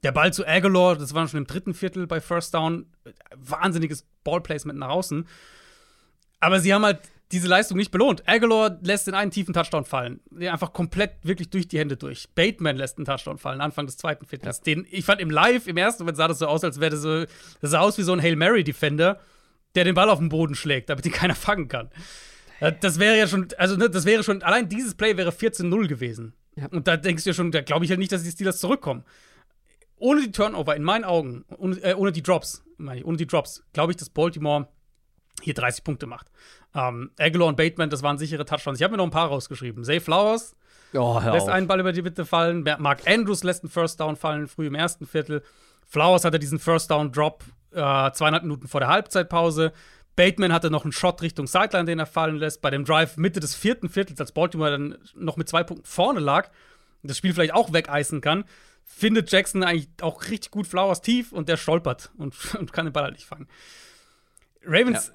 der 0.03 0.11
Ball 0.11 0.33
zu 0.33 0.45
Aguilar, 0.45 0.97
das 0.97 1.13
war 1.13 1.27
schon 1.27 1.39
im 1.39 1.47
dritten 1.47 1.73
Viertel 1.73 2.07
bei 2.07 2.21
First 2.21 2.53
Down. 2.53 2.85
Wahnsinniges 3.35 4.05
Ballplacement 4.23 4.79
nach 4.79 4.89
außen. 4.89 5.27
Aber 6.39 6.59
sie 6.59 6.73
haben 6.73 6.83
halt 6.83 6.99
diese 7.31 7.47
Leistung 7.47 7.77
nicht 7.77 7.91
belohnt. 7.91 8.27
Aguilar 8.27 8.79
lässt 8.81 9.07
den 9.07 9.13
einen 9.13 9.29
tiefen 9.31 9.53
Touchdown 9.53 9.85
fallen. 9.85 10.19
Einfach 10.39 10.73
komplett 10.73 11.11
wirklich 11.21 11.49
durch 11.49 11.67
die 11.67 11.77
Hände 11.77 11.95
durch. 11.95 12.27
Bateman 12.33 12.75
lässt 12.75 12.97
einen 12.97 13.05
Touchdown 13.05 13.37
fallen, 13.37 13.61
Anfang 13.61 13.85
des 13.85 13.97
zweiten 13.97 14.25
Viertels. 14.25 14.61
Den, 14.61 14.87
ich 14.89 15.05
fand 15.05 15.21
im 15.21 15.29
Live, 15.29 15.67
im 15.67 15.77
ersten 15.77 16.03
Moment 16.03 16.17
sah 16.17 16.27
das 16.27 16.39
so 16.39 16.47
aus, 16.47 16.63
als 16.63 16.79
wäre 16.79 16.91
das 16.91 17.01
so, 17.01 17.25
das 17.61 17.71
sah 17.71 17.79
aus 17.79 17.97
wie 17.97 18.03
so 18.03 18.13
ein 18.13 18.21
Hail 18.21 18.35
Mary-Defender, 18.35 19.19
der 19.75 19.83
den 19.83 19.93
Ball 19.93 20.09
auf 20.09 20.19
den 20.19 20.29
Boden 20.29 20.55
schlägt, 20.55 20.89
damit 20.89 21.05
ihn 21.05 21.11
keiner 21.11 21.35
fangen 21.35 21.67
kann. 21.67 21.89
Das 22.81 22.99
wäre 22.99 23.17
ja 23.17 23.27
schon, 23.27 23.47
also 23.57 23.75
ne, 23.75 23.89
das 23.89 24.05
wäre 24.05 24.23
schon, 24.23 24.41
allein 24.41 24.67
dieses 24.67 24.95
Play 24.95 25.15
wäre 25.17 25.31
14-0 25.31 25.87
gewesen. 25.87 26.33
Ja. 26.55 26.67
Und 26.67 26.87
da 26.87 26.97
denkst 26.97 27.23
du 27.23 27.29
ja 27.29 27.33
schon, 27.33 27.51
da 27.51 27.61
glaube 27.61 27.85
ich 27.85 27.91
halt 27.91 27.99
nicht, 27.99 28.11
dass 28.11 28.23
die 28.23 28.31
Steelers 28.31 28.59
zurückkommen. 28.59 29.03
Ohne 29.97 30.21
die 30.21 30.31
Turnover, 30.31 30.75
in 30.75 30.83
meinen 30.83 31.03
Augen, 31.03 31.45
ohne, 31.57 31.77
äh, 31.83 31.93
ohne 31.93 32.11
die 32.11 32.23
Drops, 32.23 32.63
ohne 32.79 33.17
die 33.17 33.27
Drops, 33.27 33.63
glaube 33.73 33.91
ich, 33.91 33.97
dass 33.97 34.09
Baltimore 34.09 34.67
hier 35.41 35.53
30 35.53 35.83
Punkte 35.83 36.05
macht. 36.05 36.27
Ähm, 36.75 37.11
Aguilar 37.17 37.47
und 37.47 37.57
Bateman, 37.57 37.89
das 37.89 38.03
waren 38.03 38.17
sichere 38.17 38.45
Touchdowns. 38.45 38.79
Ich 38.79 38.83
habe 38.83 38.91
mir 38.91 38.97
noch 38.97 39.05
ein 39.05 39.11
paar 39.11 39.27
rausgeschrieben. 39.27 39.83
Zay 39.83 39.99
Flowers 39.99 40.55
oh, 40.93 41.19
lässt 41.31 41.47
auf. 41.47 41.53
einen 41.53 41.67
Ball 41.67 41.79
über 41.79 41.91
die 41.91 42.01
Mitte 42.01 42.25
fallen. 42.25 42.63
Mark 42.79 43.07
Andrews 43.07 43.43
lässt 43.43 43.63
einen 43.63 43.71
First 43.71 43.99
Down 43.99 44.15
fallen, 44.15 44.47
früh 44.47 44.67
im 44.67 44.75
ersten 44.75 45.05
Viertel. 45.05 45.43
Flowers 45.85 46.25
hatte 46.25 46.39
diesen 46.39 46.59
First 46.59 46.91
Down 46.91 47.11
Drop 47.11 47.43
äh, 47.71 48.11
zweieinhalb 48.11 48.43
Minuten 48.43 48.67
vor 48.67 48.79
der 48.79 48.89
Halbzeitpause. 48.89 49.73
Bateman 50.19 50.51
hatte 50.51 50.69
noch 50.69 50.83
einen 50.83 50.91
Shot 50.91 51.21
Richtung 51.21 51.47
Sideline, 51.47 51.85
den 51.85 51.97
er 51.97 52.05
fallen 52.05 52.35
lässt. 52.35 52.61
Bei 52.61 52.69
dem 52.69 52.83
Drive 52.83 53.15
Mitte 53.15 53.39
des 53.39 53.55
vierten 53.55 53.87
Viertels, 53.87 54.19
als 54.19 54.33
Baltimore 54.33 54.69
dann 54.69 54.97
noch 55.15 55.37
mit 55.37 55.47
zwei 55.47 55.63
Punkten 55.63 55.85
vorne 55.85 56.19
lag, 56.19 56.49
das 57.03 57.17
Spiel 57.17 57.33
vielleicht 57.33 57.53
auch 57.53 57.71
wegeisen 57.71 58.19
kann, 58.19 58.43
findet 58.83 59.31
Jackson 59.31 59.63
eigentlich 59.63 59.87
auch 60.01 60.23
richtig 60.23 60.51
gut 60.51 60.67
Flowers 60.67 61.01
tief 61.01 61.31
und 61.31 61.47
der 61.47 61.55
stolpert 61.55 62.11
und, 62.17 62.35
und 62.59 62.73
kann 62.73 62.85
den 62.85 62.91
Ball 62.91 63.03
halt 63.03 63.13
nicht 63.13 63.27
fangen. 63.27 63.47
Ravens 64.65 65.07
ja 65.07 65.13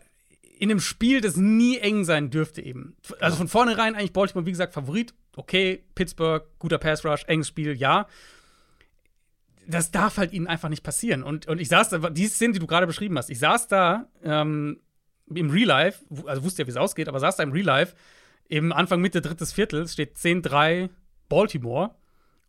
in 0.56 0.70
einem 0.70 0.80
Spiel, 0.80 1.20
das 1.20 1.36
nie 1.36 1.78
eng 1.78 2.04
sein 2.04 2.30
dürfte 2.30 2.62
eben. 2.62 2.96
Also 3.20 3.36
von 3.36 3.48
vornherein 3.48 3.96
eigentlich 3.96 4.12
Baltimore, 4.12 4.46
wie 4.46 4.52
gesagt, 4.52 4.72
Favorit. 4.72 5.12
Okay, 5.36 5.84
Pittsburgh, 5.94 6.44
guter 6.58 6.78
Pass 6.78 7.04
Rush, 7.04 7.24
enges 7.26 7.48
Spiel, 7.48 7.76
ja. 7.76 8.06
Das 9.66 9.90
darf 9.90 10.16
halt 10.16 10.32
ihnen 10.32 10.46
einfach 10.46 10.68
nicht 10.68 10.84
passieren. 10.84 11.24
Und, 11.24 11.48
und 11.48 11.60
ich 11.60 11.68
saß 11.68 11.88
da, 11.88 11.98
die 12.10 12.28
Szene, 12.28 12.52
die 12.52 12.60
du 12.60 12.68
gerade 12.68 12.86
beschrieben 12.86 13.18
hast, 13.18 13.30
ich 13.30 13.40
saß 13.40 13.66
da 13.66 14.08
ähm, 14.22 14.80
im 15.32 15.50
Real 15.50 15.68
Life, 15.68 16.04
also 16.26 16.44
wusste 16.44 16.62
ja, 16.62 16.66
wie 16.66 16.70
es 16.70 16.76
ausgeht, 16.76 17.08
aber 17.08 17.20
saß 17.20 17.36
da 17.36 17.42
im 17.42 17.52
Real 17.52 17.66
Life, 17.66 17.94
eben 18.48 18.72
Anfang, 18.72 19.00
Mitte 19.00 19.20
drittes 19.20 19.52
Viertels, 19.52 19.92
steht 19.92 20.16
10-3 20.16 20.90
Baltimore. 21.28 21.94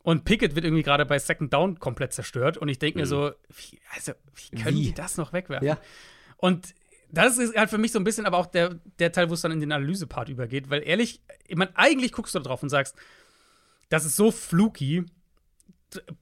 Und 0.03 0.23
Pickett 0.23 0.53
wird 0.53 0.65
irgendwie 0.65 0.83
gerade 0.83 1.05
bei 1.05 1.17
Second 1.17 1.51
Down 1.51 1.79
komplett 1.79 2.13
zerstört. 2.13 2.57
Und 2.57 2.69
ich 2.69 2.77
denke 2.77 2.99
mhm. 2.99 3.01
mir 3.01 3.07
so, 3.07 3.31
wie, 3.49 3.79
also, 3.95 4.11
wie 4.35 4.61
können 4.61 4.77
wie? 4.77 4.83
die 4.83 4.93
das 4.93 5.17
noch 5.17 5.33
wegwerfen? 5.33 5.67
Ja. 5.67 5.79
Und 6.37 6.75
das 7.11 7.37
ist 7.37 7.55
halt 7.55 7.69
für 7.69 7.77
mich 7.77 7.91
so 7.91 7.99
ein 7.99 8.03
bisschen 8.03 8.25
aber 8.25 8.37
auch 8.37 8.45
der, 8.45 8.79
der 8.99 9.11
Teil, 9.11 9.29
wo 9.29 9.33
es 9.33 9.41
dann 9.41 9.51
in 9.51 9.61
den 9.61 9.71
Analysepart 9.71 10.29
übergeht, 10.29 10.69
weil 10.69 10.83
ehrlich, 10.85 11.21
ich 11.47 11.55
meine, 11.55 11.75
eigentlich 11.75 12.11
guckst 12.11 12.35
du 12.35 12.39
da 12.39 12.43
drauf 12.43 12.61
und 12.61 12.69
sagst, 12.69 12.95
das 13.89 14.05
ist 14.05 14.15
so 14.15 14.31
fluky, 14.31 15.05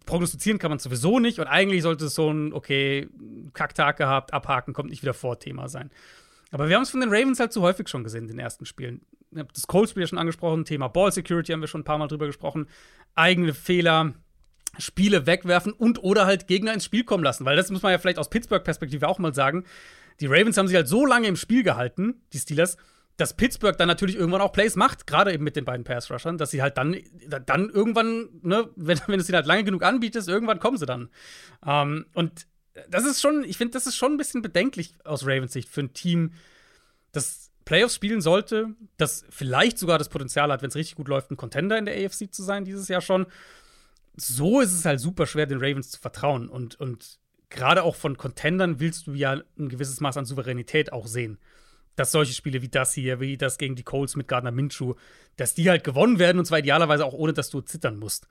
prognostizieren 0.05 0.59
kann 0.59 0.69
man 0.69 0.79
sowieso 0.79 1.19
nicht 1.19 1.39
und 1.39 1.47
eigentlich 1.47 1.81
sollte 1.81 2.05
es 2.05 2.15
so 2.15 2.29
ein, 2.29 2.53
okay, 2.53 3.09
Kacktag 3.53 3.97
gehabt, 3.97 4.33
abhaken, 4.33 4.73
kommt 4.73 4.89
nicht 4.89 5.01
wieder 5.01 5.13
vor 5.13 5.39
Thema 5.39 5.67
sein. 5.67 5.89
Aber 6.53 6.69
wir 6.69 6.75
haben 6.75 6.83
es 6.83 6.91
von 6.91 6.99
den 6.99 7.09
Ravens 7.09 7.39
halt 7.39 7.51
zu 7.51 7.61
häufig 7.61 7.87
schon 7.89 8.03
gesehen 8.03 8.23
in 8.23 8.29
den 8.29 8.39
ersten 8.39 8.65
Spielen. 8.65 9.01
Ich 9.31 9.39
habe 9.39 9.49
das 9.53 9.67
Cold-Spiel 9.67 10.03
ja 10.03 10.07
schon 10.07 10.19
angesprochen, 10.19 10.65
Thema 10.65 10.87
Ball 10.87 11.11
Security 11.11 11.51
haben 11.51 11.61
wir 11.61 11.67
schon 11.67 11.81
ein 11.81 11.85
paar 11.85 11.97
Mal 11.97 12.07
drüber 12.07 12.27
gesprochen, 12.27 12.67
eigene 13.15 13.53
Fehler, 13.53 14.13
Spiele 14.77 15.25
wegwerfen 15.25 15.73
und 15.73 16.03
oder 16.03 16.25
halt 16.25 16.47
Gegner 16.47 16.73
ins 16.73 16.85
Spiel 16.85 17.03
kommen 17.03 17.23
lassen, 17.23 17.45
weil 17.45 17.55
das 17.55 17.71
muss 17.71 17.81
man 17.81 17.91
ja 17.91 17.97
vielleicht 17.97 18.19
aus 18.19 18.29
Pittsburgh-Perspektive 18.29 19.07
auch 19.07 19.19
mal 19.19 19.33
sagen 19.33 19.65
die 20.19 20.27
Ravens 20.27 20.57
haben 20.57 20.67
sich 20.67 20.75
halt 20.75 20.87
so 20.87 21.05
lange 21.05 21.27
im 21.27 21.35
Spiel 21.35 21.63
gehalten, 21.63 22.21
die 22.33 22.39
Steelers, 22.39 22.77
dass 23.17 23.35
Pittsburgh 23.35 23.77
dann 23.77 23.87
natürlich 23.87 24.15
irgendwann 24.15 24.41
auch 24.41 24.53
Plays 24.53 24.75
macht, 24.75 25.05
gerade 25.05 25.33
eben 25.33 25.43
mit 25.43 25.55
den 25.55 25.65
beiden 25.65 25.83
Pass-Rushern, 25.83 26.37
dass 26.37 26.51
sie 26.51 26.61
halt 26.61 26.77
dann, 26.77 26.97
dann 27.45 27.69
irgendwann, 27.69 28.29
ne, 28.41 28.69
wenn, 28.75 28.99
wenn 29.07 29.17
du 29.17 29.21
es 29.21 29.29
ihnen 29.29 29.35
halt 29.35 29.45
lange 29.45 29.63
genug 29.63 29.83
anbietest, 29.83 30.27
irgendwann 30.27 30.59
kommen 30.59 30.77
sie 30.77 30.85
dann. 30.85 31.09
Ähm, 31.65 32.05
und 32.13 32.47
das 32.89 33.05
ist 33.05 33.21
schon, 33.21 33.43
ich 33.43 33.57
finde, 33.57 33.73
das 33.73 33.87
ist 33.87 33.95
schon 33.95 34.13
ein 34.13 34.17
bisschen 34.17 34.41
bedenklich 34.41 34.95
aus 35.03 35.25
Ravens 35.25 35.53
Sicht 35.53 35.69
für 35.69 35.81
ein 35.81 35.93
Team, 35.93 36.33
das 37.11 37.51
Playoffs 37.65 37.95
spielen 37.95 38.21
sollte, 38.21 38.67
das 38.97 39.25
vielleicht 39.29 39.77
sogar 39.77 39.97
das 39.97 40.09
Potenzial 40.09 40.51
hat, 40.51 40.61
wenn 40.61 40.69
es 40.69 40.75
richtig 40.75 40.95
gut 40.95 41.07
läuft, 41.07 41.31
ein 41.31 41.37
Contender 41.37 41.77
in 41.77 41.85
der 41.85 41.95
AFC 41.95 42.33
zu 42.33 42.43
sein 42.43 42.65
dieses 42.65 42.87
Jahr 42.87 43.01
schon. 43.01 43.25
So 44.15 44.61
ist 44.61 44.73
es 44.73 44.85
halt 44.85 44.99
super 44.99 45.25
schwer, 45.25 45.45
den 45.45 45.59
Ravens 45.59 45.91
zu 45.91 45.99
vertrauen. 45.99 46.49
Und, 46.49 46.79
und 46.79 47.19
gerade 47.49 47.83
auch 47.83 47.95
von 47.95 48.17
Contendern 48.17 48.79
willst 48.79 49.07
du 49.07 49.13
ja 49.13 49.41
ein 49.57 49.69
gewisses 49.69 50.01
Maß 50.01 50.17
an 50.17 50.25
Souveränität 50.25 50.91
auch 50.91 51.07
sehen. 51.07 51.39
Dass 51.95 52.11
solche 52.11 52.33
Spiele 52.33 52.61
wie 52.61 52.69
das 52.69 52.93
hier, 52.93 53.19
wie 53.19 53.37
das 53.37 53.57
gegen 53.57 53.75
die 53.75 53.83
Colts 53.83 54.15
mit 54.15 54.27
Gardner 54.27 54.51
Minshew, 54.51 54.95
dass 55.37 55.53
die 55.53 55.69
halt 55.69 55.83
gewonnen 55.83 56.19
werden 56.19 56.39
und 56.39 56.45
zwar 56.45 56.59
idealerweise 56.59 57.05
auch 57.05 57.13
ohne, 57.13 57.33
dass 57.33 57.49
du 57.49 57.61
zittern 57.61 57.97
musst. 57.97 58.27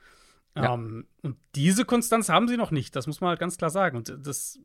Ja. 0.54 0.72
Um, 0.72 0.80
ähm, 0.82 1.06
und 1.22 1.36
diese 1.54 1.84
Konstanz 1.84 2.28
haben 2.28 2.48
sie 2.48 2.56
noch 2.56 2.70
nicht, 2.70 2.94
das 2.94 3.06
muss 3.06 3.20
man 3.20 3.30
halt 3.30 3.40
ganz 3.40 3.56
klar 3.56 3.70
sagen. 3.70 3.96
Und 3.96 4.16
das, 4.22 4.58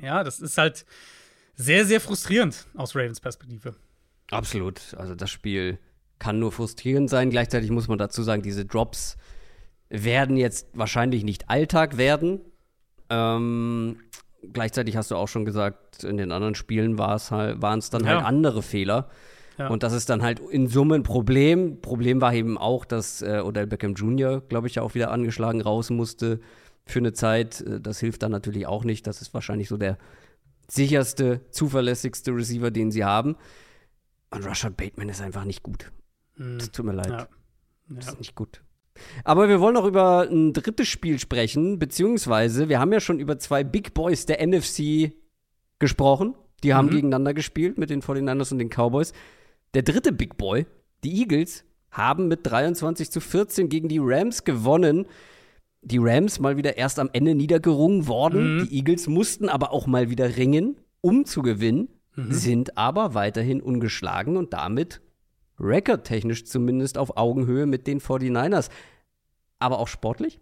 ja, 0.00 0.22
das 0.22 0.40
ist 0.40 0.58
halt 0.58 0.84
sehr, 1.54 1.84
sehr 1.84 2.00
frustrierend 2.00 2.66
aus 2.74 2.94
Ravens 2.94 3.20
Perspektive. 3.20 3.74
Absolut. 4.30 4.94
Also 4.96 5.14
das 5.14 5.30
Spiel 5.30 5.78
kann 6.18 6.38
nur 6.38 6.52
frustrierend 6.52 7.10
sein. 7.10 7.30
Gleichzeitig 7.30 7.70
muss 7.70 7.88
man 7.88 7.98
dazu 7.98 8.22
sagen, 8.22 8.42
diese 8.42 8.64
Drops 8.64 9.16
werden 9.88 10.36
jetzt 10.36 10.68
wahrscheinlich 10.74 11.24
nicht 11.24 11.48
Alltag 11.48 11.96
werden. 11.96 12.40
Ähm, 13.10 13.98
gleichzeitig 14.52 14.96
hast 14.96 15.10
du 15.10 15.16
auch 15.16 15.28
schon 15.28 15.44
gesagt, 15.44 16.04
in 16.04 16.16
den 16.16 16.30
anderen 16.30 16.54
Spielen 16.54 16.98
es 16.98 17.30
halt, 17.30 17.62
waren 17.62 17.78
es 17.78 17.90
dann 17.90 18.04
ja. 18.04 18.16
halt 18.16 18.24
andere 18.24 18.62
Fehler. 18.62 19.08
Ja. 19.58 19.68
Und 19.68 19.82
das 19.82 19.92
ist 19.92 20.08
dann 20.08 20.22
halt 20.22 20.40
in 20.40 20.68
Summe 20.68 20.94
ein 20.94 21.02
Problem. 21.02 21.80
Problem 21.80 22.20
war 22.20 22.32
eben 22.32 22.56
auch, 22.56 22.84
dass 22.84 23.22
äh, 23.22 23.42
Odell 23.44 23.66
Beckham 23.66 23.94
Jr., 23.94 24.40
glaube 24.40 24.68
ich, 24.68 24.78
auch 24.78 24.94
wieder 24.94 25.10
angeschlagen 25.10 25.60
raus 25.60 25.90
musste 25.90 26.40
für 26.86 27.00
eine 27.00 27.12
Zeit. 27.12 27.60
Äh, 27.62 27.80
das 27.80 27.98
hilft 27.98 28.22
dann 28.22 28.30
natürlich 28.30 28.66
auch 28.66 28.84
nicht. 28.84 29.06
Das 29.06 29.20
ist 29.20 29.34
wahrscheinlich 29.34 29.68
so 29.68 29.76
der 29.76 29.98
sicherste, 30.68 31.40
zuverlässigste 31.50 32.32
Receiver, 32.32 32.70
den 32.70 32.92
sie 32.92 33.04
haben. 33.04 33.36
Und 34.30 34.44
Rashad 34.44 34.76
Bateman 34.76 35.08
ist 35.08 35.20
einfach 35.20 35.44
nicht 35.44 35.62
gut. 35.62 35.90
Mhm. 36.36 36.58
Das 36.58 36.70
tut 36.70 36.86
mir 36.86 36.92
leid. 36.92 37.08
Ja. 37.08 37.18
Ja. 37.18 37.28
Das 37.88 38.08
ist 38.08 38.18
nicht 38.18 38.34
gut. 38.34 38.62
Aber 39.24 39.48
wir 39.48 39.60
wollen 39.60 39.74
noch 39.74 39.86
über 39.86 40.28
ein 40.28 40.52
drittes 40.52 40.88
Spiel 40.88 41.18
sprechen, 41.18 41.78
beziehungsweise 41.78 42.68
wir 42.68 42.80
haben 42.80 42.92
ja 42.92 43.00
schon 43.00 43.20
über 43.20 43.38
zwei 43.38 43.64
Big 43.64 43.94
Boys 43.94 44.26
der 44.26 44.44
NFC 44.44 45.12
gesprochen. 45.78 46.34
Die 46.62 46.74
haben 46.74 46.86
mhm. 46.86 46.92
gegeneinander 46.92 47.34
gespielt 47.34 47.78
mit 47.78 47.90
den 47.90 48.02
49ers 48.02 48.52
und 48.52 48.58
den 48.58 48.68
Cowboys. 48.68 49.12
Der 49.74 49.82
dritte 49.82 50.12
Big 50.12 50.36
Boy, 50.36 50.66
die 51.04 51.20
Eagles, 51.20 51.64
haben 51.90 52.28
mit 52.28 52.40
23 52.44 53.10
zu 53.10 53.20
14 53.20 53.68
gegen 53.68 53.88
die 53.88 54.00
Rams 54.00 54.44
gewonnen. 54.44 55.06
Die 55.82 55.98
Rams 55.98 56.38
mal 56.38 56.56
wieder 56.56 56.76
erst 56.76 56.98
am 56.98 57.10
Ende 57.12 57.34
niedergerungen 57.34 58.06
worden. 58.06 58.56
Mhm. 58.56 58.66
Die 58.68 58.76
Eagles 58.76 59.06
mussten 59.06 59.48
aber 59.48 59.72
auch 59.72 59.86
mal 59.86 60.10
wieder 60.10 60.36
ringen, 60.36 60.76
um 61.00 61.24
zu 61.24 61.42
gewinnen, 61.42 61.88
mhm. 62.16 62.32
sind 62.32 62.76
aber 62.76 63.14
weiterhin 63.14 63.60
ungeschlagen 63.60 64.36
und 64.36 64.52
damit 64.52 65.00
recordtechnisch 65.60 66.44
zumindest 66.44 66.98
auf 66.98 67.16
Augenhöhe 67.16 67.66
mit 67.66 67.86
den 67.86 68.00
49ers. 68.00 68.70
Aber 69.58 69.78
auch 69.78 69.88
sportlich? 69.88 70.40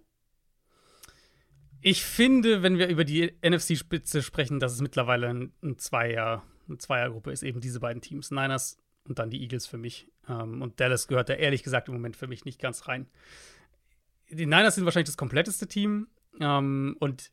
Ich 1.80 2.04
finde, 2.04 2.62
wenn 2.62 2.78
wir 2.78 2.88
über 2.88 3.04
die 3.04 3.32
NFC-Spitze 3.42 4.22
sprechen, 4.22 4.58
dass 4.58 4.72
es 4.72 4.80
mittlerweile 4.80 5.28
ein, 5.28 5.52
ein 5.62 5.78
Zweier, 5.78 6.42
eine 6.68 6.78
Zweiergruppe 6.78 7.30
ist, 7.30 7.42
eben 7.42 7.60
diese 7.60 7.80
beiden 7.80 8.02
Teams. 8.02 8.30
Niners 8.30 8.78
und 9.08 9.18
dann 9.18 9.30
die 9.30 9.42
Eagles 9.42 9.66
für 9.66 9.78
mich. 9.78 10.08
Ähm, 10.28 10.62
und 10.62 10.80
Dallas 10.80 11.08
gehört 11.08 11.28
da 11.28 11.34
ehrlich 11.34 11.62
gesagt 11.62 11.88
im 11.88 11.94
Moment 11.94 12.16
für 12.16 12.26
mich 12.26 12.44
nicht 12.44 12.60
ganz 12.60 12.88
rein. 12.88 13.06
Die 14.30 14.46
Niners 14.46 14.74
sind 14.74 14.84
wahrscheinlich 14.84 15.08
das 15.08 15.16
kompletteste 15.16 15.66
Team. 15.66 16.08
Ähm, 16.40 16.96
und 17.00 17.30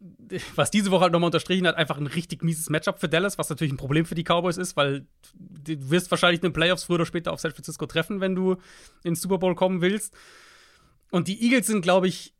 was 0.54 0.70
diese 0.70 0.90
Woche 0.90 1.02
halt 1.02 1.12
nochmal 1.12 1.28
unterstrichen 1.28 1.66
hat, 1.66 1.76
einfach 1.76 1.98
ein 1.98 2.06
richtig 2.06 2.42
mieses 2.42 2.70
Matchup 2.70 3.00
für 3.00 3.08
Dallas, 3.08 3.38
was 3.38 3.50
natürlich 3.50 3.72
ein 3.72 3.78
Problem 3.78 4.04
für 4.04 4.14
die 4.14 4.24
Cowboys 4.24 4.56
ist, 4.56 4.76
weil 4.76 5.06
du 5.34 5.90
wirst 5.90 6.10
wahrscheinlich 6.10 6.40
in 6.40 6.48
den 6.48 6.52
Playoffs 6.52 6.84
früher 6.84 6.96
oder 6.96 7.06
später 7.06 7.32
auf 7.32 7.40
San 7.40 7.52
Francisco 7.52 7.86
treffen, 7.86 8.20
wenn 8.20 8.34
du 8.34 8.56
ins 9.02 9.20
Super 9.20 9.38
Bowl 9.38 9.54
kommen 9.54 9.80
willst. 9.80 10.14
Und 11.10 11.28
die 11.28 11.42
Eagles 11.42 11.66
sind, 11.66 11.82
glaube 11.82 12.06
ich, 12.06 12.34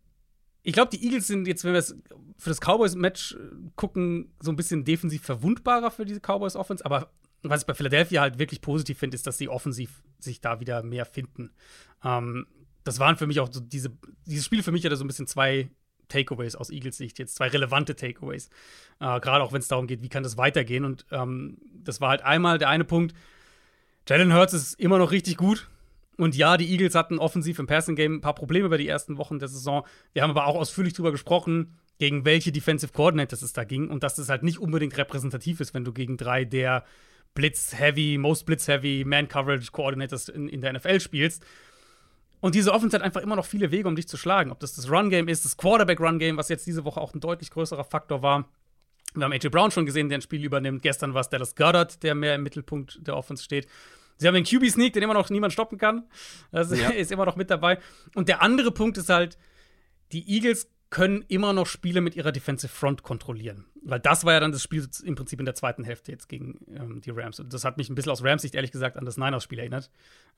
ich 0.62 0.74
glaube, 0.74 0.90
die 0.90 1.02
Eagles 1.02 1.26
sind 1.26 1.48
jetzt, 1.48 1.64
wenn 1.64 1.72
wir 1.72 1.78
es 1.78 1.96
für 2.36 2.50
das 2.50 2.60
Cowboys-Match 2.60 3.36
gucken, 3.74 4.34
so 4.40 4.52
ein 4.52 4.56
bisschen 4.56 4.84
defensiv 4.84 5.22
verwundbarer 5.22 5.90
für 5.90 6.04
diese 6.04 6.20
Cowboys-Offense. 6.20 6.84
Aber 6.84 7.10
was 7.42 7.62
ich 7.62 7.66
bei 7.66 7.74
Philadelphia 7.74 8.20
halt 8.20 8.38
wirklich 8.38 8.60
positiv 8.60 8.98
finde, 8.98 9.14
ist, 9.14 9.26
dass 9.26 9.38
sie 9.38 9.48
offensiv 9.48 10.02
sich 10.18 10.40
da 10.40 10.60
wieder 10.60 10.82
mehr 10.82 11.04
finden. 11.04 11.50
Ähm, 12.04 12.46
das 12.84 12.98
waren 12.98 13.16
für 13.16 13.26
mich 13.26 13.40
auch 13.40 13.52
so 13.52 13.60
diese, 13.60 13.90
dieses 14.26 14.44
Spiel 14.44 14.62
für 14.62 14.72
mich 14.72 14.84
hatte 14.84 14.96
so 14.96 15.04
ein 15.04 15.08
bisschen 15.08 15.26
zwei 15.26 15.70
Takeaways 16.08 16.56
aus 16.56 16.70
Eagles 16.70 16.96
Sicht, 16.96 17.18
jetzt 17.18 17.36
zwei 17.36 17.48
relevante 17.48 17.94
Takeaways. 17.94 18.48
Äh, 19.00 19.20
Gerade 19.20 19.44
auch 19.44 19.52
wenn 19.52 19.60
es 19.60 19.68
darum 19.68 19.86
geht, 19.86 20.02
wie 20.02 20.08
kann 20.08 20.22
das 20.22 20.38
weitergehen. 20.38 20.84
Und 20.84 21.04
ähm, 21.10 21.58
das 21.84 22.00
war 22.00 22.10
halt 22.10 22.22
einmal 22.22 22.58
der 22.58 22.70
eine 22.70 22.84
Punkt, 22.84 23.14
Jalen 24.08 24.34
Hurts 24.34 24.54
ist 24.54 24.80
immer 24.80 24.96
noch 24.98 25.10
richtig 25.10 25.36
gut. 25.36 25.68
Und 26.16 26.34
ja, 26.34 26.56
die 26.56 26.68
Eagles 26.70 26.94
hatten 26.94 27.18
offensiv 27.18 27.58
im 27.58 27.66
Passing 27.66 27.94
Game 27.94 28.14
ein 28.14 28.20
paar 28.20 28.34
Probleme 28.34 28.66
über 28.66 28.78
die 28.78 28.88
ersten 28.88 29.18
Wochen 29.18 29.38
der 29.38 29.48
Saison. 29.48 29.86
Wir 30.14 30.22
haben 30.22 30.30
aber 30.30 30.46
auch 30.46 30.56
ausführlich 30.56 30.94
darüber 30.94 31.12
gesprochen, 31.12 31.78
gegen 31.98 32.24
welche 32.24 32.50
Defensive 32.50 32.92
Coordinators 32.92 33.42
es 33.42 33.52
da 33.52 33.64
ging 33.64 33.88
und 33.88 34.02
dass 34.02 34.14
das 34.14 34.28
halt 34.28 34.42
nicht 34.42 34.58
unbedingt 34.58 34.96
repräsentativ 34.96 35.60
ist, 35.60 35.74
wenn 35.74 35.84
du 35.84 35.92
gegen 35.92 36.16
drei 36.16 36.44
der 36.44 36.84
Blitz-Heavy, 37.38 38.18
Most 38.18 38.46
Blitz-Heavy 38.46 39.04
Man-Coverage 39.06 39.70
Coordinators 39.70 40.28
in, 40.28 40.48
in 40.48 40.60
der 40.60 40.72
NFL 40.72 40.98
spielst. 40.98 41.44
Und 42.40 42.56
diese 42.56 42.72
Offense 42.72 42.96
hat 42.96 43.04
einfach 43.04 43.20
immer 43.20 43.36
noch 43.36 43.46
viele 43.46 43.70
Wege, 43.70 43.86
um 43.86 43.94
dich 43.94 44.08
zu 44.08 44.16
schlagen. 44.16 44.50
Ob 44.50 44.58
das 44.58 44.74
das 44.74 44.90
Run-Game 44.90 45.28
ist, 45.28 45.44
das 45.44 45.56
Quarterback-Run-Game, 45.56 46.36
was 46.36 46.48
jetzt 46.48 46.66
diese 46.66 46.84
Woche 46.84 47.00
auch 47.00 47.14
ein 47.14 47.20
deutlich 47.20 47.50
größerer 47.52 47.84
Faktor 47.84 48.22
war. 48.22 48.48
Wir 49.14 49.24
haben 49.24 49.32
AJ 49.32 49.50
Brown 49.50 49.70
schon 49.70 49.86
gesehen, 49.86 50.08
der 50.08 50.18
ein 50.18 50.22
Spiel 50.22 50.44
übernimmt. 50.44 50.82
Gestern 50.82 51.14
war 51.14 51.20
es 51.20 51.28
Dallas 51.28 51.54
Goddard, 51.54 52.02
der 52.02 52.16
mehr 52.16 52.34
im 52.34 52.42
Mittelpunkt 52.42 53.06
der 53.06 53.16
Offense 53.16 53.44
steht. 53.44 53.68
Sie 54.16 54.26
haben 54.26 54.34
den 54.34 54.44
QB-Sneak, 54.44 54.92
den 54.92 55.04
immer 55.04 55.14
noch 55.14 55.30
niemand 55.30 55.52
stoppen 55.52 55.78
kann. 55.78 56.08
Das 56.50 56.76
ja. 56.76 56.88
ist 56.90 57.12
immer 57.12 57.24
noch 57.24 57.36
mit 57.36 57.50
dabei. 57.50 57.78
Und 58.16 58.28
der 58.28 58.42
andere 58.42 58.72
Punkt 58.72 58.98
ist 58.98 59.10
halt, 59.10 59.38
die 60.10 60.28
Eagles 60.28 60.68
können 60.90 61.24
immer 61.28 61.52
noch 61.52 61.66
Spiele 61.66 62.00
mit 62.00 62.16
ihrer 62.16 62.32
Defensive 62.32 62.72
Front 62.72 63.04
kontrollieren. 63.04 63.64
Weil 63.82 64.00
das 64.00 64.24
war 64.24 64.32
ja 64.32 64.40
dann 64.40 64.52
das 64.52 64.62
Spiel 64.62 64.86
im 65.04 65.14
Prinzip 65.14 65.38
in 65.38 65.44
der 65.44 65.54
zweiten 65.54 65.84
Hälfte 65.84 66.10
jetzt 66.12 66.28
gegen 66.28 66.58
ähm, 66.74 67.00
die 67.00 67.10
Rams. 67.10 67.40
Und 67.40 67.52
das 67.52 67.64
hat 67.64 67.76
mich 67.76 67.88
ein 67.88 67.94
bisschen 67.94 68.12
aus 68.12 68.24
Rams 68.24 68.42
Sicht 68.42 68.54
ehrlich 68.54 68.72
gesagt 68.72 68.96
an 68.96 69.04
das 69.04 69.16
Niners-Spiel 69.16 69.58
erinnert. 69.58 69.90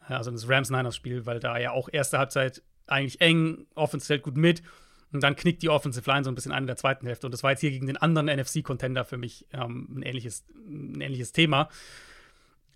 Äh, 0.09 0.15
also 0.15 0.31
das 0.31 0.49
Rams-Niners-Spiel, 0.49 1.27
weil 1.27 1.41
da 1.41 1.59
ja 1.59 1.73
auch 1.73 1.89
erste 1.91 2.19
Halbzeit 2.19 2.63
eigentlich 2.87 3.21
eng, 3.21 3.67
Offense 3.75 4.13
hält 4.13 4.23
gut 4.23 4.37
mit. 4.37 4.63
Und 5.13 5.23
dann 5.23 5.37
knickt 5.37 5.63
die 5.63 5.69
Offensive 5.69 6.09
Line 6.09 6.25
so 6.25 6.31
ein 6.31 6.35
bisschen 6.35 6.53
an 6.53 6.65
in 6.65 6.67
der 6.67 6.77
zweiten 6.77 7.07
Hälfte. 7.07 7.27
Und 7.27 7.33
das 7.33 7.43
war 7.43 7.51
jetzt 7.51 7.61
hier 7.61 7.71
gegen 7.71 7.87
den 7.87 7.97
anderen 7.97 8.27
NFC-Contender 8.27 9.05
für 9.05 9.17
mich 9.17 9.47
ähm, 9.53 9.89
ein, 9.97 10.03
ähnliches, 10.03 10.45
ein 10.55 11.01
ähnliches 11.01 11.33
Thema. 11.33 11.69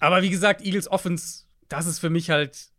Aber 0.01 0.23
wie 0.23 0.31
gesagt, 0.31 0.63
Eagles 0.63 0.91
Offense, 0.91 1.45
das 1.69 1.87
ist 1.87 1.99
für 1.99 2.11
mich 2.11 2.31
halt 2.31 2.75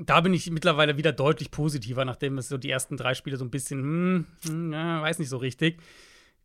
da 0.00 0.20
bin 0.20 0.32
ich 0.32 0.50
mittlerweile 0.50 0.96
wieder 0.96 1.12
deutlich 1.12 1.50
positiver, 1.50 2.04
nachdem 2.04 2.38
es 2.38 2.48
so 2.48 2.56
die 2.56 2.70
ersten 2.70 2.96
drei 2.96 3.14
Spiele 3.14 3.36
so 3.36 3.44
ein 3.44 3.50
bisschen, 3.50 3.80
hm, 3.80 4.26
hm 4.46 4.72
ja, 4.72 5.02
weiß 5.02 5.18
nicht 5.18 5.28
so 5.28 5.38
richtig. 5.38 5.80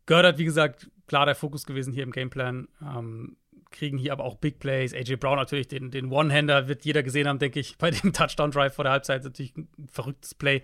Gördert, 0.06 0.38
wie 0.38 0.44
gesagt, 0.44 0.90
klar 1.06 1.26
der 1.26 1.34
Fokus 1.34 1.66
gewesen 1.66 1.92
hier 1.92 2.02
im 2.02 2.12
Gameplan. 2.12 2.68
Ähm, 2.82 3.36
kriegen 3.70 3.98
hier 3.98 4.12
aber 4.12 4.24
auch 4.24 4.36
Big 4.36 4.60
Plays. 4.60 4.94
AJ 4.94 5.16
Brown 5.16 5.36
natürlich, 5.36 5.68
den, 5.68 5.90
den 5.90 6.10
One-Hander 6.10 6.68
wird 6.68 6.84
jeder 6.84 7.02
gesehen 7.02 7.26
haben, 7.26 7.38
denke 7.38 7.60
ich, 7.60 7.76
bei 7.78 7.90
dem 7.90 8.12
Touchdown-Drive 8.12 8.74
vor 8.74 8.84
der 8.84 8.92
Halbzeit. 8.92 9.24
Natürlich 9.24 9.56
ein 9.56 9.68
verrücktes 9.90 10.34
Play. 10.34 10.62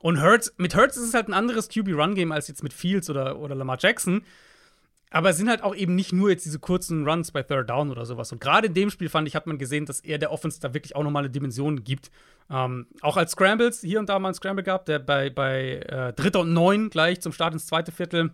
Und 0.00 0.22
Hurts, 0.22 0.54
mit 0.56 0.74
Hurts 0.74 0.96
ist 0.96 1.08
es 1.08 1.14
halt 1.14 1.28
ein 1.28 1.34
anderes 1.34 1.68
QB-Run-Game 1.68 2.32
als 2.32 2.48
jetzt 2.48 2.62
mit 2.62 2.72
Fields 2.72 3.10
oder, 3.10 3.38
oder 3.38 3.54
Lamar 3.54 3.76
Jackson. 3.78 4.22
Aber 5.10 5.30
es 5.30 5.36
sind 5.36 5.48
halt 5.48 5.62
auch 5.62 5.74
eben 5.74 5.96
nicht 5.96 6.12
nur 6.12 6.30
jetzt 6.30 6.46
diese 6.46 6.60
kurzen 6.60 7.06
Runs 7.06 7.32
bei 7.32 7.42
Third 7.42 7.68
Down 7.68 7.90
oder 7.90 8.06
sowas. 8.06 8.30
Und 8.30 8.40
gerade 8.40 8.68
in 8.68 8.74
dem 8.74 8.90
Spiel 8.90 9.08
fand 9.08 9.26
ich, 9.26 9.34
hat 9.34 9.46
man 9.46 9.58
gesehen, 9.58 9.84
dass 9.84 10.00
er 10.00 10.18
der 10.18 10.30
Offense 10.30 10.60
da 10.60 10.72
wirklich 10.72 10.94
auch 10.94 11.02
nochmal 11.02 11.24
eine 11.24 11.30
Dimension 11.30 11.82
gibt. 11.82 12.10
Ähm, 12.48 12.86
auch 13.00 13.16
als 13.16 13.32
Scrambles, 13.32 13.80
hier 13.80 13.98
und 13.98 14.08
da 14.08 14.18
mal 14.20 14.28
ein 14.28 14.34
Scramble 14.34 14.62
gab, 14.62 14.86
der 14.86 15.00
bei, 15.00 15.28
bei 15.28 15.80
äh, 15.80 16.12
Dritter 16.12 16.40
und 16.40 16.52
Neun 16.52 16.90
gleich 16.90 17.20
zum 17.20 17.32
Start 17.32 17.52
ins 17.52 17.66
zweite 17.66 17.90
Viertel, 17.90 18.30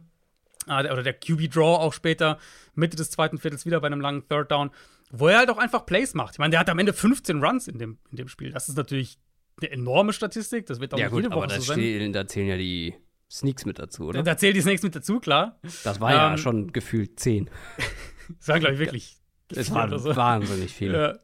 oder 0.66 1.02
der 1.02 1.14
QB-Draw 1.14 1.78
auch 1.78 1.92
später, 1.92 2.38
Mitte 2.74 2.96
des 2.96 3.10
zweiten 3.10 3.38
Viertels 3.38 3.66
wieder 3.66 3.80
bei 3.80 3.86
einem 3.86 4.00
langen 4.00 4.28
Third 4.28 4.50
Down, 4.50 4.70
wo 5.10 5.28
er 5.28 5.38
halt 5.38 5.50
auch 5.50 5.58
einfach 5.58 5.86
Plays 5.86 6.14
macht. 6.14 6.34
Ich 6.34 6.38
meine, 6.38 6.50
der 6.50 6.60
hat 6.60 6.68
am 6.68 6.78
Ende 6.78 6.92
15 6.92 7.42
Runs 7.42 7.68
in 7.68 7.78
dem, 7.78 7.98
in 8.10 8.16
dem 8.16 8.28
Spiel. 8.28 8.50
Das 8.50 8.68
ist 8.68 8.76
natürlich 8.76 9.18
eine 9.60 9.70
enorme 9.70 10.12
Statistik. 10.12 10.66
Das 10.66 10.80
wird 10.80 10.94
auch 10.94 10.98
ja, 10.98 11.08
gut, 11.08 11.22
jede 11.22 11.34
Woche 11.34 11.44
aber 11.44 11.60
so 11.60 11.74
sein. 11.74 12.12
Da 12.12 12.26
zählen 12.26 12.48
ja 12.48 12.56
die 12.56 12.94
Sneaks 13.30 13.64
mit 13.64 13.78
dazu, 13.78 14.06
oder? 14.06 14.22
Da 14.22 14.36
zählt 14.36 14.56
die 14.56 14.60
Sneaks 14.60 14.82
mit 14.82 14.94
dazu, 14.94 15.20
klar. 15.20 15.58
Das 15.84 16.00
war 16.00 16.10
ähm, 16.10 16.16
ja 16.16 16.38
schon 16.38 16.72
gefühlt 16.72 17.18
zehn. 17.18 17.50
das 18.38 18.48
waren, 18.48 18.60
glaube 18.60 18.74
ich, 18.74 18.80
wirklich. 18.80 19.16
Es 19.54 19.72
waren 19.72 19.96
so. 19.96 20.16
wahnsinnig 20.16 20.74
viele. 20.74 21.20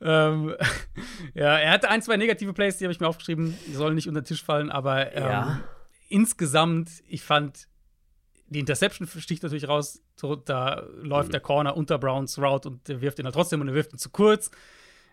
Ja. 0.00 0.28
Ähm, 0.30 0.54
ja, 1.34 1.58
er 1.58 1.70
hatte 1.70 1.90
ein, 1.90 2.00
zwei 2.00 2.16
negative 2.16 2.54
Plays, 2.54 2.78
die 2.78 2.84
habe 2.84 2.92
ich 2.92 3.00
mir 3.00 3.06
aufgeschrieben, 3.06 3.56
die 3.66 3.74
sollen 3.74 3.94
nicht 3.94 4.08
unter 4.08 4.22
den 4.22 4.26
Tisch 4.26 4.42
fallen, 4.42 4.70
aber 4.70 5.14
ähm, 5.14 5.22
ja. 5.22 5.60
insgesamt, 6.08 6.90
ich 7.06 7.22
fand, 7.22 7.68
die 8.48 8.60
Interception 8.60 9.06
sticht 9.06 9.42
natürlich 9.42 9.68
raus. 9.68 10.02
Da 10.44 10.82
läuft 10.96 11.28
mhm. 11.28 11.32
der 11.32 11.40
Corner 11.40 11.76
unter 11.76 11.98
Browns 11.98 12.38
Route 12.38 12.68
und 12.68 12.88
der 12.88 13.00
wirft 13.00 13.18
ihn 13.18 13.24
halt 13.24 13.34
trotzdem 13.34 13.60
und 13.60 13.68
er 13.68 13.74
wirft 13.74 13.92
ihn 13.92 13.98
zu 13.98 14.10
kurz. 14.10 14.50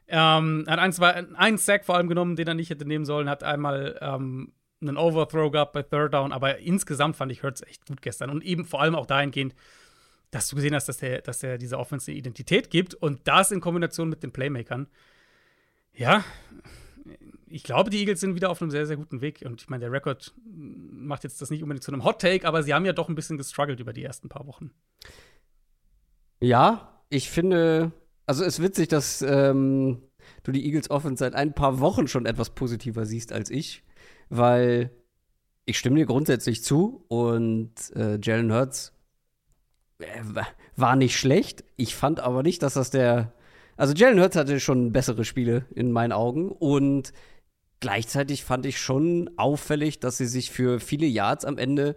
Ähm, 0.07 0.65
hat 0.67 0.79
ein, 0.79 0.93
zwei, 0.93 1.11
einen 1.13 1.57
Sack 1.57 1.85
vor 1.85 1.95
allem 1.95 2.07
genommen, 2.07 2.35
den 2.35 2.47
er 2.47 2.53
nicht 2.53 2.69
hätte 2.69 2.85
nehmen 2.85 3.05
sollen, 3.05 3.29
hat 3.29 3.43
einmal 3.43 3.97
ähm, 4.01 4.53
einen 4.81 4.97
Overthrow 4.97 5.51
gehabt 5.51 5.73
bei 5.73 5.81
Third 5.81 6.13
Down, 6.13 6.31
aber 6.31 6.59
insgesamt 6.59 7.15
fand 7.15 7.31
ich 7.31 7.43
Hurts 7.43 7.61
echt 7.61 7.85
gut 7.87 8.01
gestern 8.01 8.29
und 8.29 8.43
eben 8.43 8.65
vor 8.65 8.81
allem 8.81 8.95
auch 8.95 9.07
dahingehend, 9.07 9.55
dass 10.29 10.47
du 10.47 10.55
gesehen 10.55 10.75
hast, 10.75 10.87
dass 10.87 11.01
er 11.01 11.21
dass 11.21 11.39
der 11.39 11.57
diese 11.57 11.79
Offense 11.79 12.11
eine 12.11 12.19
Identität 12.19 12.69
gibt 12.69 12.93
und 12.93 13.27
das 13.27 13.51
in 13.51 13.61
Kombination 13.61 14.09
mit 14.09 14.21
den 14.21 14.31
Playmakern. 14.31 14.87
Ja, 15.93 16.23
ich 17.47 17.63
glaube, 17.63 17.89
die 17.89 17.99
Eagles 17.99 18.19
sind 18.19 18.35
wieder 18.35 18.49
auf 18.49 18.61
einem 18.61 18.71
sehr, 18.71 18.85
sehr 18.85 18.97
guten 18.97 19.21
Weg. 19.21 19.43
Und 19.45 19.61
ich 19.61 19.69
meine, 19.69 19.81
der 19.81 19.91
Rekord 19.91 20.33
macht 20.45 21.23
jetzt 21.23 21.41
das 21.41 21.49
nicht 21.49 21.63
unbedingt 21.63 21.83
zu 21.83 21.91
einem 21.91 22.03
Hot 22.03 22.21
Take, 22.21 22.47
aber 22.47 22.63
sie 22.63 22.73
haben 22.73 22.85
ja 22.85 22.93
doch 22.93 23.09
ein 23.09 23.15
bisschen 23.15 23.37
gestruggelt 23.37 23.79
über 23.79 23.93
die 23.93 24.03
ersten 24.03 24.29
paar 24.29 24.47
Wochen. 24.47 24.71
Ja, 26.39 27.03
ich 27.09 27.29
finde, 27.29 27.91
also 28.25 28.43
es 28.43 28.59
ist 28.59 28.63
witzig, 28.63 28.87
dass 28.89 29.21
ähm, 29.21 30.01
du 30.43 30.51
die 30.51 30.65
Eagles 30.65 30.89
Offense 30.89 31.19
seit 31.19 31.35
ein 31.35 31.53
paar 31.53 31.79
Wochen 31.79 32.07
schon 32.07 32.25
etwas 32.25 32.51
positiver 32.51 33.05
siehst 33.05 33.31
als 33.31 33.49
ich 33.49 33.83
weil 34.29 34.91
ich 35.65 35.77
stimme 35.79 35.97
dir 35.97 36.05
grundsätzlich 36.05 36.63
zu 36.63 37.05
und 37.07 37.73
äh, 37.95 38.19
Jalen 38.21 38.53
Hurts 38.53 38.93
äh, 39.99 40.21
war 40.75 40.95
nicht 40.95 41.17
schlecht. 41.17 41.63
Ich 41.75 41.95
fand 41.95 42.19
aber 42.19 42.43
nicht, 42.43 42.61
dass 42.61 42.75
das 42.75 42.91
der 42.91 43.33
Also 43.77 43.93
Jalen 43.93 44.19
Hurts 44.19 44.35
hatte 44.35 44.59
schon 44.59 44.91
bessere 44.91 45.25
Spiele 45.25 45.65
in 45.73 45.91
meinen 45.91 46.11
Augen 46.11 46.51
und 46.51 47.13
gleichzeitig 47.79 48.43
fand 48.43 48.65
ich 48.65 48.79
schon 48.79 49.29
auffällig, 49.37 49.99
dass 49.99 50.17
sie 50.17 50.25
sich 50.27 50.51
für 50.51 50.79
viele 50.79 51.05
Yards 51.05 51.45
am 51.45 51.57
Ende 51.57 51.95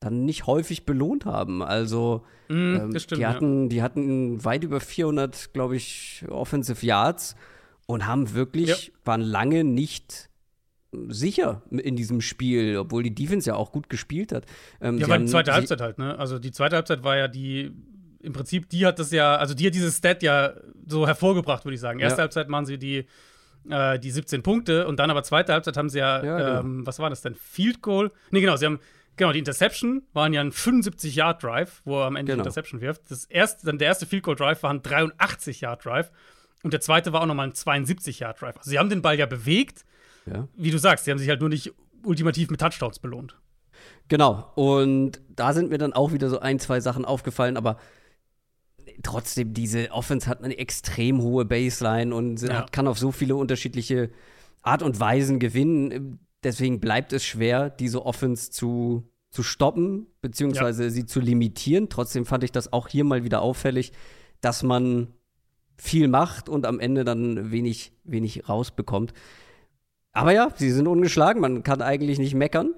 dann 0.00 0.24
nicht 0.24 0.46
häufig 0.46 0.86
belohnt 0.86 1.24
haben. 1.26 1.62
Also 1.62 2.24
Mm, 2.48 2.76
ähm, 2.76 2.98
stimmt. 2.98 3.18
die, 3.18 3.22
ja. 3.22 3.28
hatten, 3.28 3.68
die 3.68 3.82
hatten 3.82 4.42
weit 4.44 4.64
über 4.64 4.80
400, 4.80 5.52
glaube 5.52 5.76
ich, 5.76 6.24
Offensive 6.30 6.86
Yards 6.86 7.36
und 7.86 8.06
haben 8.06 8.32
wirklich, 8.32 8.68
Ja. 8.86 8.92
waren 9.04 9.20
lange 9.20 9.64
nicht 9.64 10.30
sicher 11.08 11.60
in 11.70 11.96
diesem 11.96 12.22
Spiel, 12.22 12.78
obwohl 12.78 13.02
die 13.02 13.14
Defense 13.14 13.50
ja 13.50 13.56
auch 13.56 13.72
gut 13.72 13.90
gespielt 13.90 14.32
hat. 14.32 14.46
Ähm, 14.80 14.96
Ja, 14.98 15.04
aber 15.06 15.18
die 15.18 15.26
zweite 15.26 15.52
Halbzeit 15.52 15.80
halt, 15.82 15.98
ne? 15.98 16.18
Also 16.18 16.38
die 16.38 16.50
zweite 16.52 16.76
Halbzeit 16.76 17.04
war 17.04 17.16
ja 17.18 17.28
die, 17.28 17.72
im 18.22 18.32
Prinzip, 18.32 18.68
die 18.70 18.86
hat 18.86 18.98
das 18.98 19.10
ja, 19.12 19.36
also 19.36 19.52
die 19.52 19.66
hat 19.66 19.74
dieses 19.74 19.98
Stat 19.98 20.22
ja 20.22 20.54
so 20.86 21.06
hervorgebracht, 21.06 21.64
würde 21.66 21.74
ich 21.74 21.80
sagen. 21.80 21.98
Erste 22.00 22.18
Ja. 22.18 22.22
Halbzeit 22.22 22.48
machen 22.48 22.64
sie 22.64 22.78
die, 22.78 23.04
äh, 23.70 23.98
die 23.98 24.10
17 24.10 24.42
Punkte 24.42 24.86
und 24.86 24.98
dann 24.98 25.10
aber 25.10 25.22
zweite 25.22 25.52
Halbzeit 25.52 25.76
haben 25.76 25.88
sie 25.88 25.98
ja, 25.98 26.22
Ja, 26.24 26.38
genau. 26.38 26.60
ähm, 26.60 26.86
was 26.86 26.98
war 26.98 27.10
das 27.10 27.22
denn? 27.22 27.34
Field 27.34 27.82
Goal? 27.82 28.10
Nee, 28.30 28.40
genau, 28.40 28.56
sie 28.56 28.66
haben, 28.66 28.80
genau, 29.16 29.32
die 29.32 29.38
Interception 29.38 30.02
waren 30.12 30.32
ja 30.32 30.40
ein 30.40 30.52
75-Yard-Drive, 30.52 31.82
wo 31.84 32.00
er 32.00 32.06
am 32.06 32.16
Ende 32.16 32.32
Genau. 32.32 32.42
die 32.42 32.48
Interception 32.48 32.80
wirft. 32.80 33.10
Das 33.10 33.24
erste, 33.26 33.66
dann 33.66 33.78
der 33.78 33.88
erste 33.88 34.06
Field 34.06 34.22
Goal-Drive 34.24 34.62
war 34.62 34.70
ein 34.70 34.80
83-Yard-Drive 34.82 36.10
und 36.62 36.72
der 36.72 36.80
zweite 36.80 37.12
war 37.12 37.22
auch 37.22 37.26
nochmal 37.26 37.46
ein 37.48 37.52
72-Yard-Drive. 37.52 38.56
Also 38.58 38.70
sie 38.70 38.78
haben 38.78 38.90
den 38.90 39.02
Ball 39.02 39.18
ja 39.18 39.26
bewegt, 39.26 39.84
Ja. 40.26 40.48
wie 40.56 40.70
du 40.70 40.78
sagst, 40.78 41.04
sie 41.04 41.10
haben 41.10 41.18
sich 41.18 41.28
halt 41.28 41.40
nur 41.40 41.48
nicht 41.48 41.72
ultimativ 42.04 42.50
mit 42.50 42.60
Touchdowns 42.60 42.98
belohnt. 42.98 43.36
Genau. 44.08 44.50
Und 44.54 45.20
da 45.28 45.52
sind 45.52 45.70
mir 45.70 45.78
dann 45.78 45.92
auch 45.92 46.12
wieder 46.12 46.28
so 46.30 46.40
ein, 46.40 46.58
zwei 46.58 46.80
Sachen 46.80 47.04
aufgefallen, 47.04 47.56
aber 47.56 47.78
trotzdem, 49.02 49.54
diese 49.54 49.90
Offense 49.92 50.26
hat 50.28 50.42
eine 50.42 50.58
extrem 50.58 51.20
hohe 51.22 51.44
Baseline 51.44 52.14
und 52.14 52.42
Ja. 52.42 52.58
hat, 52.58 52.72
kann 52.72 52.86
auf 52.86 52.98
so 52.98 53.12
viele 53.12 53.36
unterschiedliche 53.36 54.10
Art 54.62 54.82
und 54.82 54.98
Weisen 55.00 55.38
gewinnen. 55.38 56.18
Deswegen 56.42 56.80
bleibt 56.80 57.12
es 57.12 57.24
schwer, 57.24 57.70
diese 57.70 58.04
Offense 58.04 58.50
zu, 58.50 59.08
zu 59.30 59.42
stoppen, 59.42 60.06
beziehungsweise 60.20 60.90
sie 60.90 61.06
zu 61.06 61.20
limitieren. 61.20 61.88
Trotzdem 61.88 62.26
fand 62.26 62.44
ich 62.44 62.52
das 62.52 62.72
auch 62.72 62.88
hier 62.88 63.04
mal 63.04 63.24
wieder 63.24 63.42
auffällig, 63.42 63.92
dass 64.40 64.62
man 64.62 65.08
viel 65.76 66.08
macht 66.08 66.48
und 66.48 66.66
am 66.66 66.80
Ende 66.80 67.04
dann 67.04 67.50
wenig, 67.50 67.92
wenig 68.04 68.48
rausbekommt. 68.48 69.12
Aber 70.12 70.32
ja, 70.32 70.48
sie 70.56 70.70
sind 70.70 70.88
ungeschlagen, 70.88 71.40
man 71.40 71.62
kann 71.62 71.82
eigentlich 71.82 72.18
nicht 72.18 72.34
meckern. 72.34 72.74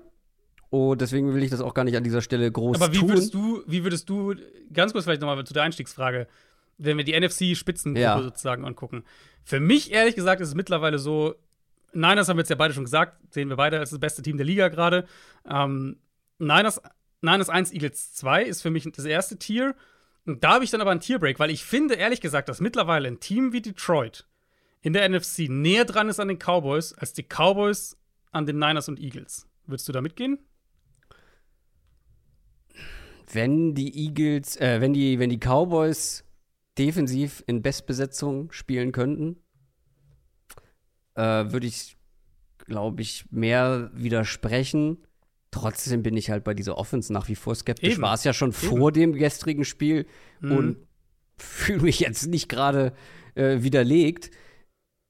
Und 0.70 1.00
deswegen 1.00 1.34
will 1.34 1.42
ich 1.42 1.50
das 1.50 1.60
auch 1.60 1.74
gar 1.74 1.84
nicht 1.84 1.96
an 1.96 2.04
dieser 2.04 2.22
Stelle 2.22 2.50
groß 2.50 2.80
Aber 2.80 2.92
wie 2.92 2.98
tun. 2.98 3.08
würdest 3.08 3.34
du, 3.34 3.62
wie 3.66 3.82
würdest 3.82 4.08
du, 4.08 4.34
ganz 4.72 4.92
kurz 4.92 5.04
vielleicht 5.04 5.20
nochmal 5.20 5.44
zu 5.44 5.52
der 5.52 5.64
Einstiegsfrage, 5.64 6.28
wenn 6.78 6.96
wir 6.96 7.04
die 7.04 7.12
NFC-Spitzengruppe 7.18 8.00
Ja. 8.00 8.22
sozusagen 8.22 8.64
angucken. 8.64 9.04
Für 9.44 9.58
mich, 9.60 9.92
ehrlich 9.92 10.14
gesagt, 10.14 10.40
ist 10.40 10.48
es 10.48 10.54
mittlerweile 10.54 10.98
so, 10.98 11.34
Niners 11.92 12.28
haben 12.28 12.36
wir 12.36 12.42
jetzt 12.42 12.50
ja 12.50 12.56
beide 12.56 12.72
schon 12.72 12.84
gesagt, 12.84 13.16
sehen 13.34 13.48
wir 13.48 13.56
beide 13.56 13.80
als 13.80 13.90
das 13.90 13.98
beste 13.98 14.22
Team 14.22 14.36
der 14.36 14.46
Liga 14.46 14.68
gerade. 14.68 15.06
Ähm, 15.48 15.96
Niners, 16.38 16.80
Niners 17.20 17.48
1, 17.48 17.72
Eagles 17.72 18.14
2 18.14 18.44
ist 18.44 18.62
für 18.62 18.70
mich 18.70 18.88
das 18.92 19.04
erste 19.04 19.38
Tier. 19.38 19.74
Und 20.24 20.44
da 20.44 20.52
habe 20.54 20.64
ich 20.64 20.70
dann 20.70 20.80
aber 20.80 20.92
einen 20.92 21.00
Tierbreak, 21.00 21.40
weil 21.40 21.50
ich 21.50 21.64
finde, 21.64 21.94
ehrlich 21.94 22.20
gesagt, 22.20 22.48
dass 22.48 22.60
mittlerweile 22.60 23.08
ein 23.08 23.18
Team 23.18 23.52
wie 23.52 23.60
Detroit 23.60 24.26
in 24.82 24.92
der 24.92 25.08
NFC 25.08 25.48
näher 25.48 25.84
dran 25.84 26.08
ist 26.08 26.20
an 26.20 26.28
den 26.28 26.38
Cowboys, 26.38 26.92
als 26.94 27.12
die 27.12 27.24
Cowboys 27.24 27.96
an 28.30 28.46
den 28.46 28.58
Niners 28.58 28.88
und 28.88 29.00
Eagles. 29.00 29.48
Würdest 29.66 29.88
du 29.88 29.92
da 29.92 30.00
mitgehen? 30.00 30.38
Wenn 33.32 33.74
die 33.74 34.06
Eagles, 34.06 34.56
äh, 34.56 34.80
wenn 34.80 34.92
die, 34.92 35.18
wenn 35.18 35.30
die 35.30 35.38
Cowboys 35.38 36.24
defensiv 36.78 37.42
in 37.46 37.62
Bestbesetzung 37.62 38.50
spielen 38.52 38.92
könnten, 38.92 39.36
äh, 41.14 41.22
würde 41.22 41.66
ich, 41.66 41.96
glaube 42.66 43.02
ich, 43.02 43.30
mehr 43.30 43.90
widersprechen. 43.94 44.98
Trotzdem 45.50 46.02
bin 46.02 46.16
ich 46.16 46.30
halt 46.30 46.44
bei 46.44 46.54
dieser 46.54 46.78
Offense 46.78 47.12
nach 47.12 47.28
wie 47.28 47.34
vor 47.34 47.54
skeptisch. 47.54 47.94
Eben. 47.94 48.02
War 48.02 48.14
es 48.14 48.24
ja 48.24 48.32
schon 48.32 48.52
vor 48.52 48.92
dem 48.92 49.12
gestrigen 49.12 49.64
Spiel 49.64 50.06
Mhm. 50.40 50.52
und 50.52 50.76
fühle 51.38 51.82
mich 51.82 52.00
jetzt 52.00 52.26
nicht 52.26 52.48
gerade 52.48 52.92
äh, 53.34 53.62
widerlegt. 53.62 54.30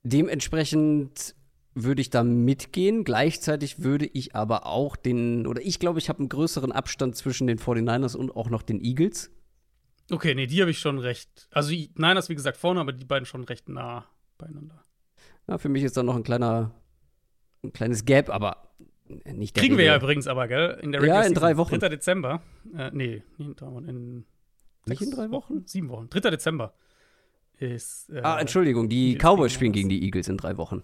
Dementsprechend 0.02 1.34
würde 1.74 2.00
ich 2.00 2.10
da 2.10 2.22
mitgehen. 2.24 3.04
Gleichzeitig 3.04 3.82
würde 3.82 4.06
ich 4.06 4.34
aber 4.34 4.66
auch 4.66 4.96
den, 4.96 5.46
oder 5.46 5.60
ich 5.62 5.78
glaube, 5.78 5.98
ich 5.98 6.08
habe 6.08 6.18
einen 6.20 6.28
größeren 6.28 6.72
Abstand 6.72 7.16
zwischen 7.16 7.46
den 7.46 7.58
49ers 7.58 8.16
und 8.16 8.34
auch 8.34 8.50
noch 8.50 8.62
den 8.62 8.80
Eagles. 8.82 9.30
Okay, 10.10 10.34
nee, 10.34 10.46
die 10.46 10.60
habe 10.60 10.70
ich 10.72 10.78
schon 10.80 10.98
recht. 10.98 11.48
Also 11.52 11.70
die 11.70 11.90
Niners, 11.96 12.28
wie 12.28 12.34
gesagt, 12.34 12.56
vorne, 12.56 12.80
aber 12.80 12.92
die 12.92 13.04
beiden 13.04 13.26
schon 13.26 13.44
recht 13.44 13.68
nah 13.68 14.06
beieinander. 14.38 14.82
Ja, 15.46 15.58
für 15.58 15.68
mich 15.68 15.84
ist 15.84 15.96
da 15.96 16.02
noch 16.02 16.16
ein 16.16 16.24
kleiner, 16.24 16.74
ein 17.62 17.72
kleines 17.72 18.04
Gap, 18.04 18.28
aber 18.30 18.72
nicht 19.24 19.54
der 19.56 19.62
Kriegen 19.62 19.76
wir 19.78 19.84
ja 19.84 19.92
Regel. 19.94 20.04
übrigens 20.04 20.26
aber, 20.26 20.48
gell? 20.48 20.78
In 20.82 20.90
der 20.92 21.04
Ja, 21.04 21.18
in 21.18 21.22
Season. 21.28 21.34
drei 21.34 21.56
Wochen. 21.56 21.78
3. 21.78 21.88
Dezember. 21.88 22.42
Äh, 22.76 22.90
nee, 22.92 23.22
nicht 23.38 23.48
in 23.48 23.54
drei 23.56 23.70
Wochen. 23.70 23.84
In 23.88 24.24
Nicht 24.86 25.02
in 25.02 25.10
drei 25.12 25.30
Wochen? 25.30 25.66
Sieben 25.66 25.88
Wochen. 25.88 26.08
3. 26.10 26.30
Dezember 26.30 26.74
ist. 27.58 28.10
Äh, 28.10 28.20
Ah, 28.22 28.40
Entschuldigung, 28.40 28.88
die 28.88 29.16
Cowboys 29.16 29.52
spielen 29.52 29.72
gegen 29.72 29.88
die 29.88 30.02
Eagles 30.04 30.28
in 30.28 30.36
drei 30.36 30.56
Wochen. 30.56 30.82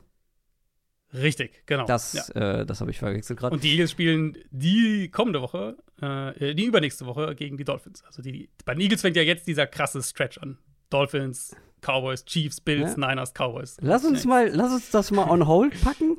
Richtig, 1.15 1.63
genau. 1.67 1.87
Das, 1.87 2.31
ja. 2.35 2.61
äh, 2.61 2.67
das 2.67 2.81
habe 2.81 2.91
ich 2.91 2.99
verwechselt 2.99 3.39
gerade. 3.39 3.55
Und 3.55 3.63
die 3.65 3.71
Eagles 3.71 3.91
spielen 3.91 4.37
die 4.51 5.09
kommende 5.11 5.41
Woche, 5.41 5.77
äh, 6.01 6.55
die 6.55 6.65
übernächste 6.65 7.07
Woche 7.07 7.35
gegen 7.35 7.57
die 7.57 7.65
Dolphins. 7.65 8.05
Also 8.05 8.23
die, 8.23 8.51
bei 8.65 8.75
den 8.75 8.83
Eagles 8.83 9.03
fängt 9.03 9.17
ja 9.17 9.23
jetzt 9.23 9.47
dieser 9.47 9.67
krasse 9.67 10.03
Stretch 10.03 10.39
an. 10.39 10.59
Dolphins, 10.91 11.57
Cowboys, 11.81 12.25
Chiefs, 12.25 12.61
Bills, 12.61 12.97
Ja. 12.97 13.09
Niners, 13.09 13.33
Cowboys. 13.33 13.77
Lass 13.81 14.05
uns 14.05 14.25
mal, 14.25 14.49
lass 14.49 14.73
uns 14.73 14.91
das 14.91 15.11
mal 15.11 15.29
on 15.29 15.47
hold 15.47 15.81
packen. 15.85 16.19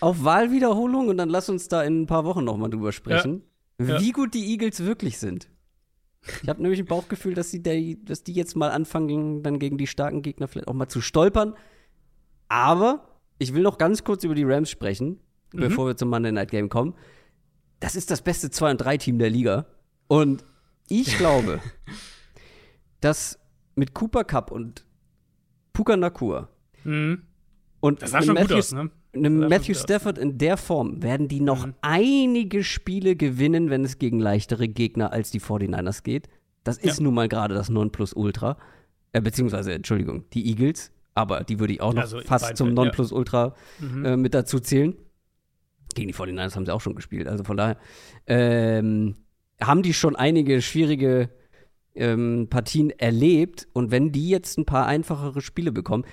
auf 0.00 0.24
Wahlwiederholung 0.24 1.08
und 1.08 1.16
dann 1.16 1.28
lass 1.28 1.48
uns 1.48 1.68
da 1.68 1.82
in 1.82 2.02
ein 2.02 2.06
paar 2.06 2.24
Wochen 2.24 2.44
noch 2.44 2.56
mal 2.56 2.68
drüber 2.68 2.92
sprechen, 2.92 3.42
wie 3.78 4.12
gut 4.12 4.34
die 4.34 4.50
Eagles 4.52 4.84
wirklich 4.84 5.18
sind. 5.18 5.48
Ich 6.42 6.48
habe 6.48 6.60
nämlich 6.60 6.80
ein 6.80 6.86
Bauchgefühl, 6.86 7.34
dass, 7.34 7.50
sie 7.50 7.62
der, 7.62 7.80
dass 8.02 8.24
die 8.24 8.32
jetzt 8.32 8.56
mal 8.56 8.70
anfangen, 8.70 9.42
dann 9.44 9.58
gegen 9.60 9.78
die 9.78 9.86
starken 9.86 10.22
Gegner 10.22 10.48
vielleicht 10.48 10.66
auch 10.66 10.74
mal 10.74 10.88
zu 10.88 11.00
stolpern. 11.00 11.54
Aber 12.48 13.15
ich 13.38 13.54
will 13.54 13.62
noch 13.62 13.78
ganz 13.78 14.04
kurz 14.04 14.24
über 14.24 14.34
die 14.34 14.44
Rams 14.44 14.70
sprechen, 14.70 15.20
Mhm. 15.52 15.60
bevor 15.60 15.86
wir 15.86 15.96
zum 15.96 16.08
Monday 16.10 16.32
Night 16.32 16.50
Game 16.50 16.68
kommen. 16.68 16.94
Das 17.80 17.94
ist 17.94 18.10
das 18.10 18.22
beste 18.22 18.50
2 18.50 18.72
und 18.72 18.78
3 18.78 18.96
Team 18.96 19.18
der 19.18 19.30
Liga. 19.30 19.66
Und 20.08 20.44
ich 20.88 21.06
glaube, 21.18 21.60
dass 23.00 23.38
mit 23.74 23.94
Cooper 23.94 24.24
Cup 24.24 24.50
und 24.50 24.84
Puka 25.72 25.96
Nakur 25.96 26.48
Mhm. 26.84 27.22
und 27.80 28.02
Das 28.02 28.10
sah 28.12 28.18
einem 28.18 28.26
schon 28.26 28.34
gut 28.36 28.42
Matthew, 28.44 28.58
aus, 28.58 28.72
ne? 28.72 28.90
einem 29.14 29.38
Matthew. 29.48 29.74
Stafford 29.74 30.18
in 30.18 30.38
der 30.38 30.56
Form 30.56 31.02
werden 31.02 31.28
die 31.28 31.40
noch 31.40 31.66
Mhm. 31.66 31.74
einige 31.82 32.64
Spiele 32.64 33.16
gewinnen, 33.16 33.70
wenn 33.70 33.84
es 33.84 33.98
gegen 33.98 34.18
leichtere 34.20 34.68
Gegner 34.68 35.12
als 35.12 35.30
die 35.30 35.40
49ers 35.40 36.02
geht. 36.02 36.28
Das 36.64 36.78
ist 36.78 36.98
Ja. 36.98 37.04
nun 37.04 37.14
mal 37.14 37.28
gerade 37.28 37.54
das 37.54 37.68
Nonplusultra. 37.68 38.56
Äh, 39.12 39.20
beziehungsweise, 39.20 39.72
Entschuldigung, 39.72 40.24
die 40.32 40.48
Eagles. 40.48 40.92
Aber 41.16 41.42
die 41.42 41.58
würde 41.58 41.72
ich 41.72 41.80
auch 41.80 41.92
noch 41.94 42.02
Also 42.02 42.20
fast 42.20 42.56
zum 42.56 42.68
Fällen, 42.68 42.76
ja. 42.76 42.84
Nonplusultra 42.84 43.54
Mhm. 43.80 44.04
äh, 44.04 44.16
mit 44.16 44.34
dazu 44.34 44.60
zählen. 44.60 44.94
Gegen 45.94 46.08
die 46.08 46.14
49ers 46.14 46.54
haben 46.54 46.66
sie 46.66 46.72
auch 46.74 46.80
schon 46.82 46.94
gespielt. 46.94 47.26
Also 47.26 47.42
von 47.42 47.56
daher 47.56 47.78
ähm, 48.26 49.16
haben 49.60 49.82
die 49.82 49.94
schon 49.94 50.14
einige 50.14 50.60
schwierige 50.60 51.30
ähm, 51.94 52.48
Partien 52.50 52.90
erlebt. 52.90 53.66
Und 53.72 53.90
wenn 53.90 54.12
die 54.12 54.28
jetzt 54.28 54.58
ein 54.58 54.66
paar 54.66 54.86
einfachere 54.86 55.40
Spiele 55.40 55.72
bekommen, 55.72 56.04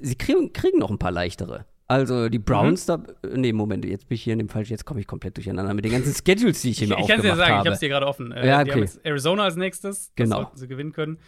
sie 0.00 0.16
kriegen, 0.16 0.52
kriegen 0.52 0.78
noch 0.78 0.90
ein 0.90 0.98
paar 0.98 1.12
leichtere. 1.12 1.66
Also 1.88 2.28
die 2.28 2.40
Browns 2.40 2.84
da, 2.86 3.04
äh, 3.22 3.36
nee, 3.36 3.52
Moment, 3.52 3.84
jetzt 3.84 4.08
bin 4.08 4.16
ich 4.16 4.22
hier 4.24 4.32
in 4.32 4.40
dem 4.40 4.48
Falsch, 4.48 4.70
jetzt 4.70 4.84
komme 4.84 4.98
ich 4.98 5.06
komplett 5.06 5.36
durcheinander 5.36 5.72
mit 5.72 5.84
den 5.84 5.92
ganzen 5.92 6.12
Schedules, 6.12 6.60
die 6.62 6.70
ich 6.70 6.78
hier 6.78 6.88
Ich, 6.88 6.94
mir 6.96 7.00
ich 7.00 7.06
kann 7.06 7.18
es 7.20 7.22
dir 7.22 7.36
sagen, 7.36 7.40
ich 7.42 7.46
habe. 7.50 7.58
habe 7.60 7.70
es 7.74 7.78
dir 7.78 7.88
gerade 7.90 8.06
offen. 8.08 8.32
Äh, 8.32 8.44
Ja, 8.48 8.60
okay. 8.62 8.88
Arizona 9.04 9.44
als 9.44 9.54
nächstes. 9.54 10.08
Das 10.08 10.14
Genau. 10.16 10.36
sollten 10.38 10.56
sie 10.56 10.66
gewinnen 10.66 10.90
können. 10.92 11.18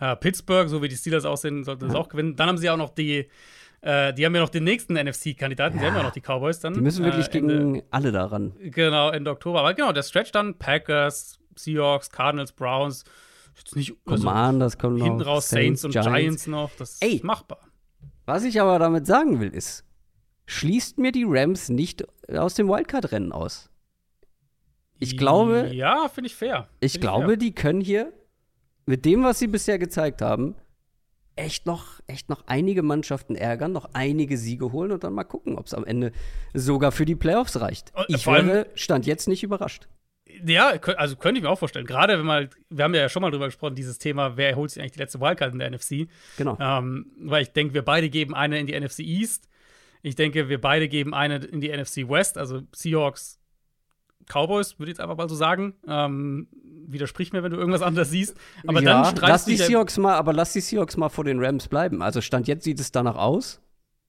Äh, 0.00 0.16
Pittsburgh, 0.16 0.68
so 0.68 0.80
wie 0.82 0.88
die 0.88 0.96
Steelers 0.96 1.24
aussehen, 1.24 1.64
sollten 1.64 1.90
Ja. 1.90 1.94
auch 1.96 2.08
gewinnen. 2.08 2.36
Dann 2.36 2.48
haben 2.48 2.58
sie 2.58 2.70
auch 2.70 2.76
noch 2.76 2.90
die, 2.90 3.28
äh, 3.80 4.12
die 4.14 4.24
haben 4.24 4.34
ja 4.34 4.40
noch 4.40 4.48
den 4.48 4.64
nächsten 4.64 4.94
NFC-Kandidaten, 4.96 5.78
die 5.78 5.82
Ja. 5.84 5.90
haben 5.90 5.96
ja 5.96 6.02
noch 6.04 6.12
die 6.12 6.20
Cowboys 6.20 6.60
dann. 6.60 6.74
die 6.74 6.80
müssen 6.80 7.04
wirklich 7.04 7.26
äh, 7.28 7.30
gegen 7.30 7.50
Ende, 7.50 7.84
alle 7.90 8.12
daran. 8.12 8.54
Genau, 8.60 9.10
Ende 9.10 9.30
Oktober. 9.30 9.60
Aber 9.60 9.74
genau, 9.74 9.92
der 9.92 10.02
Stretch 10.02 10.30
dann 10.32 10.56
Packers, 10.58 11.38
Seahawks, 11.56 12.10
Cardinals, 12.10 12.52
Browns. 12.52 13.04
Jetzt 13.56 13.74
nicht 13.74 13.92
also, 14.06 14.24
Commanders 14.24 14.78
kommen 14.78 14.98
noch. 14.98 15.04
hinten 15.06 15.22
raus 15.22 15.48
Saints, 15.48 15.84
und 15.84 15.90
Giants. 15.90 16.46
noch. 16.46 16.70
Das 16.78 16.98
Ey. 17.02 17.16
ist 17.16 17.24
machbar. 17.24 17.58
Was 18.24 18.44
ich 18.44 18.60
aber 18.60 18.78
damit 18.78 19.06
sagen 19.06 19.40
will, 19.40 19.48
ist, 19.48 19.84
schließt 20.46 20.98
mir 20.98 21.10
die 21.10 21.24
Rams 21.26 21.68
nicht 21.68 22.04
aus 22.32 22.54
dem 22.54 22.68
Wildcard-Rennen 22.68 23.32
aus. 23.32 23.68
Ich 25.00 25.16
glaube- 25.16 25.70
Ja, 25.72 26.08
finde 26.08 26.28
ich 26.28 26.36
fair. 26.36 26.68
Ich 26.80 26.92
Find 26.92 27.02
glaube, 27.02 27.26
fair. 27.26 27.36
die 27.36 27.54
können 27.54 27.80
hier 27.80 28.12
mit 28.88 29.04
dem, 29.04 29.22
was 29.22 29.38
sie 29.38 29.48
bisher 29.48 29.78
gezeigt 29.78 30.22
haben, 30.22 30.54
echt 31.36 31.66
noch, 31.66 32.00
echt 32.06 32.30
noch 32.30 32.44
einige 32.46 32.82
Mannschaften 32.82 33.36
ärgern, 33.36 33.70
noch 33.70 33.90
einige 33.92 34.38
Siege 34.38 34.72
holen 34.72 34.92
und 34.92 35.04
dann 35.04 35.12
mal 35.12 35.24
gucken, 35.24 35.58
ob 35.58 35.66
es 35.66 35.74
am 35.74 35.84
Ende 35.84 36.10
sogar 36.54 36.90
für 36.90 37.04
die 37.04 37.14
Playoffs 37.14 37.60
reicht. 37.60 37.92
Und 37.94 38.06
Ich 38.08 38.26
wäre, 38.26 38.66
stand 38.74 39.06
jetzt 39.06 39.28
nicht 39.28 39.42
überrascht. 39.42 39.88
Ja, 40.42 40.70
also 40.96 41.16
könnte 41.16 41.38
ich 41.38 41.44
mir 41.44 41.50
auch 41.50 41.58
vorstellen. 41.58 41.86
Gerade 41.86 42.18
wenn 42.18 42.24
man, 42.24 42.48
wir 42.70 42.84
haben 42.84 42.94
ja 42.94 43.10
schon 43.10 43.20
mal 43.20 43.30
drüber 43.30 43.46
gesprochen, 43.46 43.74
dieses 43.74 43.98
Thema, 43.98 44.38
wer 44.38 44.56
holt 44.56 44.70
sich 44.70 44.80
eigentlich 44.80 44.92
die 44.92 45.00
letzte 45.00 45.20
Wildcard 45.20 45.52
in 45.52 45.58
der 45.58 45.70
NFC? 45.70 46.08
Genau. 46.38 46.56
Ähm, 46.58 47.12
weil 47.20 47.42
ich 47.42 47.52
denke, 47.52 47.74
wir 47.74 47.82
beide 47.82 48.08
geben 48.08 48.34
eine 48.34 48.58
in 48.58 48.66
die 48.66 48.78
NFC 48.78 49.00
East. 49.00 49.48
Ich 50.00 50.14
denke, 50.14 50.48
wir 50.48 50.60
beide 50.60 50.88
geben 50.88 51.12
eine 51.12 51.36
in 51.36 51.60
die 51.60 51.70
NFC 51.70 52.08
West, 52.08 52.38
also 52.38 52.62
Seahawks, 52.74 53.38
Cowboys, 54.28 54.78
würde 54.78 54.90
ich 54.90 54.96
jetzt 54.96 55.00
einfach 55.00 55.16
mal 55.16 55.28
so 55.28 55.34
sagen. 55.34 55.74
Ähm, 55.86 56.48
widersprich 56.86 57.32
mir, 57.32 57.42
wenn 57.42 57.52
du 57.52 57.58
irgendwas 57.58 57.82
anderes 57.82 58.10
siehst. 58.10 58.36
Aber 58.66 58.82
ja, 58.82 59.02
dann 59.02 59.16
lass 59.16 59.44
die 59.44 59.56
Seahawks 59.56 59.98
mal, 59.98 60.14
aber 60.14 60.32
lass 60.32 60.52
die 60.52 60.60
Seahawks 60.60 60.96
mal 60.96 61.08
vor 61.08 61.24
den 61.24 61.42
Rams 61.44 61.68
bleiben. 61.68 62.02
Also 62.02 62.20
Stand 62.20 62.48
jetzt 62.48 62.64
sieht 62.64 62.80
es 62.80 62.92
danach 62.92 63.16
aus. 63.16 63.60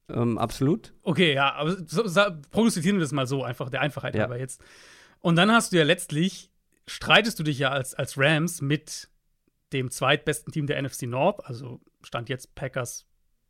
Ähm, 0.08 0.38
absolut. 0.38 0.92
Okay, 1.02 1.34
ja, 1.34 1.54
aber 1.54 1.76
so, 1.86 2.06
so, 2.06 2.20
prognostizieren 2.50 2.96
wir 2.98 3.02
das 3.02 3.12
mal 3.12 3.26
so, 3.26 3.44
einfach 3.44 3.70
der 3.70 3.80
Einfachheit 3.80 4.14
Ja. 4.14 4.22
halber 4.22 4.38
jetzt. 4.38 4.60
Und 5.20 5.36
dann 5.36 5.52
hast 5.52 5.72
du 5.72 5.76
ja 5.76 5.84
letztlich, 5.84 6.50
streitest 6.86 7.38
du 7.38 7.42
dich 7.42 7.58
ja 7.58 7.70
als, 7.70 7.94
als 7.94 8.18
Rams 8.18 8.60
mit 8.60 9.08
dem 9.72 9.90
zweitbesten 9.90 10.52
Team 10.52 10.66
der 10.66 10.82
NFC 10.82 11.02
North, 11.02 11.44
also 11.44 11.80
stand 12.02 12.28
jetzt 12.28 12.54
Packers, 12.54 13.06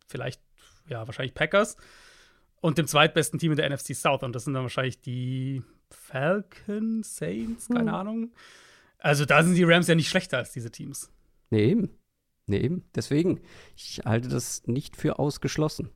vielleicht, 0.06 0.42
ja, 0.88 1.06
wahrscheinlich 1.06 1.34
Packers, 1.34 1.76
und 2.60 2.76
dem 2.76 2.86
zweitbesten 2.86 3.38
Team 3.38 3.52
in 3.52 3.56
der 3.56 3.70
NFC 3.70 3.94
South. 3.94 4.22
Und 4.22 4.34
das 4.34 4.44
sind 4.44 4.52
dann 4.52 4.64
wahrscheinlich 4.64 5.00
die 5.00 5.62
Falcons, 5.90 7.16
Saints, 7.16 7.68
keine 7.68 7.92
Ahnung. 7.92 8.32
Also 8.98 9.24
da 9.24 9.42
sind 9.42 9.54
die 9.54 9.64
Rams 9.64 9.86
ja 9.88 9.94
nicht 9.94 10.08
schlechter 10.08 10.38
als 10.38 10.52
diese 10.52 10.70
Teams. 10.70 11.10
Nee, 11.50 11.70
eben. 11.70 11.90
Nee, 12.46 12.58
eben. 12.58 12.84
Deswegen, 12.94 13.40
ich 13.76 14.00
halte 14.04 14.28
das 14.28 14.66
nicht 14.66 14.96
für 14.96 15.18
ausgeschlossen. 15.18 15.90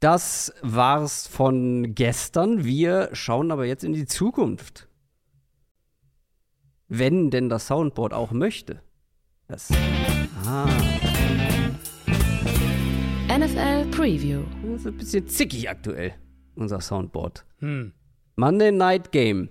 Das 0.00 0.52
war's 0.62 1.26
von 1.26 1.94
gestern. 1.94 2.64
Wir 2.64 3.08
schauen 3.12 3.50
aber 3.50 3.64
jetzt 3.66 3.84
in 3.84 3.92
die 3.92 4.06
Zukunft. 4.06 4.88
Wenn 6.88 7.30
denn 7.30 7.48
das 7.48 7.66
Soundboard 7.66 8.12
auch 8.12 8.32
möchte. 8.32 8.82
Das. 9.48 9.70
Ah, 10.46 10.68
NFL 13.28 13.90
Preview. 13.90 14.42
das 14.62 14.80
ist 14.80 14.86
ein 14.86 14.96
bisschen 14.96 15.26
zickig 15.26 15.68
aktuell, 15.68 16.14
unser 16.54 16.80
Soundboard. 16.80 17.44
Hm. 17.58 17.92
Monday 18.36 18.72
Night 18.72 19.12
Game. 19.12 19.48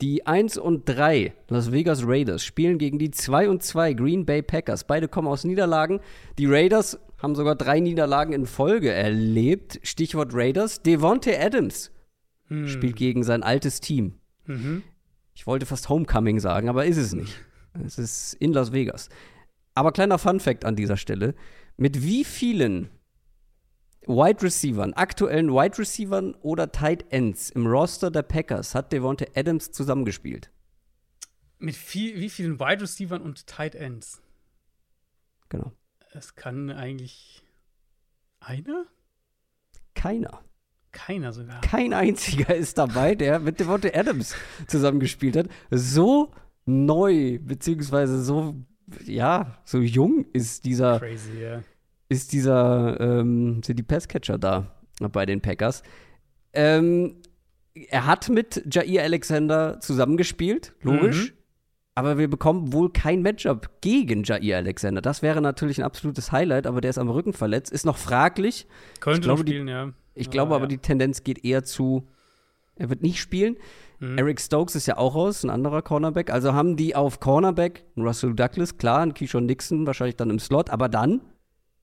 Die 0.00 0.26
1 0.26 0.58
und 0.58 0.88
3 0.88 1.32
Las 1.48 1.70
Vegas 1.72 2.02
Raiders 2.06 2.44
spielen 2.44 2.78
gegen 2.78 2.98
die 2.98 3.10
2 3.10 3.48
und 3.48 3.62
2 3.62 3.94
Green 3.94 4.26
Bay 4.26 4.42
Packers. 4.42 4.84
Beide 4.84 5.08
kommen 5.08 5.28
aus 5.28 5.44
Niederlagen. 5.44 6.00
Die 6.38 6.46
Raiders 6.46 6.98
haben 7.22 7.34
sogar 7.36 7.54
drei 7.54 7.80
Niederlagen 7.80 8.32
in 8.34 8.46
Folge 8.46 8.90
erlebt. 8.92 9.78
Stichwort 9.82 10.34
Raiders. 10.34 10.82
Devontae 10.82 11.38
Adams 11.38 11.90
Hm. 12.48 12.68
spielt 12.68 12.96
gegen 12.96 13.22
sein 13.22 13.42
altes 13.42 13.80
Team. 13.80 14.14
Mhm. 14.46 14.82
Ich 15.34 15.46
wollte 15.46 15.64
fast 15.64 15.88
Homecoming 15.88 16.38
sagen, 16.40 16.68
aber 16.68 16.84
ist 16.84 16.98
es 16.98 17.14
nicht. 17.14 17.34
Es 17.84 17.98
ist 17.98 18.34
in 18.34 18.52
Las 18.52 18.72
Vegas. 18.72 19.08
Aber 19.74 19.92
kleiner 19.92 20.18
Fun 20.18 20.38
Fact 20.40 20.64
an 20.66 20.76
dieser 20.76 20.96
Stelle. 20.98 21.34
Mit 21.78 22.02
wie 22.04 22.24
vielen 22.24 22.90
Wide 24.06 24.42
Receivern, 24.42 24.92
aktuellen 24.94 25.50
Wide 25.50 25.78
Receivern 25.78 26.34
oder 26.36 26.72
Tight 26.72 27.06
Ends 27.10 27.50
im 27.50 27.66
Roster 27.66 28.10
der 28.10 28.22
Packers 28.22 28.74
hat 28.74 28.92
Devontae 28.92 29.28
Adams 29.34 29.72
zusammengespielt? 29.72 30.50
Mit 31.58 31.76
viel, 31.76 32.20
wie 32.20 32.28
vielen 32.28 32.60
Wide 32.60 32.82
Receivern 32.82 33.22
und 33.22 33.46
Tight 33.46 33.74
Ends? 33.74 34.22
Genau. 35.48 35.72
Es 36.12 36.34
kann 36.34 36.70
eigentlich 36.70 37.42
einer? 38.40 38.86
Keiner. 39.94 40.42
Keiner 40.92 41.32
sogar. 41.32 41.60
Kein 41.60 41.92
einziger 41.92 42.54
ist 42.54 42.78
dabei, 42.78 43.14
der 43.14 43.40
mit 43.40 43.58
Devontae 43.58 43.92
Adams 43.94 44.36
zusammengespielt 44.68 45.36
hat. 45.36 45.48
So 45.70 46.32
neu, 46.66 47.38
beziehungsweise 47.40 48.22
so, 48.22 48.54
ja, 49.04 49.58
so 49.64 49.80
jung 49.80 50.26
ist 50.32 50.64
dieser 50.64 51.00
Crazy, 51.00 51.40
ja. 51.40 51.62
Ist 52.14 52.32
dieser, 52.32 52.98
ähm, 53.00 53.62
sind 53.62 53.78
die 53.78 53.82
Passcatcher 53.82 54.38
da 54.38 54.66
bei 55.12 55.26
den 55.26 55.40
Packers. 55.40 55.82
Ähm, 56.52 57.16
er 57.74 58.06
hat 58.06 58.28
mit 58.28 58.62
Jair 58.72 59.02
Alexander 59.02 59.80
zusammengespielt, 59.80 60.74
logisch. 60.82 61.30
Mhm. 61.32 61.36
Aber 61.96 62.18
wir 62.18 62.26
bekommen 62.28 62.72
wohl 62.72 62.92
kein 62.92 63.22
Matchup 63.22 63.70
gegen 63.80 64.24
Jair 64.24 64.56
Alexander. 64.58 65.00
Das 65.00 65.22
wäre 65.22 65.40
natürlich 65.40 65.78
ein 65.78 65.84
absolutes 65.84 66.32
Highlight, 66.32 66.66
aber 66.66 66.80
der 66.80 66.90
ist 66.90 66.98
am 66.98 67.08
Rücken 67.08 67.32
verletzt. 67.32 67.70
Ist 67.72 67.86
noch 67.86 67.96
fraglich. 67.98 68.66
Könnte 69.00 69.20
glaube, 69.20 69.40
noch 69.40 69.44
die- 69.44 69.52
spielen, 69.52 69.68
ja. 69.68 69.92
Ich 70.16 70.26
Ja, 70.26 70.32
glaube 70.32 70.54
aber, 70.56 70.64
ja. 70.64 70.68
die 70.68 70.78
Tendenz 70.78 71.22
geht 71.24 71.44
eher 71.44 71.62
zu, 71.64 72.08
er 72.76 72.88
wird 72.90 73.02
nicht 73.02 73.20
spielen. 73.20 73.56
Mhm. 74.00 74.18
Eric 74.18 74.40
Stokes 74.40 74.74
ist 74.76 74.86
ja 74.86 74.96
auch 74.96 75.14
raus, 75.14 75.44
ein 75.44 75.50
anderer 75.50 75.82
Cornerback. 75.82 76.30
Also 76.32 76.52
haben 76.52 76.76
die 76.76 76.94
auf 76.96 77.18
Cornerback 77.20 77.84
einen 77.96 78.06
Russell 78.06 78.34
Douglas, 78.34 78.76
klar, 78.76 79.00
einen 79.00 79.14
Keyshawn 79.14 79.46
Nixon 79.46 79.86
wahrscheinlich 79.86 80.16
dann 80.16 80.30
im 80.30 80.38
Slot, 80.40 80.70
aber 80.70 80.88
dann 80.88 81.20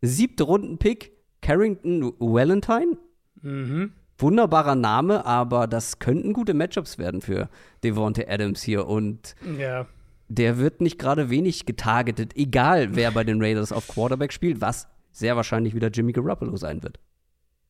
siebte 0.02 0.44
Runden-Pick, 0.44 1.12
Carrington 1.42 2.14
Valentine. 2.20 2.98
Mhm. 3.42 3.94
Wunderbarer 4.18 4.76
Name, 4.76 5.26
aber 5.26 5.66
das 5.68 5.98
könnten 6.00 6.34
gute 6.34 6.54
Matchups 6.54 6.98
werden 7.00 7.22
für 7.22 7.50
Devontae 7.84 8.28
Adams 8.28 8.62
hier. 8.62 8.88
Und 8.88 9.36
Ja. 9.58 9.88
der 10.28 10.60
wird 10.60 10.80
nicht 10.82 11.00
gerade 11.00 11.30
wenig 11.32 11.66
getargetet, 11.66 12.34
egal 12.36 12.96
wer 12.96 13.12
bei 13.12 13.24
den 13.24 13.42
Raiders 13.42 13.72
auf 13.72 13.88
Quarterback 13.88 14.32
spielt, 14.32 14.62
was 14.62 14.88
sehr 15.12 15.36
wahrscheinlich 15.36 15.74
wieder 15.74 15.90
Jimmy 15.90 16.12
Garoppolo 16.12 16.56
sein 16.56 16.84
wird. 16.84 17.00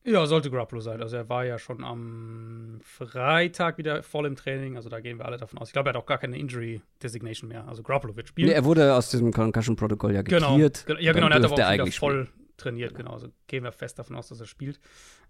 Ja, 0.04 0.26
sollte 0.26 0.50
Garoppolo 0.50 0.80
sein. 0.80 1.00
Also 1.00 1.16
er 1.16 1.28
war 1.28 1.44
ja 1.44 1.58
schon 1.58 1.84
am 1.84 2.80
Freitag 2.82 3.78
wieder 3.78 4.02
voll 4.02 4.26
im 4.26 4.34
Training. 4.34 4.76
Also 4.76 4.88
da 4.88 4.98
gehen 5.00 5.18
wir 5.18 5.26
alle 5.26 5.36
davon 5.36 5.58
aus. 5.60 5.68
Ich 5.68 5.72
glaube, 5.72 5.90
er 5.90 5.94
hat 5.94 6.02
auch 6.02 6.06
gar 6.06 6.18
keine 6.18 6.36
Injury 6.38 6.80
Designation 7.02 7.48
mehr. 7.48 7.68
Also 7.68 7.82
Garoppolo 7.84 8.16
wird 8.16 8.26
spielen. 8.28 8.48
Nee, 8.48 8.54
er 8.54 8.64
wurde 8.64 8.94
aus 8.94 9.10
diesem 9.10 9.32
Concussion-Protokoll 9.32 10.12
ja 10.14 10.22
genau. 10.22 10.52
geklärt. 10.56 10.84
Ge- 10.86 10.96
Ja, 11.00 11.12
Dann 11.12 11.22
genau. 11.22 11.28
Er 11.28 11.34
hat 11.36 11.44
aber 11.44 11.54
auch 11.54 11.58
er 11.70 11.72
wieder 11.74 11.86
voll 11.92 12.28
trainiert. 12.56 12.94
Genau. 12.94 13.12
Also 13.12 13.28
gehen 13.46 13.62
wir 13.62 13.70
fest 13.72 13.98
davon 13.98 14.16
aus, 14.16 14.28
dass 14.28 14.40
er 14.40 14.46
spielt. 14.46 14.80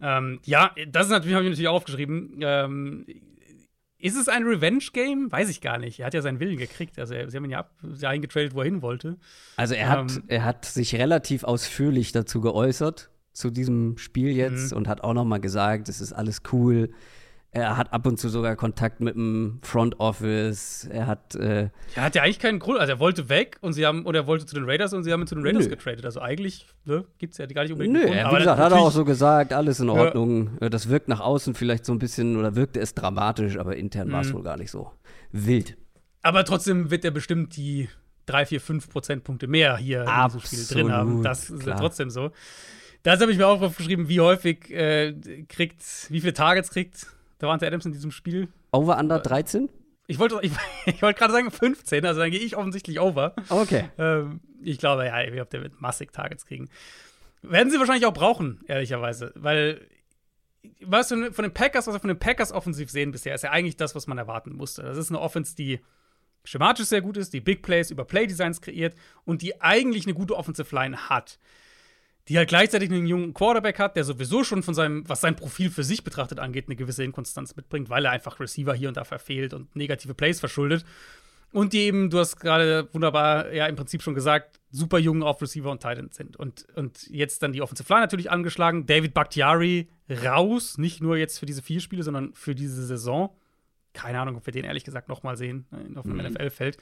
Ähm, 0.01 0.41
ja, 0.45 0.75
das 0.89 1.07
ist 1.07 1.13
natürlich, 1.13 1.35
habe 1.35 1.45
ich 1.45 1.51
natürlich 1.51 1.69
aufgeschrieben. 1.69 2.39
Ähm, 2.41 3.07
ist 3.99 4.17
es 4.17 4.29
ein 4.29 4.43
Revenge-Game? 4.43 5.31
Weiß 5.31 5.49
ich 5.49 5.61
gar 5.61 5.79
nicht. 5.79 6.01
Er 6.01 6.07
hat 6.07 6.15
ja 6.15 6.23
seinen 6.23 6.41
Willen 6.41 6.57
gekriegt. 6.57 6.99
Also 6.99 7.15
er, 7.15 7.31
sie 7.31 7.37
haben 7.37 7.45
ihn 7.45 7.51
ja 7.53 7.61
ab, 7.61 7.73
ja 7.99 8.09
eingetradet, 8.09 8.53
wo 8.55 8.61
er 8.61 8.65
hin 8.65 8.83
wollte. 8.83 9.17
Also 9.57 9.75
er 9.75 9.89
hat, 9.91 10.11
Ähm, 10.17 10.25
er 10.27 10.45
hat 10.45 10.65
sich 10.65 10.97
relativ 10.97 11.45
ausführlich 11.45 12.11
dazu 12.11 12.41
geäußert, 12.41 13.11
zu 13.33 13.51
diesem 13.51 13.97
Spiel 13.99 14.29
jetzt, 14.31 14.73
Mhm. 14.73 14.79
und 14.79 14.89
hat 14.89 15.03
auch 15.03 15.15
noch 15.15 15.25
mal 15.25 15.39
gesagt, 15.41 15.89
es 15.89 16.01
ist 16.01 16.13
alles 16.13 16.43
cool. 16.53 16.91
Er 17.55 17.77
hat 17.77 17.93
ab 17.93 18.07
und 18.07 18.19
zu 18.19 18.31
sogar 18.31 18.57
Kontakt 18.57 19.01
mit 19.01 19.15
dem 19.15 19.59
Front 19.61 20.01
Office. 20.01 20.89
Er 20.91 21.07
hat, 21.07 21.35
äh, 21.35 21.69
Er 21.95 22.03
hat 22.03 22.15
ja 22.15 22.23
eigentlich 22.23 22.39
keinen 22.39 22.59
Grund. 22.59 22.79
Also 22.81 22.95
er 22.95 22.99
wollte 22.99 23.29
weg 23.29 23.59
und 23.61 23.75
sie 23.75 23.85
haben, 23.85 24.07
oder 24.07 24.21
er 24.21 24.27
wollte 24.27 24.47
zu 24.47 24.55
den 24.55 24.65
Raiders 24.65 24.95
und 24.95 25.05
sie 25.05 25.13
haben 25.13 25.21
ihn 25.21 25.27
zu 25.27 25.35
den 25.35 25.45
Raiders 25.45 25.65
Nö. 25.65 25.69
getradet. 25.71 26.07
Also 26.07 26.21
eigentlich 26.23 26.67
ne, 26.87 27.05
gibt 27.19 27.33
es 27.35 27.39
ja 27.39 27.45
gar 27.45 27.63
nicht 27.65 27.73
unbedingt 27.73 27.93
nö, 27.95 28.05
Grund. 28.07 28.15
er, 28.17 28.33
wie 28.33 28.37
gesagt, 28.39 28.59
hat 28.59 28.73
er 28.73 28.79
auch 28.79 28.91
so 28.91 29.05
gesagt, 29.05 29.53
alles 29.53 29.81
in 29.81 29.89
Ja. 29.89 29.93
Ordnung. 29.93 30.57
Äh, 30.63 30.71
Das 30.71 30.89
wirkt 30.89 31.09
nach 31.09 31.21
außen 31.21 31.55
vielleicht 31.55 31.85
so 31.85 31.93
ein 31.93 31.99
bisschen, 31.99 32.39
oder 32.39 32.57
wirkte 32.57 32.81
es 32.81 32.95
dramatisch, 32.95 33.59
aber 33.59 33.77
intern 33.77 34.11
war 34.13 34.23
es 34.23 34.31
Mhm. 34.31 34.35
wohl 34.37 34.43
gar 34.45 34.57
nicht 34.57 34.71
so 34.71 34.91
wild. 35.31 35.77
Aber 36.23 36.45
trotzdem 36.47 36.91
wird 36.91 37.05
er 37.05 37.11
bestimmt 37.11 37.55
die 37.59 37.91
3, 38.25 38.47
4, 38.47 38.61
5 38.63 38.89
Prozentpunkte 38.89 39.47
mehr 39.47 39.77
hier 39.77 40.05
in 40.05 40.25
diesem 40.27 40.41
Spiel 40.41 40.65
drin 40.85 40.93
haben. 40.93 41.09
Absolut, 41.19 41.25
Das 41.27 41.51
ist 41.51 41.59
ja 41.59 41.65
klar. 41.65 41.81
trotzdem 41.81 42.09
so. 42.09 42.31
Das 43.03 43.21
habe 43.21 43.33
ich 43.33 43.39
mir 43.39 43.49
auch 43.49 43.61
aufgeschrieben, 43.61 44.09
wie 44.09 44.21
häufig 44.21 44.71
äh, 44.71 45.13
kriegt, 45.49 45.83
wie 46.09 46.21
viele 46.21 46.35
Targets 46.35 46.71
kriegt 46.71 47.07
Davante 47.43 47.67
Adams 47.67 47.85
in 47.85 47.93
diesem 47.93 48.13
Spiel. 48.13 48.49
Over 48.71 48.99
under 48.99 49.19
13? 49.19 49.69
Ich 50.07 50.21
wollte 50.21 50.39
ich, 50.43 50.53
ich 50.87 51.03
wollte 51.03 51.19
gerade 51.19 51.33
sagen 51.33 51.51
15, 51.51 52.07
also 52.07 52.21
dann 52.21 52.31
gehe 52.31 52.39
ich 52.39 52.57
offensichtlich 52.57 53.01
over. 53.01 53.35
Okay. 53.49 53.89
Ähm, 53.99 54.41
ich 54.63 54.79
glaube, 54.79 55.07
ja, 55.07 55.21
ich 55.23 55.33
glaube, 55.33 55.51
der 55.51 55.63
wird 55.63 55.81
massig 55.81 56.13
Targets 56.13 56.47
kriegen. 56.47 56.69
Werden 57.43 57.73
sie 57.73 57.81
wahrscheinlich 57.81 58.07
auch 58.07 58.15
brauchen, 58.15 58.61
ehrlicherweise, 58.69 59.33
weil 59.35 59.81
was 60.81 61.11
wir 61.11 61.33
von 61.33 61.43
den 61.43 61.53
Packers, 61.53 61.89
was 61.89 61.95
wir 61.97 62.01
von 62.01 62.09
den 62.09 62.21
Packers 62.21 62.53
offensiv 62.53 62.91
sehen 62.91 63.11
bisher, 63.11 63.35
ist 63.35 63.43
ja 63.43 63.51
eigentlich 63.51 63.77
das, 63.77 63.97
was 63.97 64.07
man 64.07 64.19
erwarten 64.19 64.55
musste. 64.55 64.83
Das 64.83 64.97
ist 64.97 65.11
eine 65.11 65.21
Offense, 65.21 65.57
die 65.57 65.81
schematisch 66.45 66.87
sehr 66.87 67.01
gut 67.01 67.17
ist, 67.17 67.33
die 67.33 67.41
Big 67.41 67.63
Plays 67.63 67.91
über 67.91 68.05
Playdesigns 68.05 68.61
kreiert 68.61 68.95
und 69.25 69.43
die 69.43 69.61
eigentlich 69.61 70.07
eine 70.07 70.15
gute 70.15 70.37
Offensive 70.37 70.73
Line 70.73 71.09
hat. 71.09 71.41
Die 72.29 72.39
halt 72.39 72.49
gleichzeitig 72.49 72.91
einen 72.91 73.07
jungen 73.07 73.35
Quarterback 73.35 73.79
hat, 73.81 73.97
der 73.97 74.05
sowieso 74.05 74.45
schon 74.45 74.63
von 74.63 74.75
seinem, 74.75 75.09
was 75.09 75.21
sein 75.21 75.35
Profil 75.35 75.71
für 75.71 75.83
sich 75.83 76.05
betrachtet 76.05 76.39
angeht, 76.39 76.67
eine 76.69 76.77
gewisse 76.77 77.03
Inkonstanz 77.03 77.57
mitbringt, 77.57 77.91
weil 77.91 78.05
er 78.05 78.13
einfach 78.13 78.39
Receiver 78.39 78.75
hier 78.75 78.89
und 78.89 78.97
da 78.97 79.05
verfehlt 79.05 79.55
und 79.55 79.75
negative 79.75 80.15
Plays 80.15 80.39
verschuldet. 80.39 80.85
Und 81.51 81.75
die 81.75 81.81
eben, 81.81 82.09
du 82.09 82.19
hast 82.19 82.39
gerade 82.39 82.89
wunderbar 82.93 83.53
ja 83.53 83.67
im 83.67 83.77
Prinzip 83.77 84.03
schon 84.03 84.15
gesagt, 84.15 84.61
super 84.71 84.99
jungen 84.99 85.23
auf 85.23 85.43
Receiver 85.43 85.71
und 85.71 85.83
Titan 85.83 86.09
sind. 86.11 86.37
Und, 86.37 86.67
und 86.77 87.07
jetzt 87.11 87.43
dann 87.43 87.53
die 87.53 87.61
Offensive 87.61 87.93
Line 87.93 88.01
natürlich 88.03 88.31
angeschlagen. 88.31 88.87
David 88.87 89.13
Bakhtiari 89.13 89.89
raus, 90.25 90.79
nicht 90.79 91.03
nur 91.03 91.19
jetzt 91.19 91.39
für 91.39 91.45
diese 91.47 91.61
vier 91.61 91.81
Spiele, 91.81 92.05
sondern 92.05 92.33
für 92.35 92.55
diese 92.55 92.87
Saison. 92.87 93.37
Keine 93.93 94.19
Ahnung, 94.21 94.37
ob 94.37 94.47
wir 94.47 94.53
den 94.53 94.65
ehrlich 94.65 94.85
gesagt 94.85 95.11
noch 95.11 95.23
mal 95.25 95.37
sehen 95.37 95.67
äh, 95.73 95.99
auf 95.99 96.07
einem 96.07 96.17
Mhm. 96.17 96.33
NFL-Feld. 96.33 96.79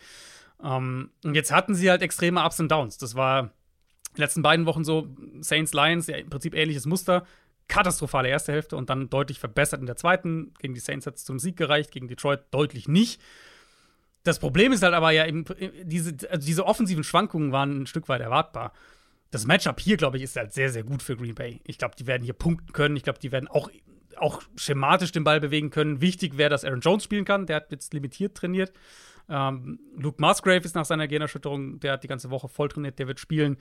Ähm, 0.62 1.10
und 1.24 1.34
jetzt 1.34 1.50
hatten 1.50 1.74
sie 1.74 1.90
halt 1.90 2.02
extreme 2.02 2.44
Ups 2.44 2.60
und 2.60 2.70
Downs. 2.70 2.96
Das 2.96 3.16
war 3.16 3.50
letzten 4.16 4.42
beiden 4.42 4.66
Wochen 4.66 4.84
so 4.84 5.08
Saints 5.40 5.72
Lions, 5.72 6.06
ja 6.06 6.16
im 6.16 6.30
Prinzip 6.30 6.54
ähnliches 6.54 6.86
Muster. 6.86 7.24
katastrophale 7.68 8.28
erste 8.28 8.52
Hälfte 8.52 8.76
und 8.76 8.90
dann 8.90 9.08
deutlich 9.08 9.38
verbessert 9.38 9.80
in 9.80 9.86
der 9.86 9.96
zweiten. 9.96 10.52
Gegen 10.58 10.74
die 10.74 10.80
Saints 10.80 11.06
hat 11.06 11.16
es 11.16 11.24
zum 11.24 11.38
Sieg 11.38 11.56
gereicht, 11.56 11.92
gegen 11.92 12.08
Detroit 12.08 12.40
deutlich 12.50 12.88
nicht. 12.88 13.22
Das 14.24 14.38
Problem 14.38 14.72
ist 14.72 14.82
halt 14.82 14.92
aber 14.92 15.12
ja, 15.12 15.26
eben, 15.26 15.44
diese, 15.84 16.14
also 16.30 16.46
diese 16.46 16.66
offensiven 16.66 17.04
Schwankungen 17.04 17.52
waren 17.52 17.82
ein 17.82 17.86
Stück 17.86 18.08
weit 18.08 18.20
erwartbar. 18.20 18.72
Das 19.30 19.46
Matchup 19.46 19.80
hier, 19.80 19.96
glaube 19.96 20.18
ich, 20.18 20.24
ist 20.24 20.36
halt 20.36 20.52
sehr, 20.52 20.68
sehr 20.70 20.82
gut 20.82 21.02
für 21.02 21.16
Green 21.16 21.36
Bay. 21.36 21.60
Ich 21.64 21.78
glaube, 21.78 21.94
die 21.96 22.06
werden 22.06 22.24
hier 22.24 22.34
punkten 22.34 22.72
können. 22.72 22.96
Ich 22.96 23.04
glaube, 23.04 23.20
die 23.20 23.32
werden 23.32 23.48
auch, 23.48 23.70
auch 24.16 24.42
schematisch 24.56 25.12
den 25.12 25.24
Ball 25.24 25.40
bewegen 25.40 25.70
können. 25.70 26.00
Wichtig 26.00 26.36
wäre, 26.36 26.50
dass 26.50 26.64
Aaron 26.64 26.80
Jones 26.80 27.04
spielen 27.04 27.24
kann. 27.24 27.46
Der 27.46 27.56
hat 27.56 27.70
jetzt 27.70 27.94
limitiert 27.94 28.36
trainiert. 28.36 28.72
Ähm, 29.28 29.78
Luke 29.96 30.20
Musgrave 30.20 30.64
ist 30.64 30.74
nach 30.74 30.84
seiner 30.84 31.06
Gehirnerschütterung, 31.06 31.78
der 31.78 31.92
hat 31.92 32.02
die 32.02 32.08
ganze 32.08 32.30
Woche 32.30 32.48
voll 32.48 32.68
trainiert, 32.68 32.98
der 32.98 33.06
wird 33.06 33.20
spielen. 33.20 33.56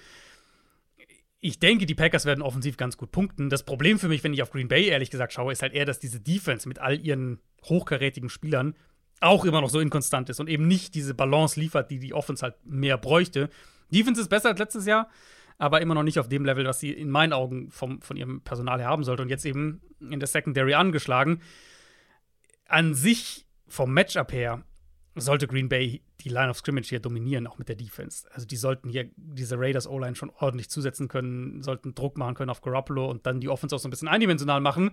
Ich 1.41 1.59
denke, 1.59 1.85
die 1.85 1.95
Packers 1.95 2.25
werden 2.25 2.41
offensiv 2.41 2.75
ganz 2.75 2.97
gut 2.97 3.11
punkten. 3.11 3.49
Das 3.49 3.63
Problem 3.63 3.97
für 3.97 4.09
mich, 4.09 4.23
wenn 4.23 4.33
ich 4.33 4.41
auf 4.41 4.51
Green 4.51 4.67
Bay 4.67 4.87
ehrlich 4.87 5.09
gesagt 5.09 5.31
schaue, 5.31 5.53
ist 5.53 5.61
halt 5.61 5.73
eher, 5.73 5.85
dass 5.85 5.99
diese 5.99 6.19
Defense 6.19 6.67
mit 6.67 6.79
all 6.79 6.99
ihren 6.99 7.39
hochkarätigen 7.63 8.29
Spielern 8.29 8.75
auch 9.21 9.45
immer 9.45 9.61
noch 9.61 9.69
so 9.69 9.79
inkonstant 9.79 10.29
ist 10.29 10.39
und 10.39 10.49
eben 10.49 10.67
nicht 10.67 10.95
diese 10.95 11.13
Balance 11.13 11.59
liefert, 11.59 11.91
die 11.91 11.99
die 11.99 12.13
Offense 12.13 12.43
halt 12.43 12.55
mehr 12.65 12.97
bräuchte. 12.97 13.49
Defense 13.91 14.21
ist 14.21 14.29
besser 14.29 14.49
als 14.49 14.59
letztes 14.59 14.85
Jahr, 14.85 15.09
aber 15.57 15.81
immer 15.81 15.93
noch 15.93 16.03
nicht 16.03 16.19
auf 16.19 16.29
dem 16.29 16.45
Level, 16.45 16.65
was 16.65 16.79
sie 16.79 16.91
in 16.91 17.09
meinen 17.09 17.33
Augen 17.33 17.69
vom, 17.69 18.01
von 18.01 18.17
ihrem 18.17 18.41
Personal 18.41 18.79
her 18.79 18.87
haben 18.87 19.03
sollte. 19.03 19.23
Und 19.23 19.29
jetzt 19.29 19.45
eben 19.45 19.81
in 19.99 20.19
der 20.19 20.27
Secondary 20.27 20.73
angeschlagen. 20.73 21.41
An 22.65 22.93
sich, 22.93 23.45
vom 23.67 23.93
Matchup 23.93 24.31
her, 24.31 24.63
sollte 25.19 25.47
Green 25.47 25.69
Bay 25.69 26.01
die 26.21 26.29
Line 26.29 26.49
of 26.49 26.57
Scrimmage 26.57 26.89
hier 26.89 26.99
dominieren, 26.99 27.47
auch 27.47 27.57
mit 27.57 27.69
der 27.69 27.75
Defense. 27.75 28.27
Also 28.33 28.45
die 28.45 28.55
sollten 28.55 28.89
hier 28.89 29.09
diese 29.15 29.57
Raiders 29.59 29.87
O-Line 29.87 30.15
schon 30.15 30.31
ordentlich 30.31 30.69
zusetzen 30.69 31.07
können, 31.07 31.61
sollten 31.61 31.95
Druck 31.95 32.17
machen 32.17 32.35
können 32.35 32.49
auf 32.49 32.61
Garoppolo 32.61 33.09
und 33.09 33.25
dann 33.25 33.39
die 33.39 33.49
Offense 33.49 33.75
auch 33.75 33.79
so 33.79 33.87
ein 33.87 33.91
bisschen 33.91 34.07
eindimensional 34.07 34.61
machen. 34.61 34.91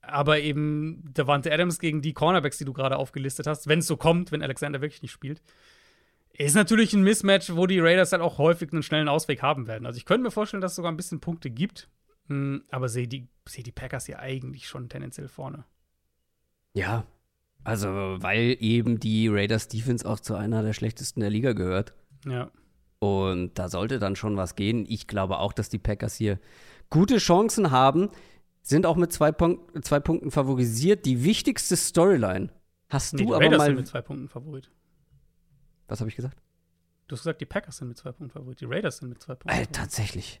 Aber 0.00 0.40
eben 0.40 1.04
Davante 1.12 1.52
Adams 1.52 1.78
gegen 1.78 2.00
die 2.00 2.14
Cornerbacks, 2.14 2.58
die 2.58 2.64
du 2.64 2.72
gerade 2.72 2.96
aufgelistet 2.96 3.46
hast, 3.46 3.68
wenn 3.68 3.80
es 3.80 3.86
so 3.86 3.96
kommt, 3.96 4.32
wenn 4.32 4.42
Alexander 4.42 4.80
wirklich 4.80 5.02
nicht 5.02 5.12
spielt, 5.12 5.42
ist 6.32 6.54
natürlich 6.54 6.92
ein 6.92 7.02
Mismatch, 7.02 7.54
wo 7.54 7.66
die 7.66 7.80
Raiders 7.80 8.10
dann 8.10 8.22
auch 8.22 8.38
häufig 8.38 8.72
einen 8.72 8.82
schnellen 8.82 9.08
Ausweg 9.08 9.42
haben 9.42 9.66
werden. 9.66 9.86
Also 9.86 9.98
ich 9.98 10.04
könnte 10.04 10.22
mir 10.22 10.30
vorstellen, 10.30 10.60
dass 10.60 10.72
es 10.72 10.76
sogar 10.76 10.92
ein 10.92 10.96
bisschen 10.96 11.20
Punkte 11.20 11.50
gibt, 11.50 11.88
hm, 12.28 12.62
aber 12.70 12.88
sehe 12.88 13.08
die, 13.08 13.28
seh 13.46 13.62
die 13.62 13.72
Packers 13.72 14.06
hier 14.06 14.20
eigentlich 14.20 14.68
schon 14.68 14.88
tendenziell 14.88 15.28
vorne. 15.28 15.64
Ja, 16.74 17.06
also 17.64 17.88
weil 17.88 18.56
eben 18.60 18.98
die 19.00 19.28
Raiders 19.28 19.68
Defense 19.68 20.08
auch 20.08 20.20
zu 20.20 20.34
einer 20.34 20.62
der 20.62 20.72
schlechtesten 20.72 21.20
der 21.20 21.30
Liga 21.30 21.52
gehört. 21.52 21.94
Ja. 22.26 22.50
Und 23.00 23.58
da 23.58 23.68
sollte 23.68 23.98
dann 23.98 24.16
schon 24.16 24.36
was 24.36 24.56
gehen. 24.56 24.84
Ich 24.88 25.06
glaube 25.06 25.38
auch, 25.38 25.52
dass 25.52 25.68
die 25.68 25.78
Packers 25.78 26.14
hier 26.16 26.40
gute 26.90 27.18
Chancen 27.18 27.70
haben, 27.70 28.08
sind 28.62 28.86
auch 28.86 28.96
mit 28.96 29.12
zwei, 29.12 29.30
Punk 29.32 29.84
zwei 29.84 30.00
Punkten 30.00 30.30
favorisiert. 30.30 31.06
Die 31.06 31.22
wichtigste 31.24 31.76
Storyline 31.76 32.50
hast 32.90 33.14
Nee, 33.14 33.18
du 33.18 33.24
die 33.28 33.34
aber 33.34 33.44
Raiders 33.44 33.58
mal. 33.58 33.66
sind 33.66 33.76
mit 33.76 33.86
zwei 33.86 34.02
Punkten 34.02 34.28
Favorit. 34.28 34.70
Was 35.86 36.00
habe 36.00 36.10
ich 36.10 36.16
gesagt? 36.16 36.38
Du 37.06 37.14
hast 37.14 37.20
gesagt, 37.22 37.40
die 37.40 37.46
Packers 37.46 37.78
sind 37.78 37.88
mit 37.88 37.96
zwei 37.96 38.12
Punkten 38.12 38.30
Favorit. 38.36 38.60
Die 38.60 38.66
Raiders 38.66 38.98
sind 38.98 39.08
mit 39.10 39.22
zwei 39.22 39.34
Punkten 39.36 39.58
Äh, 39.62 39.66
tatsächlich. 39.66 40.40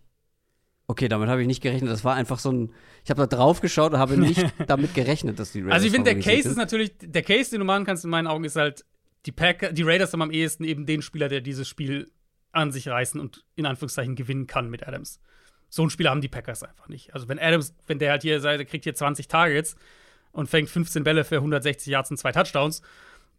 Okay, 0.90 1.06
damit 1.08 1.28
habe 1.28 1.42
ich 1.42 1.46
nicht 1.46 1.62
gerechnet. 1.62 1.90
Das 1.90 2.02
war 2.02 2.14
einfach 2.14 2.38
so 2.38 2.50
ein. 2.50 2.72
Ich 3.04 3.10
habe 3.10 3.20
da 3.20 3.26
drauf 3.26 3.60
geschaut 3.60 3.92
und 3.92 3.98
habe 3.98 4.16
nicht 4.16 4.42
damit 4.66 4.94
gerechnet, 4.94 5.38
dass 5.38 5.52
die 5.52 5.60
Raiders. 5.60 5.74
Also 5.74 5.86
ich 5.86 5.92
finde, 5.92 6.14
der 6.14 6.22
Case 6.22 6.38
ist 6.38 6.44
sind. 6.44 6.56
natürlich, 6.56 6.92
der 6.98 7.22
Case, 7.22 7.50
den 7.50 7.60
du 7.60 7.66
machen 7.66 7.84
kannst 7.84 8.04
in 8.04 8.10
meinen 8.10 8.26
Augen, 8.26 8.44
ist 8.44 8.56
halt, 8.56 8.86
die, 9.26 9.32
Packer, 9.32 9.70
die 9.70 9.82
Raiders 9.82 10.14
haben 10.14 10.22
am 10.22 10.30
ehesten 10.30 10.64
eben 10.64 10.86
den 10.86 11.02
Spieler, 11.02 11.28
der 11.28 11.42
dieses 11.42 11.68
Spiel 11.68 12.10
an 12.52 12.72
sich 12.72 12.88
reißen 12.88 13.20
und 13.20 13.44
in 13.54 13.66
Anführungszeichen 13.66 14.16
gewinnen 14.16 14.46
kann 14.46 14.70
mit 14.70 14.88
Adams. 14.88 15.20
So 15.68 15.82
einen 15.82 15.90
Spieler 15.90 16.10
haben 16.10 16.22
die 16.22 16.28
Packers 16.28 16.62
einfach 16.62 16.88
nicht. 16.88 17.12
Also 17.12 17.28
wenn 17.28 17.38
Adams, 17.38 17.74
wenn 17.86 17.98
der 17.98 18.10
halt 18.10 18.22
hier, 18.22 18.40
der 18.40 18.64
kriegt 18.64 18.84
hier 18.84 18.94
20 18.94 19.28
Targets 19.28 19.76
und 20.32 20.48
fängt 20.48 20.70
15 20.70 21.04
Bälle 21.04 21.24
für 21.24 21.36
160 21.36 21.92
Yards 21.92 22.10
und 22.10 22.16
zwei 22.16 22.32
Touchdowns, 22.32 22.80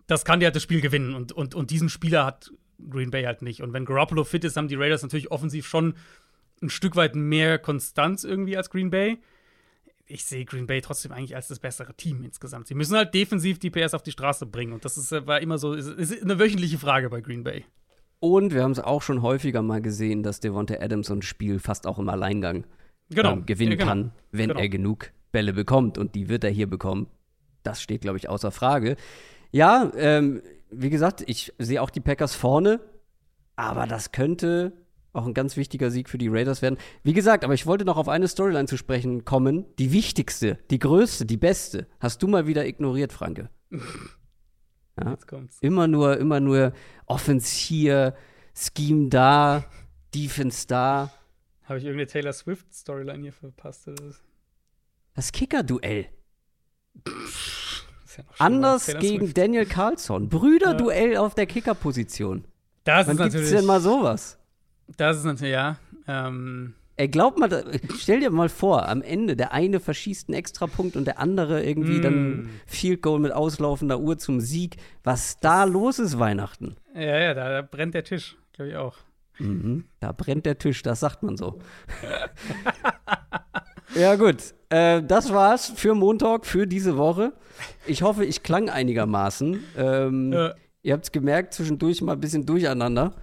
das 0.06 0.24
kann 0.24 0.40
der 0.40 0.48
halt 0.48 0.56
das 0.56 0.64
Spiel 0.64 0.82
gewinnen. 0.82 1.16
Und, 1.16 1.32
und, 1.32 1.56
und 1.56 1.72
diesen 1.72 1.90
Spieler 1.90 2.26
hat 2.26 2.52
Green 2.90 3.10
Bay 3.10 3.24
halt 3.24 3.42
nicht. 3.42 3.64
Und 3.64 3.74
wenn 3.74 3.86
Garoppolo 3.86 4.24
fit 4.24 4.44
ist, 4.44 4.56
haben 4.56 4.68
die 4.68 4.76
Raiders 4.76 5.02
natürlich 5.02 5.32
offensiv 5.32 5.68
schon 5.68 5.96
ein 6.62 6.70
Stück 6.70 6.96
weit 6.96 7.16
mehr 7.16 7.58
Konstanz 7.60 8.24
irgendwie 8.24 8.58
als 8.58 8.70
Green 8.70 8.90
Bay 8.90 9.20
ich 10.10 10.26
sehe 10.26 10.44
Green 10.44 10.66
Bay 10.68 10.82
trotzdem 10.82 11.12
eigentlich 11.12 11.36
als 11.36 11.48
das 11.48 11.60
bessere 11.60 11.94
Team 11.94 12.24
insgesamt. 12.24 12.68
Sie 12.68 12.74
müssen 12.74 12.98
halt 12.98 13.14
defensiv 13.14 13.60
die 13.60 13.70
PS 13.70 13.94
auf 13.94 14.02
die 14.02 14.12
Straße 14.12 14.48
bringen. 14.48 14.74
Und 14.74 14.84
das 14.84 14.98
ist, 14.98 15.12
äh, 15.12 15.26
war 15.28 15.40
immer 15.40 15.58
so, 15.60 15.74
ist, 15.74 15.88
ist 15.88 16.24
eine 16.24 16.40
wöchentliche 16.40 16.80
Frage 16.80 17.10
bei 17.10 17.22
Green 17.22 17.44
Bay. 17.44 17.64
Und 18.20 18.54
wir 18.54 18.64
haben 18.64 18.72
es 18.72 18.80
auch 18.80 19.02
schon 19.02 19.22
häufiger 19.22 19.62
mal 19.62 19.82
gesehen, 19.82 20.24
dass 20.24 20.40
Devonta 20.40 20.76
Adams 20.80 21.08
so 21.08 21.14
ein 21.14 21.22
Spiel 21.22 21.60
fast 21.60 21.86
auch 21.88 22.00
im 22.00 22.10
Alleingang 22.10 22.66
ähm, 23.16 23.46
gewinnen 23.46 23.72
Ja, 23.74 23.78
genau. 23.78 23.88
kann, 23.88 24.12
wenn 24.32 24.50
Genau. 24.50 24.60
er 24.60 24.68
genug 24.70 25.12
Bälle 25.32 25.54
bekommt. 25.54 25.98
Und 26.00 26.16
die 26.16 26.28
wird 26.28 26.44
er 26.44 26.50
hier 26.50 26.68
bekommen. 26.68 27.08
Das 27.64 27.82
steht, 27.82 28.02
glaube 28.02 28.18
ich, 28.18 28.30
außer 28.30 28.52
Frage. 28.52 28.98
Ja, 29.52 29.92
ähm, 29.96 30.42
wie 30.72 30.90
gesagt, 30.90 31.24
ich 31.28 31.54
sehe 31.60 31.82
auch 31.82 31.92
die 31.92 32.02
Packers 32.02 32.34
vorne, 32.34 32.80
aber 33.56 33.86
das 33.86 34.12
könnte 34.12 34.74
auch 35.20 35.26
ein 35.26 35.34
ganz 35.34 35.58
wichtiger 35.58 35.92
Sieg 35.92 36.10
für 36.10 36.18
die 36.18 36.28
Raiders 36.30 36.62
werden. 36.62 36.78
Wie 37.04 37.14
gesagt, 37.14 37.44
aber 37.44 37.54
ich 37.54 37.66
wollte 37.66 37.86
noch 37.86 37.98
auf 37.98 38.08
eine 38.08 38.28
Storyline 38.28 38.68
zu 38.68 38.78
sprechen 38.78 39.26
kommen. 39.26 39.66
Die 39.78 39.92
wichtigste, 39.92 40.58
die 40.72 40.80
größte, 40.80 41.26
die 41.26 41.38
beste. 41.38 41.88
Hast 42.00 42.24
du 42.24 42.28
mal 42.28 42.48
wieder 42.48 42.66
ignoriert, 42.66 43.14
Franke? 43.14 43.50
Ja. 45.02 45.12
Jetzt 45.12 45.28
kommt's. 45.28 45.58
Immer 45.62 45.88
nur, 45.88 46.18
immer 46.18 46.42
nur 46.42 46.74
Offense 47.06 47.56
hier, 47.56 48.16
Scheme 48.54 49.08
da, 49.08 49.64
Defense 50.14 50.68
da. 50.68 51.14
Habe 51.64 51.80
ich 51.80 51.86
irgendeine 51.86 52.08
Taylor 52.08 52.34
Swift-Storyline 52.34 53.22
hier 53.22 53.32
verpasst? 53.32 53.88
Was? 53.88 54.22
Das 55.14 55.32
Kicker-Duell. 55.32 56.08
Ja 57.08 58.24
Anders 58.40 58.88
gegen 59.00 59.26
Swift. 59.26 59.38
Daniel 59.38 59.66
Carlson. 59.66 60.28
Brüderduell 60.30 61.16
auf 61.18 61.36
der 61.36 61.46
Kicker-Position. 61.46 62.46
Das 62.84 63.08
Wann 63.08 63.16
ist 63.16 63.22
gibt's 63.22 63.36
natürlich. 63.36 63.56
denn 63.56 63.66
mal 63.66 63.82
sowas? 63.82 64.39
Das 64.98 65.18
ist 65.18 65.24
natürlich, 65.26 65.54
ja. 65.54 65.78
Ähm, 66.08 66.74
Ey, 66.98 67.08
glaub 67.08 67.38
mal, 67.38 67.64
stell 67.98 68.20
dir 68.20 68.30
mal 68.30 68.50
vor, 68.50 68.90
am 68.90 69.02
Ende 69.02 69.38
der 69.38 69.54
eine 69.54 69.80
verschießt 69.80 70.28
einen 70.28 70.38
Extrapunkt 70.38 70.98
und 70.98 71.06
der 71.06 71.18
andere 71.20 71.64
irgendwie 71.64 72.00
Mm. 72.00 72.02
dann 72.02 72.50
Field 72.66 73.02
Goal 73.02 73.20
mit 73.20 73.32
auslaufender 73.32 74.00
Uhr 74.02 74.18
zum 74.18 74.42
Sieg. 74.42 74.76
Was 75.06 75.38
da 75.40 75.64
los 75.64 75.98
ist 76.00 76.20
Weihnachten. 76.20 76.76
ja, 76.94 77.18
ja, 77.20 77.34
da, 77.34 77.50
da 77.50 77.62
brennt 77.62 77.94
der 77.94 78.04
Tisch, 78.04 78.36
glaube 78.52 78.72
ich 78.72 78.76
auch. 78.76 78.98
Mhm. 79.38 79.86
Da 80.02 80.12
brennt 80.12 80.46
der 80.46 80.58
Tisch, 80.58 80.82
das 80.84 81.00
sagt 81.00 81.24
man 81.24 81.38
so. 81.38 81.60
ja, 83.96 84.16
gut. 84.16 84.54
Äh, 84.70 85.02
das 85.04 85.34
war's 85.34 85.72
für 85.76 85.96
Montag, 85.96 86.46
für 86.46 86.68
diese 86.68 86.98
Woche. 86.98 87.34
Ich 87.88 88.02
hoffe, 88.02 88.26
ich 88.26 88.44
klang 88.44 88.70
einigermaßen. 88.70 89.64
Ähm, 89.78 90.34
Ja. 90.34 90.54
Ihr 90.82 90.94
habt 90.94 91.04
es 91.06 91.12
gemerkt, 91.12 91.54
zwischendurch 91.54 92.02
mal 92.02 92.14
ein 92.14 92.20
bisschen 92.22 92.46
durcheinander. 92.46 93.14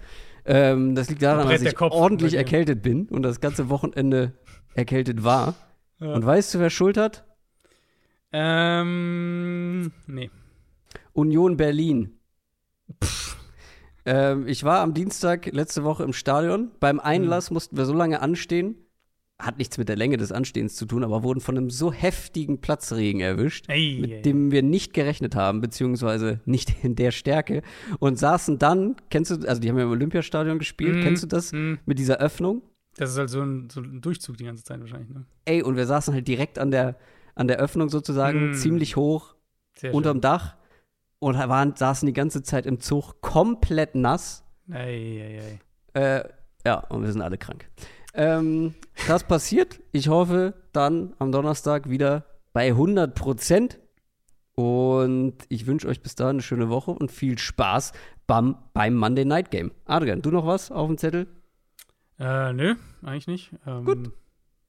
Ähm, 0.46 0.94
das 0.94 1.10
liegt 1.10 1.22
daran, 1.22 1.48
dass 1.48 1.60
ich 1.60 1.74
Kopf 1.74 1.92
ordentlich 1.92 2.34
erkältet 2.34 2.82
bin 2.82 3.06
und 3.08 3.22
das 3.22 3.40
ganze 3.40 3.68
Wochenende 3.68 4.32
erkältet 4.74 5.24
war. 5.24 5.54
Ja. 5.98 6.14
Und 6.14 6.24
weißt 6.24 6.54
du, 6.54 6.60
wer 6.60 6.70
schuld 6.70 6.96
hat? 6.96 7.24
Ähm, 8.32 9.92
nee. 10.06 10.30
Union 11.12 11.56
Berlin. 11.56 12.20
Ähm, 14.04 14.46
ich 14.46 14.62
war 14.62 14.80
am 14.80 14.94
Dienstag 14.94 15.46
letzte 15.46 15.82
Woche 15.82 16.04
im 16.04 16.12
Stadion. 16.12 16.70
Beim 16.78 17.00
Einlass 17.00 17.50
mussten 17.50 17.76
wir 17.76 17.86
so 17.86 17.94
lange 17.94 18.20
anstehen. 18.20 18.85
Hat 19.38 19.58
nichts 19.58 19.76
mit 19.76 19.88
der 19.90 19.96
Länge 19.96 20.16
des 20.16 20.32
Anstehens 20.32 20.76
zu 20.76 20.86
tun, 20.86 21.04
aber 21.04 21.22
wurden 21.22 21.40
von 21.40 21.58
einem 21.58 21.68
so 21.68 21.92
heftigen 21.92 22.60
Platzregen 22.62 23.20
erwischt, 23.20 23.66
Ey, 23.68 23.98
mit 24.00 24.10
ey, 24.10 24.22
dem 24.22 24.50
wir 24.50 24.62
nicht 24.62 24.94
gerechnet 24.94 25.34
haben, 25.36 25.60
beziehungsweise 25.60 26.40
nicht 26.46 26.82
in 26.82 26.96
der 26.96 27.10
Stärke. 27.10 27.60
Und 27.98 28.18
saßen 28.18 28.58
dann, 28.58 28.96
kennst 29.10 29.30
du, 29.30 29.46
also 29.46 29.60
die 29.60 29.68
haben 29.68 29.76
ja 29.76 29.84
im 29.84 29.90
Olympiastadion 29.90 30.58
gespielt, 30.58 30.96
Mhm, 30.96 31.00
kennst 31.02 31.22
du 31.22 31.26
das? 31.26 31.52
mhm. 31.52 31.78
Mit 31.84 31.98
dieser 31.98 32.16
Öffnung. 32.18 32.62
Das 32.96 33.10
ist 33.10 33.18
halt 33.18 33.28
so 33.28 33.42
ein, 33.42 33.68
so 33.68 33.82
ein 33.82 34.00
Durchzug 34.00 34.38
die 34.38 34.44
ganze 34.44 34.64
Zeit 34.64 34.80
wahrscheinlich, 34.80 35.10
ne? 35.10 35.26
Ey, 35.44 35.62
und 35.62 35.76
wir 35.76 35.84
saßen 35.86 36.14
halt 36.14 36.26
direkt 36.26 36.58
an 36.58 36.70
der, 36.70 36.96
an 37.34 37.46
der 37.46 37.58
Öffnung 37.58 37.90
sozusagen, 37.90 38.48
Mhm. 38.48 38.54
ziemlich 38.54 38.96
hoch, 38.96 39.34
Sehr 39.76 39.92
unterm 39.92 40.22
Dach. 40.22 40.56
Und 41.18 41.36
waren, 41.36 41.76
saßen 41.76 42.06
die 42.06 42.12
ganze 42.14 42.42
Zeit 42.42 42.64
im 42.64 42.80
Zug 42.80 43.20
komplett 43.20 43.94
nass. 43.96 44.44
schön. 44.66 44.76
Ey, 44.76 45.20
ey, 45.20 45.40
ey. 45.94 46.02
Äh, 46.02 46.24
ja, 46.64 46.78
und 46.88 47.02
wir 47.02 47.12
sind 47.12 47.20
alle 47.20 47.36
krank. 47.36 47.68
Ähm, 48.16 48.74
das 49.06 49.24
passiert. 49.24 49.80
Ich 49.92 50.08
hoffe 50.08 50.54
dann 50.72 51.14
am 51.18 51.30
Donnerstag 51.30 51.88
wieder 51.88 52.24
bei 52.52 52.68
100 52.68 53.14
Prozent. 53.14 53.78
Und 54.54 55.36
ich 55.50 55.66
wünsche 55.66 55.86
euch 55.86 56.00
bis 56.00 56.14
dahin 56.14 56.36
eine 56.36 56.42
schöne 56.42 56.70
Woche 56.70 56.90
und 56.90 57.12
viel 57.12 57.38
Spaß 57.38 57.92
beim, 58.26 58.56
beim 58.72 58.94
Monday 58.94 59.26
Night 59.26 59.50
Game. 59.50 59.70
Adrian, 59.84 60.22
du 60.22 60.30
noch 60.30 60.46
was 60.46 60.70
auf 60.70 60.88
dem 60.88 60.96
Zettel? 60.96 61.26
Äh, 62.18 62.54
nö, 62.54 62.76
eigentlich 63.02 63.26
nicht. 63.26 63.52
Ähm, 63.66 63.84
Gut. 63.84 64.12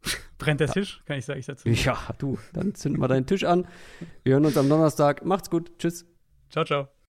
Brennt 0.38 0.60
der 0.60 0.68
Tisch, 0.68 1.02
kann 1.06 1.18
ich 1.18 1.26
sagen, 1.26 1.40
ich 1.40 1.46
dazu. 1.46 1.70
Ja, 1.70 1.98
du, 2.18 2.38
dann 2.52 2.76
zünd 2.76 2.98
mal 2.98 3.08
deinen 3.08 3.26
Tisch 3.26 3.46
an. 3.46 3.66
Wir 4.24 4.34
hören 4.34 4.46
uns 4.46 4.58
am 4.58 4.68
Donnerstag. 4.68 5.26
Macht's 5.26 5.50
gut. 5.50 5.72
Tschüss. 5.80 6.06
Ciao, 6.50 6.66
ciao. 6.66 6.97